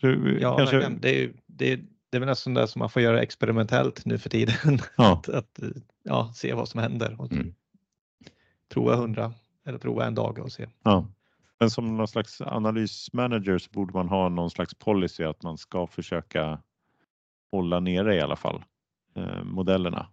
Så, 0.00 0.08
eh, 0.08 0.38
ja 0.40 0.56
kanske. 0.56 0.88
Det, 0.88 1.22
är, 1.24 1.32
det, 1.46 1.72
är, 1.72 1.80
det 2.12 2.18
är 2.18 2.20
väl 2.20 2.28
nästan 2.28 2.54
det 2.54 2.68
som 2.68 2.78
man 2.78 2.90
får 2.90 3.02
göra 3.02 3.22
experimentellt 3.22 4.04
nu 4.04 4.18
för 4.18 4.30
tiden. 4.30 4.78
ja, 4.96 5.12
att, 5.12 5.28
att 5.28 5.58
ja, 6.02 6.32
se 6.34 6.54
vad 6.54 6.68
som 6.68 6.80
händer 6.80 7.20
och 7.20 7.32
Mm. 7.32 7.54
prova 8.68 8.94
100 8.94 9.32
eller 9.66 9.78
prova 9.78 10.06
en 10.06 10.14
dag 10.14 10.38
och 10.38 10.52
se. 10.52 10.68
Ja. 10.82 11.06
Men 11.60 11.70
som 11.70 11.96
någon 11.96 12.08
slags 12.08 12.40
analysmanager 12.40 13.58
så 13.58 13.70
borde 13.70 13.92
man 13.92 14.08
ha 14.08 14.28
någon 14.28 14.50
slags 14.50 14.74
policy 14.74 15.24
att 15.24 15.42
man 15.42 15.58
ska 15.58 15.86
försöka 15.86 16.62
hålla 17.50 17.80
nere 17.80 18.16
i 18.16 18.20
alla 18.20 18.36
fall 18.36 18.64
eh, 19.16 19.44
modellerna. 19.44 20.06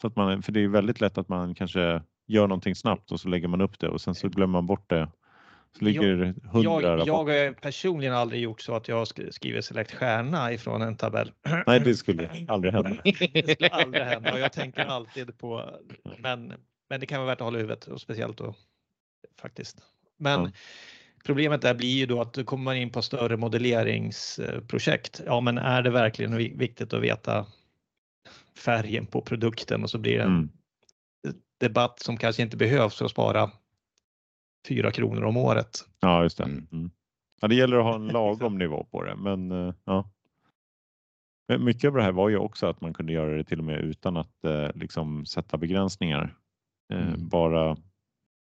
Så 0.00 0.06
att 0.06 0.16
man, 0.16 0.42
för 0.42 0.52
det 0.52 0.60
är 0.60 0.68
väldigt 0.68 1.00
lätt 1.00 1.18
att 1.18 1.28
man 1.28 1.54
kanske 1.54 2.02
gör 2.26 2.48
någonting 2.48 2.74
snabbt 2.74 3.12
och 3.12 3.20
så 3.20 3.28
lägger 3.28 3.48
man 3.48 3.60
upp 3.60 3.78
det 3.78 3.88
och 3.88 4.00
sen 4.00 4.14
så 4.14 4.28
glömmer 4.28 4.52
man 4.52 4.66
bort 4.66 4.90
det. 4.90 5.08
Så 5.78 5.84
ligger 5.84 6.02
Jag, 6.02 6.84
rapporter. 6.84 7.06
jag 7.06 7.14
har 7.24 7.52
personligen 7.52 8.14
aldrig 8.14 8.42
gjort 8.42 8.60
så 8.60 8.74
att 8.76 8.88
jag 8.88 9.04
sk- 9.04 9.30
skriver 9.30 9.60
select 9.60 9.92
stjärna 9.94 10.52
ifrån 10.52 10.82
en 10.82 10.96
tabell. 10.96 11.32
Nej, 11.66 11.80
det 11.80 11.94
skulle 11.94 12.30
aldrig 12.48 12.72
hända. 12.72 12.96
Det 13.04 13.50
skulle 13.52 13.68
aldrig 13.68 14.02
hända 14.04 14.32
och 14.32 14.38
jag 14.38 14.52
tänker 14.52 14.84
alltid 14.84 15.38
på, 15.38 15.70
men, 16.18 16.52
men 16.90 17.00
det 17.00 17.06
kan 17.06 17.18
vara 17.18 17.26
värt 17.26 17.40
att 17.40 17.44
hålla 17.44 17.58
i 17.58 17.60
huvudet 17.60 17.86
och 17.86 18.00
speciellt 18.00 18.38
då 18.38 18.54
faktiskt. 19.40 19.78
Men 20.18 20.44
Ja. 20.44 20.50
problemet 21.24 21.62
där 21.62 21.74
blir 21.74 21.88
ju 21.98 22.06
då 22.06 22.20
att 22.20 22.32
då 22.32 22.44
kommer 22.44 22.64
man 22.64 22.76
in 22.76 22.90
på 22.90 23.02
större 23.02 23.36
modelleringsprojekt. 23.36 25.20
Ja, 25.26 25.40
men 25.40 25.58
är 25.58 25.82
det 25.82 25.90
verkligen 25.90 26.36
vi- 26.36 26.54
viktigt 26.56 26.92
att 26.92 27.02
veta 27.02 27.46
färgen 28.58 29.06
på 29.06 29.20
produkten 29.22 29.82
och 29.82 29.90
så 29.90 29.98
blir 29.98 30.16
det 30.16 30.22
en 30.22 30.28
Mm. 30.28 30.50
debatt 31.60 32.00
som 32.00 32.16
kanske 32.16 32.42
inte 32.42 32.56
behövs 32.56 32.96
för 32.98 33.04
att 33.04 33.10
spara 33.10 33.50
fyra 34.68 34.90
kronor 34.90 35.24
om 35.24 35.36
året. 35.36 35.88
Ja, 36.00 36.22
just 36.22 36.38
det. 36.38 36.44
Mm. 36.44 36.90
Ja, 37.40 37.48
det 37.48 37.54
gäller 37.54 37.76
att 37.76 37.84
ha 37.84 37.94
en 37.94 38.06
lagom 38.08 38.58
nivå 38.58 38.84
på 38.90 39.02
det, 39.02 39.16
men 39.16 39.50
eh, 39.52 39.74
ja. 39.84 40.10
Men 41.48 41.64
mycket 41.64 41.88
av 41.88 41.94
det 41.94 42.02
här 42.02 42.12
var 42.12 42.28
ju 42.28 42.36
också 42.36 42.66
att 42.66 42.80
man 42.80 42.94
kunde 42.94 43.12
göra 43.12 43.36
det 43.36 43.44
till 43.44 43.58
och 43.58 43.64
med 43.64 43.80
utan 43.80 44.16
att 44.16 44.44
eh, 44.44 44.68
liksom 44.74 45.26
sätta 45.26 45.56
begränsningar. 45.56 46.36
Eh, 46.92 47.08
Mm. 47.08 47.28
Bara 47.28 47.76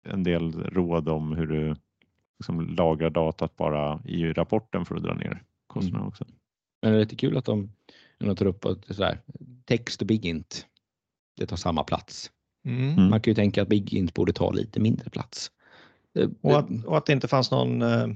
en 0.09 0.23
del 0.23 0.53
råd 0.53 1.09
om 1.09 1.31
hur 1.35 1.47
du 1.47 1.75
liksom 2.39 2.75
lagrar 2.75 3.09
datat 3.09 3.55
bara 3.57 4.01
i 4.05 4.33
rapporten 4.33 4.85
för 4.85 4.95
att 4.95 5.03
dra 5.03 5.13
ner 5.13 5.43
kostnaderna 5.67 5.97
Mm. 5.99 6.07
också. 6.07 6.25
Men 6.81 6.91
det 6.91 6.97
är 6.97 6.99
lite 6.99 7.15
kul 7.15 7.37
att 7.37 7.45
de 7.45 7.71
ändå 8.19 8.35
tar 8.35 8.45
upp 8.45 8.65
att 8.65 8.81
det 8.81 8.91
är 8.91 8.93
så 8.95 9.03
här, 9.03 9.17
text 9.65 10.01
och 10.01 10.07
big 10.07 10.25
int. 10.25 10.67
Det 11.37 11.45
tar 11.45 11.55
samma 11.57 11.83
plats. 11.83 12.31
Mm. 12.65 12.89
Mm. 12.89 13.09
Man 13.09 13.21
kan 13.21 13.31
ju 13.31 13.35
tänka 13.35 13.61
att 13.61 13.67
big 13.67 13.93
int 13.93 14.13
borde 14.13 14.33
ta 14.33 14.51
lite 14.51 14.79
mindre 14.79 15.09
plats. 15.09 15.51
Eh, 16.19 16.29
Och, 16.41 16.59
att, 16.59 16.85
och 16.85 16.97
att 16.97 17.05
det 17.05 17.13
inte 17.13 17.27
fanns 17.27 17.51
någon 17.51 17.81
eh, 17.81 18.07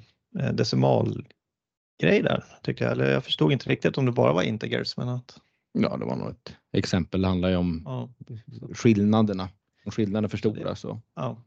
decimalgrej 0.54 1.26
där 2.02 2.44
tyckte 2.64 2.84
jag. 2.84 2.92
Eller 2.92 3.12
jag 3.12 3.24
förstod 3.24 3.52
inte 3.52 3.70
riktigt 3.70 3.98
om 3.98 4.06
det 4.06 4.12
bara 4.12 4.34
var 4.34 4.44
integers. 4.44 4.98
Men 4.98 5.10
att, 5.10 5.42
Ja, 5.78 5.98
det 5.98 6.06
var 6.06 6.16
nog 6.16 6.30
ett 6.30 6.58
exempel. 6.74 7.22
Det 7.22 7.28
handlar 7.28 7.50
ju 7.50 7.56
om 7.56 7.82
ja, 7.86 8.10
skillnaderna. 8.74 9.50
Om 9.86 9.92
skillnaderna 9.92 10.30
för 10.30 10.38
stora 10.38 10.76
så. 10.76 11.02
ja. 11.16 11.38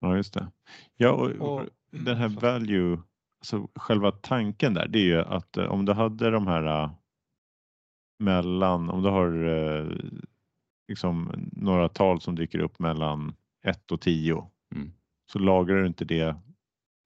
Ja, 0.00 0.16
just 0.16 0.34
det. 0.34 0.50
Ja, 0.96 1.10
och, 1.12 1.30
Och- 1.30 1.66
den 1.90 2.16
här 2.16 2.28
value, 2.28 2.98
alltså 3.40 3.68
själva 3.74 4.10
tanken 4.12 4.74
där, 4.74 4.88
det 4.88 4.98
är 4.98 5.04
ju 5.04 5.20
att 5.20 5.56
eh, 5.56 5.64
om 5.64 5.84
du 5.84 5.92
hade 5.92 6.30
de 6.30 6.46
här 6.46 6.82
eh, 6.84 6.90
mellan, 8.18 8.90
om 8.90 9.02
du 9.02 9.08
har 9.08 9.46
eh, 9.46 9.86
liksom 10.88 11.32
några 11.52 11.88
tal 11.88 12.20
som 12.20 12.34
dyker 12.34 12.58
upp 12.58 12.78
mellan 12.78 13.34
1 13.66 13.92
och 13.92 14.00
10 14.00 14.50
Mm. 14.74 14.92
så 15.32 15.38
lagrar 15.38 15.76
du 15.76 15.86
inte 15.86 16.04
det, 16.04 16.22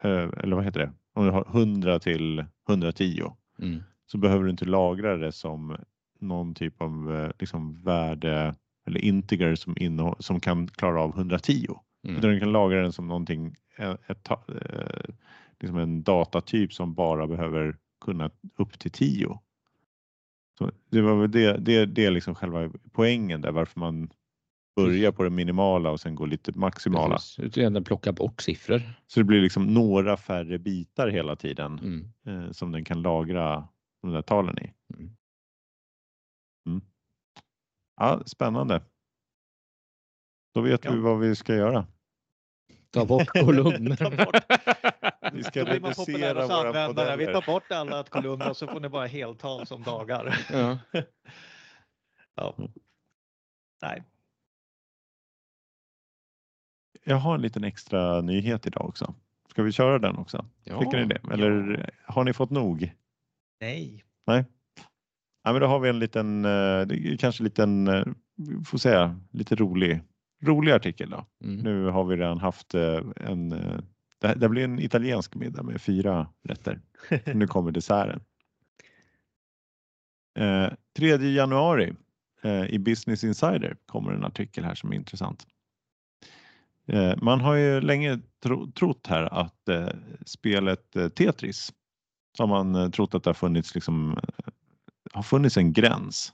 eh, 0.02 0.28
eller 0.42 0.56
vad 0.56 0.64
heter 0.64 0.80
det, 0.80 0.92
om 1.14 1.24
du 1.24 1.30
har 1.30 1.44
100 1.52 1.98
till 1.98 2.44
110 2.68 3.22
Mm. 3.58 3.82
så 4.06 4.18
behöver 4.18 4.44
du 4.44 4.50
inte 4.50 4.64
lagra 4.64 5.16
det 5.16 5.32
som 5.32 5.76
någon 6.20 6.54
typ 6.54 6.80
av 6.82 7.14
eh, 7.16 7.30
liksom 7.38 7.82
värde 7.82 8.54
eller 8.86 9.00
integer 9.00 9.54
som, 9.54 9.74
innehå- 9.76 10.22
som 10.22 10.40
kan 10.40 10.68
klara 10.68 11.02
av 11.02 11.10
110. 11.16 11.66
Mm. 12.04 12.16
Utan 12.16 12.30
du 12.30 12.40
kan 12.40 12.52
lagra 12.52 12.82
den 12.82 12.92
som 12.92 13.08
någonting, 13.08 13.54
eh, 13.76 13.94
ett, 14.06 14.30
eh, 14.30 15.14
liksom 15.60 15.78
en 15.78 16.02
datatyp 16.02 16.72
som 16.72 16.94
bara 16.94 17.26
behöver 17.26 17.76
kunna 18.04 18.30
upp 18.56 18.78
till 18.78 18.90
10. 18.90 19.38
Så 20.58 20.70
det 20.90 21.00
var 21.00 21.16
väl 21.20 21.30
det, 21.30 21.56
det, 21.56 21.86
det 21.86 22.06
är 22.06 22.10
liksom 22.10 22.34
själva 22.34 22.70
poängen 22.92 23.40
där 23.40 23.52
varför 23.52 23.80
man 23.80 24.10
börjar 24.86 25.12
på 25.12 25.22
det 25.22 25.30
minimala 25.30 25.90
och 25.90 26.00
sen 26.00 26.14
går 26.14 26.26
lite 26.26 26.52
maximala. 26.52 27.14
Precis. 27.14 27.38
Utan 27.38 27.72
den 27.72 27.84
plockar 27.84 28.12
bort 28.12 28.40
siffror. 28.42 28.82
Så 29.06 29.20
det 29.20 29.24
blir 29.24 29.40
liksom 29.40 29.66
några 29.74 30.16
färre 30.16 30.58
bitar 30.58 31.08
hela 31.08 31.36
tiden 31.36 31.78
Mm. 31.78 32.44
eh, 32.46 32.50
som 32.52 32.72
den 32.72 32.84
kan 32.84 33.02
lagra 33.02 33.68
de 34.02 34.12
där 34.12 34.22
talen 34.22 34.58
i. 34.58 34.72
Mm. 34.94 35.16
Mm. 36.66 36.80
Ja, 37.96 38.22
spännande. 38.26 38.82
Då 40.54 40.60
vet 40.60 40.84
Ja. 40.84 40.92
vi 40.92 40.98
vad 40.98 41.18
vi 41.20 41.36
ska 41.36 41.54
göra. 41.54 41.86
Ta 42.90 43.04
bort 43.04 43.28
kolumner. 43.28 43.96
Ta 43.96 44.10
bort. 44.10 44.44
Vi 45.32 45.42
ska 45.44 45.64
Då 45.64 45.70
blir 45.70 45.80
man 45.80 45.92
populär 45.94 46.34
reducera 46.34 46.42
hos 46.42 46.50
våra 46.50 46.68
användare. 46.84 47.16
Vi 47.16 47.26
tar 47.26 47.46
bort 47.46 47.70
alla 47.72 48.04
kolumner 48.04 48.52
så 48.52 48.66
får 48.66 48.80
ni 48.80 48.88
bara 48.88 49.06
heltal 49.06 49.66
som 49.66 49.82
dagar. 49.82 50.46
ja. 50.52 50.78
Ja. 52.34 52.56
Nej. 53.82 54.02
Jag 57.04 57.16
har 57.16 57.34
en 57.34 57.42
liten 57.42 57.64
extra 57.64 58.20
nyhet 58.20 58.66
idag 58.66 58.88
också. 58.88 59.14
Ska 59.50 59.62
vi 59.62 59.72
köra 59.72 59.98
den 59.98 60.16
också? 60.16 60.46
Tycker 60.64 60.98
ni 60.98 61.06
det? 61.06 61.20
Eller 61.32 61.90
har 62.04 62.24
ni 62.24 62.32
fått 62.32 62.50
nog? 62.50 62.94
Nej. 63.60 64.04
Nej. 64.26 64.44
Ja, 65.42 65.52
men 65.52 65.60
då 65.60 65.66
har 65.66 65.80
vi 65.80 65.88
en 65.88 65.98
liten, 65.98 66.44
eh, 66.44 67.16
kanske 67.18 67.42
liten, 67.42 67.88
eh, 67.88 68.04
får 68.66 68.78
säga, 68.78 69.20
lite 69.30 69.54
rolig, 69.54 70.00
rolig 70.42 70.72
artikel 70.72 71.10
då. 71.10 71.26
Mm. 71.44 71.56
Nu 71.56 71.84
har 71.84 72.04
vi 72.04 72.16
redan 72.16 72.38
haft 72.38 72.74
eh, 72.74 73.00
en, 73.16 73.48
det 74.36 74.48
blir 74.48 74.64
en 74.64 74.78
italiensk 74.78 75.34
middag 75.34 75.62
med 75.62 75.80
fyra 75.80 76.28
rätter. 76.42 76.80
Nu 77.34 77.46
kommer 77.46 77.70
desserten. 77.70 78.20
Eh, 80.38 80.68
3 80.96 81.16
januari 81.16 81.94
eh, 82.42 82.64
i 82.64 82.78
Business 82.78 83.24
Insider 83.24 83.76
kommer 83.86 84.12
en 84.12 84.24
artikel 84.24 84.64
här 84.64 84.74
som 84.74 84.92
är 84.92 84.96
intressant. 84.96 85.46
Eh, 86.92 87.14
man 87.22 87.40
har 87.40 87.54
ju 87.54 87.80
länge 87.80 88.18
tro, 88.42 88.72
trott 88.72 89.06
här 89.06 89.22
att 89.22 89.68
eh, 89.68 89.88
spelet 90.26 90.96
eh, 90.96 91.08
Tetris, 91.08 91.72
som 92.36 92.50
man 92.50 92.74
eh, 92.74 92.90
trott 92.90 93.14
att 93.14 93.24
det 93.24 93.30
har 93.30 93.34
funnits, 93.34 93.74
liksom, 93.74 94.12
eh, 94.12 94.52
har 95.12 95.22
funnits 95.22 95.56
en 95.56 95.72
gräns. 95.72 96.32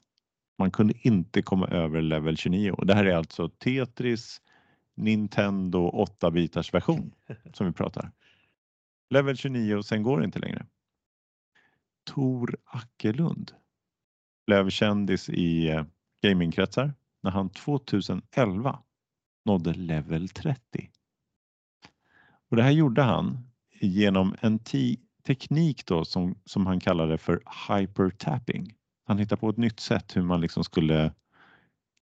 Man 0.58 0.70
kunde 0.70 0.94
inte 1.00 1.42
komma 1.42 1.66
över 1.66 2.02
level 2.02 2.36
29 2.36 2.70
och 2.70 2.86
det 2.86 2.94
här 2.94 3.04
är 3.04 3.14
alltså 3.14 3.48
Tetris 3.48 4.40
Nintendo 4.94 5.90
8-bitars 5.90 6.74
version 6.74 7.12
som 7.52 7.66
vi 7.66 7.72
pratar. 7.72 8.12
Level 9.10 9.36
29 9.36 9.74
och 9.74 9.84
sen 9.86 10.02
går 10.02 10.18
det 10.18 10.24
inte 10.24 10.38
längre. 10.38 10.66
Tor 12.06 12.56
Ackelund 12.64 13.52
blev 14.46 14.70
kändis 14.70 15.28
i 15.28 15.84
gamingkretsar 16.22 16.94
när 17.22 17.30
han 17.30 17.50
2011 17.50 18.78
nådde 19.46 19.74
level 19.74 20.28
30. 20.28 20.90
Och 22.50 22.56
det 22.56 22.62
här 22.62 22.70
gjorde 22.70 23.02
han 23.02 23.50
genom 23.80 24.36
en 24.40 24.58
teknik 25.26 25.86
då 25.86 26.04
som, 26.04 26.38
som 26.44 26.66
han 26.66 26.80
kallade 26.80 27.18
för 27.18 27.42
hypertapping. 27.68 28.74
Han 29.04 29.18
hittade 29.18 29.40
på 29.40 29.50
ett 29.50 29.56
nytt 29.56 29.80
sätt 29.80 30.16
hur 30.16 30.22
man 30.22 30.40
liksom 30.40 30.64
skulle 30.64 31.12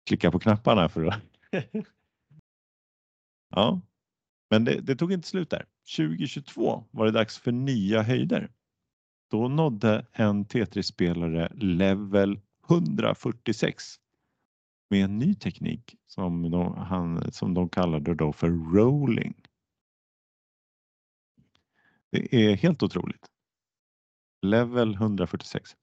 klicka 0.06 0.32
på 0.32 0.40
knapparna 0.40 0.90
för 0.90 1.06
att 1.06 1.22
Ja, 3.50 3.82
men 4.50 4.66
det, 4.66 4.82
det 4.82 4.96
tog 4.96 5.14
inte 5.14 5.28
slut 5.28 5.50
där. 5.50 5.66
2022 5.98 6.84
var 6.92 7.06
det 7.06 7.12
dags 7.12 7.38
för 7.38 7.52
nya 7.52 8.02
höjder. 8.02 8.52
Då 9.32 9.48
nådde 9.48 10.06
en 10.14 10.46
Tetris-spelare 10.46 11.52
level 11.56 12.40
146 12.70 13.84
med 14.90 15.04
en 15.04 15.18
ny 15.18 15.36
teknik 15.36 15.96
som 16.08 16.52
de, 16.52 16.78
han, 16.78 17.32
som 17.32 17.54
de 17.54 17.70
kallade 17.70 18.16
då 18.16 18.34
för 18.34 18.50
rolling. 18.50 19.34
Det 22.12 22.36
är 22.36 22.56
helt 22.56 22.84
otroligt. 22.84 23.32
Level 24.42 24.94
146. 24.94 25.76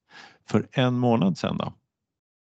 För 0.45 0.67
en 0.71 0.99
månad 0.99 1.37
sedan 1.37 1.57
då 1.57 1.73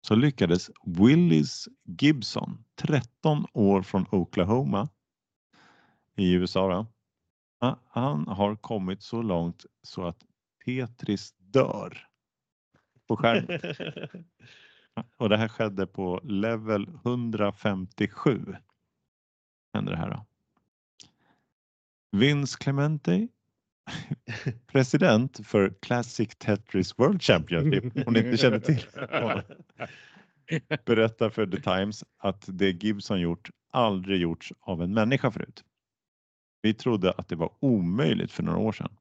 så 0.03 0.15
lyckades 0.15 0.71
Willis 0.85 1.69
Gibson, 1.85 2.65
13 2.75 3.47
år 3.53 3.83
från 3.83 4.07
Oklahoma 4.11 4.89
i 6.17 6.33
USA. 6.33 6.69
Då. 6.69 6.87
Han 7.87 8.29
har 8.29 8.57
kommit 8.57 9.03
så 9.03 9.23
långt 9.23 9.67
så 9.83 10.07
att 10.07 10.19
Petris 10.65 11.35
dör 11.39 12.07
på 13.07 13.17
skärmen. 13.17 13.61
Och 15.17 15.29
det 15.29 15.37
här 15.37 15.49
skedde 15.49 15.87
på 15.87 16.21
level 16.25 16.89
157. 17.05 18.57
Hände 19.75 19.91
det 19.91 19.97
här 19.97 20.11
då. 20.11 20.27
Vince 22.19 22.59
Clemente, 22.61 23.29
president 24.67 25.47
för 25.47 25.75
Classic 25.83 26.37
Tetris 26.39 26.99
World 26.99 27.23
Championship, 27.23 28.07
om 28.07 28.13
ni 28.13 28.19
inte 28.19 28.37
känner 28.37 28.59
till 28.59 28.87
berättar 30.85 31.31
för 31.31 31.47
The 31.47 31.61
Times 31.61 32.05
att 32.19 32.45
det 32.47 32.71
Gibson 32.71 33.21
gjort 33.21 33.51
aldrig 33.71 34.21
gjorts 34.21 34.53
av 34.61 34.83
en 34.83 34.95
människa 34.95 35.31
förut. 35.31 35.65
Vi 36.63 36.75
trodde 36.75 37.13
att 37.13 37.29
det 37.29 37.37
var 37.37 37.53
omöjligt 37.61 38.33
för 38.33 38.43
några 38.43 38.59
år 38.59 38.73
sedan. 38.73 38.97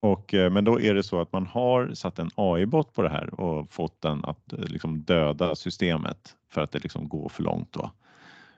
Och, 0.00 0.34
eh, 0.34 0.50
men 0.52 0.64
då 0.64 0.80
är 0.80 0.94
det 0.94 1.02
så 1.02 1.20
att 1.20 1.32
man 1.32 1.46
har 1.46 1.94
satt 1.94 2.18
en 2.18 2.30
AI-bot 2.34 2.92
på 2.92 3.02
det 3.02 3.08
här 3.08 3.40
och 3.40 3.72
fått 3.72 4.00
den 4.00 4.24
att 4.24 4.52
eh, 4.52 4.58
liksom 4.58 5.02
döda 5.02 5.54
systemet 5.54 6.36
för 6.48 6.60
att 6.60 6.72
det 6.72 6.78
liksom 6.78 7.08
går 7.08 7.28
för 7.28 7.42
långt. 7.42 7.72
Då. 7.72 7.90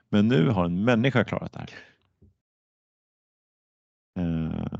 Men 0.09 0.27
nu 0.27 0.49
har 0.49 0.65
en 0.65 0.83
människa 0.83 1.23
klarat 1.23 1.53
det 1.53 1.59
här. 1.59 1.69
Eh, 4.19 4.77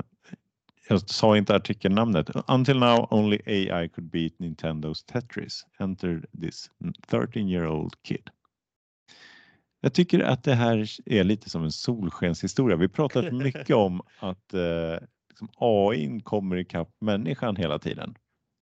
jag 0.88 1.00
sa 1.00 1.36
inte 1.36 1.54
artikelnamnet. 1.54 2.30
Until 2.48 2.78
now 2.78 3.06
only 3.10 3.38
AI 3.46 3.88
could 3.88 4.10
beat 4.10 4.38
Nintendos 4.38 5.04
Tetris. 5.04 5.66
Enter 5.78 6.26
this 6.40 6.70
13 7.08 7.48
year 7.48 7.66
old 7.66 8.02
kid. 8.02 8.30
Jag 9.80 9.94
tycker 9.94 10.20
att 10.20 10.44
det 10.44 10.54
här 10.54 10.86
är 11.06 11.24
lite 11.24 11.50
som 11.50 11.64
en 11.64 11.72
solskenshistoria. 11.72 12.76
Vi 12.76 12.88
pratar 12.88 13.30
mycket 13.30 13.76
om 13.76 14.02
att 14.18 14.54
eh, 14.54 14.96
liksom 15.30 15.48
AI 15.56 16.20
kommer 16.20 16.56
ikapp 16.56 16.88
människan 17.00 17.56
hela 17.56 17.78
tiden. 17.78 18.14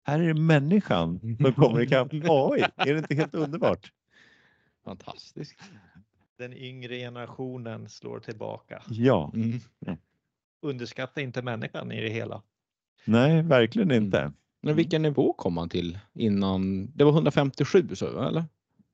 Här 0.05 0.21
är 0.21 0.27
det 0.35 0.41
människan 0.41 1.21
som 1.41 1.53
kommer 1.57 1.81
ikapp 1.81 2.13
AI. 2.13 2.65
Är 2.77 2.93
det 2.93 2.99
inte 2.99 3.15
helt 3.15 3.35
underbart? 3.35 3.93
Fantastiskt. 4.85 5.59
Den 6.39 6.53
yngre 6.53 6.97
generationen 6.99 7.89
slår 7.89 8.19
tillbaka. 8.21 8.83
Ja, 8.89 9.33
Mm. 9.35 9.61
Underskatta 10.65 11.21
inte 11.21 11.43
människan 11.43 11.93
i 11.93 12.01
det 12.01 12.09
hela. 12.09 12.43
nej, 13.05 13.43
verkligen 13.43 13.91
inte. 13.93 14.33
Men 14.61 14.77
vilken 14.77 15.03
nivå 15.03 15.33
kom 15.33 15.57
han 15.57 15.69
till 15.69 15.99
innan? 16.15 16.91
Det 16.95 17.05
var 17.05 17.13
157 17.13 17.89
så 17.95 18.23
eller? 18.23 18.45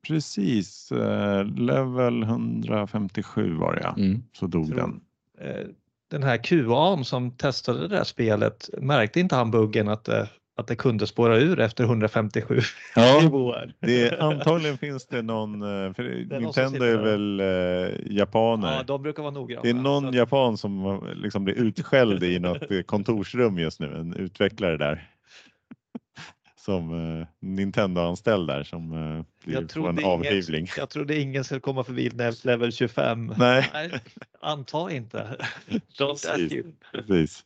Precis, 0.06 0.92
eh, 0.92 1.44
level 1.44 2.22
157 2.22 3.54
var 3.54 3.74
det 3.74 3.80
ja. 3.82 3.94
Mm. 3.98 4.22
Så 4.32 4.46
dog 4.46 4.66
Tror- 4.66 4.76
den. 4.76 5.00
Eh, 5.40 5.66
Den 6.10 6.22
här 6.22 6.36
QA'n 6.38 7.02
som 7.02 7.30
testade 7.30 7.80
det 7.80 7.88
där 7.88 8.04
spelet, 8.04 8.70
märkte 8.78 9.20
inte 9.20 9.36
han 9.36 9.50
buggen 9.50 9.88
att 9.88 10.04
det, 10.04 10.28
att 10.56 10.66
det 10.66 10.76
kunde 10.76 11.06
spåra 11.06 11.36
ur 11.38 11.60
efter 11.60 11.84
157 11.84 12.60
Ja, 12.94 13.20
nivåer? 13.22 13.74
det, 13.80 14.20
antagligen 14.20 14.78
finns 14.78 15.06
det 15.06 15.22
någon, 15.22 15.62
eh, 15.62 15.92
för 15.94 16.28
som 16.28 16.42
Nintendo 16.42 16.84
är 16.84 16.96
väl 16.96 17.40
eh, 17.40 18.16
japaner. 18.16 18.76
Ja, 18.76 18.82
de 18.82 19.02
brukar 19.02 19.22
vara 19.22 19.32
noggranna. 19.32 19.62
Det 19.62 19.70
är 19.70 19.74
någon 19.74 20.12
japan 20.12 20.56
som 20.56 21.02
liksom 21.14 21.44
blir 21.44 21.54
utskälld 21.54 22.22
i 22.24 22.38
något 22.38 22.70
eh, 22.70 22.80
kontorsrum 22.82 23.58
just 23.58 23.80
nu, 23.80 23.96
en 23.96 24.14
utvecklare 24.14 24.76
där. 24.76 25.08
Som 26.68 27.18
eh, 27.20 27.26
Nintendo-anställd 27.40 28.48
där 28.48 28.62
som 28.62 28.92
eh, 28.92 29.24
blir 29.44 29.54
jag, 29.54 29.54
på 29.54 29.60
en 29.62 29.68
trodde 29.68 30.02
ingen, 30.02 30.12
avhyvling. 30.12 30.66
jag 30.76 30.90
trodde 30.90 31.20
ingen 31.20 31.44
skulle 31.44 31.60
komma 31.60 31.84
förbi 31.84 32.08
lev- 32.08 32.46
level 32.46 32.72
25. 32.72 33.32
Nej, 33.38 33.70
Nej, 33.72 34.00
anta 34.40 34.90
inte. 34.92 35.36
Don't 35.98 36.12
ask 36.12 36.28
Precis. 36.34 36.52
you. 36.52 36.72
precis. 36.92 37.44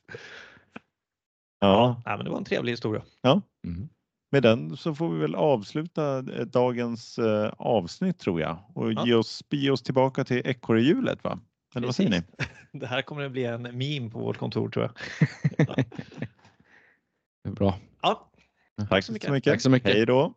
Ja, 1.61 2.03
Nej, 2.07 2.17
men 2.17 2.25
det 2.25 2.31
var 2.31 2.39
en 2.39 2.45
trevlig 2.45 2.73
historia. 2.73 3.03
Mm. 3.67 3.89
med 4.33 4.43
den 4.43 4.77
så 4.77 4.95
får 4.95 5.11
vi 5.11 5.21
väl 5.21 5.35
avsluta 5.35 6.19
eh, 6.19 6.47
dagens 6.47 7.19
eh, 7.19 7.53
avsnitt 7.59 8.19
tror 8.19 8.41
jag 8.41 8.59
och 8.75 8.93
Ja. 8.93 9.07
ge 9.07 9.15
oss, 9.15 9.43
ge 9.51 9.71
oss 9.71 9.83
tillbaka 9.83 10.25
till 10.25 10.43
ekorrehjulet 10.45 11.25
va? 11.25 11.39
Eller 11.75 11.87
vad 11.87 11.95
säger 11.97 12.11
ni? 12.11 12.23
Det 12.81 12.87
här 12.87 13.03
kommer 13.03 13.25
att 13.27 13.33
bli 13.33 13.45
en 13.45 13.63
meme 13.63 14.11
på 14.11 14.19
vårt 14.19 14.37
kontor 14.39 14.69
tror 14.69 14.85
jag. 14.85 14.93
Det 17.43 17.49
är 17.49 17.53
Bra. 17.53 17.79
Tack 18.91 19.05
så 19.05 19.13
mycket. 19.13 19.45
Tack 19.45 19.61
så 19.61 19.71
mycket. 19.71 19.95
Hej 19.95 20.07
då. 20.07 20.35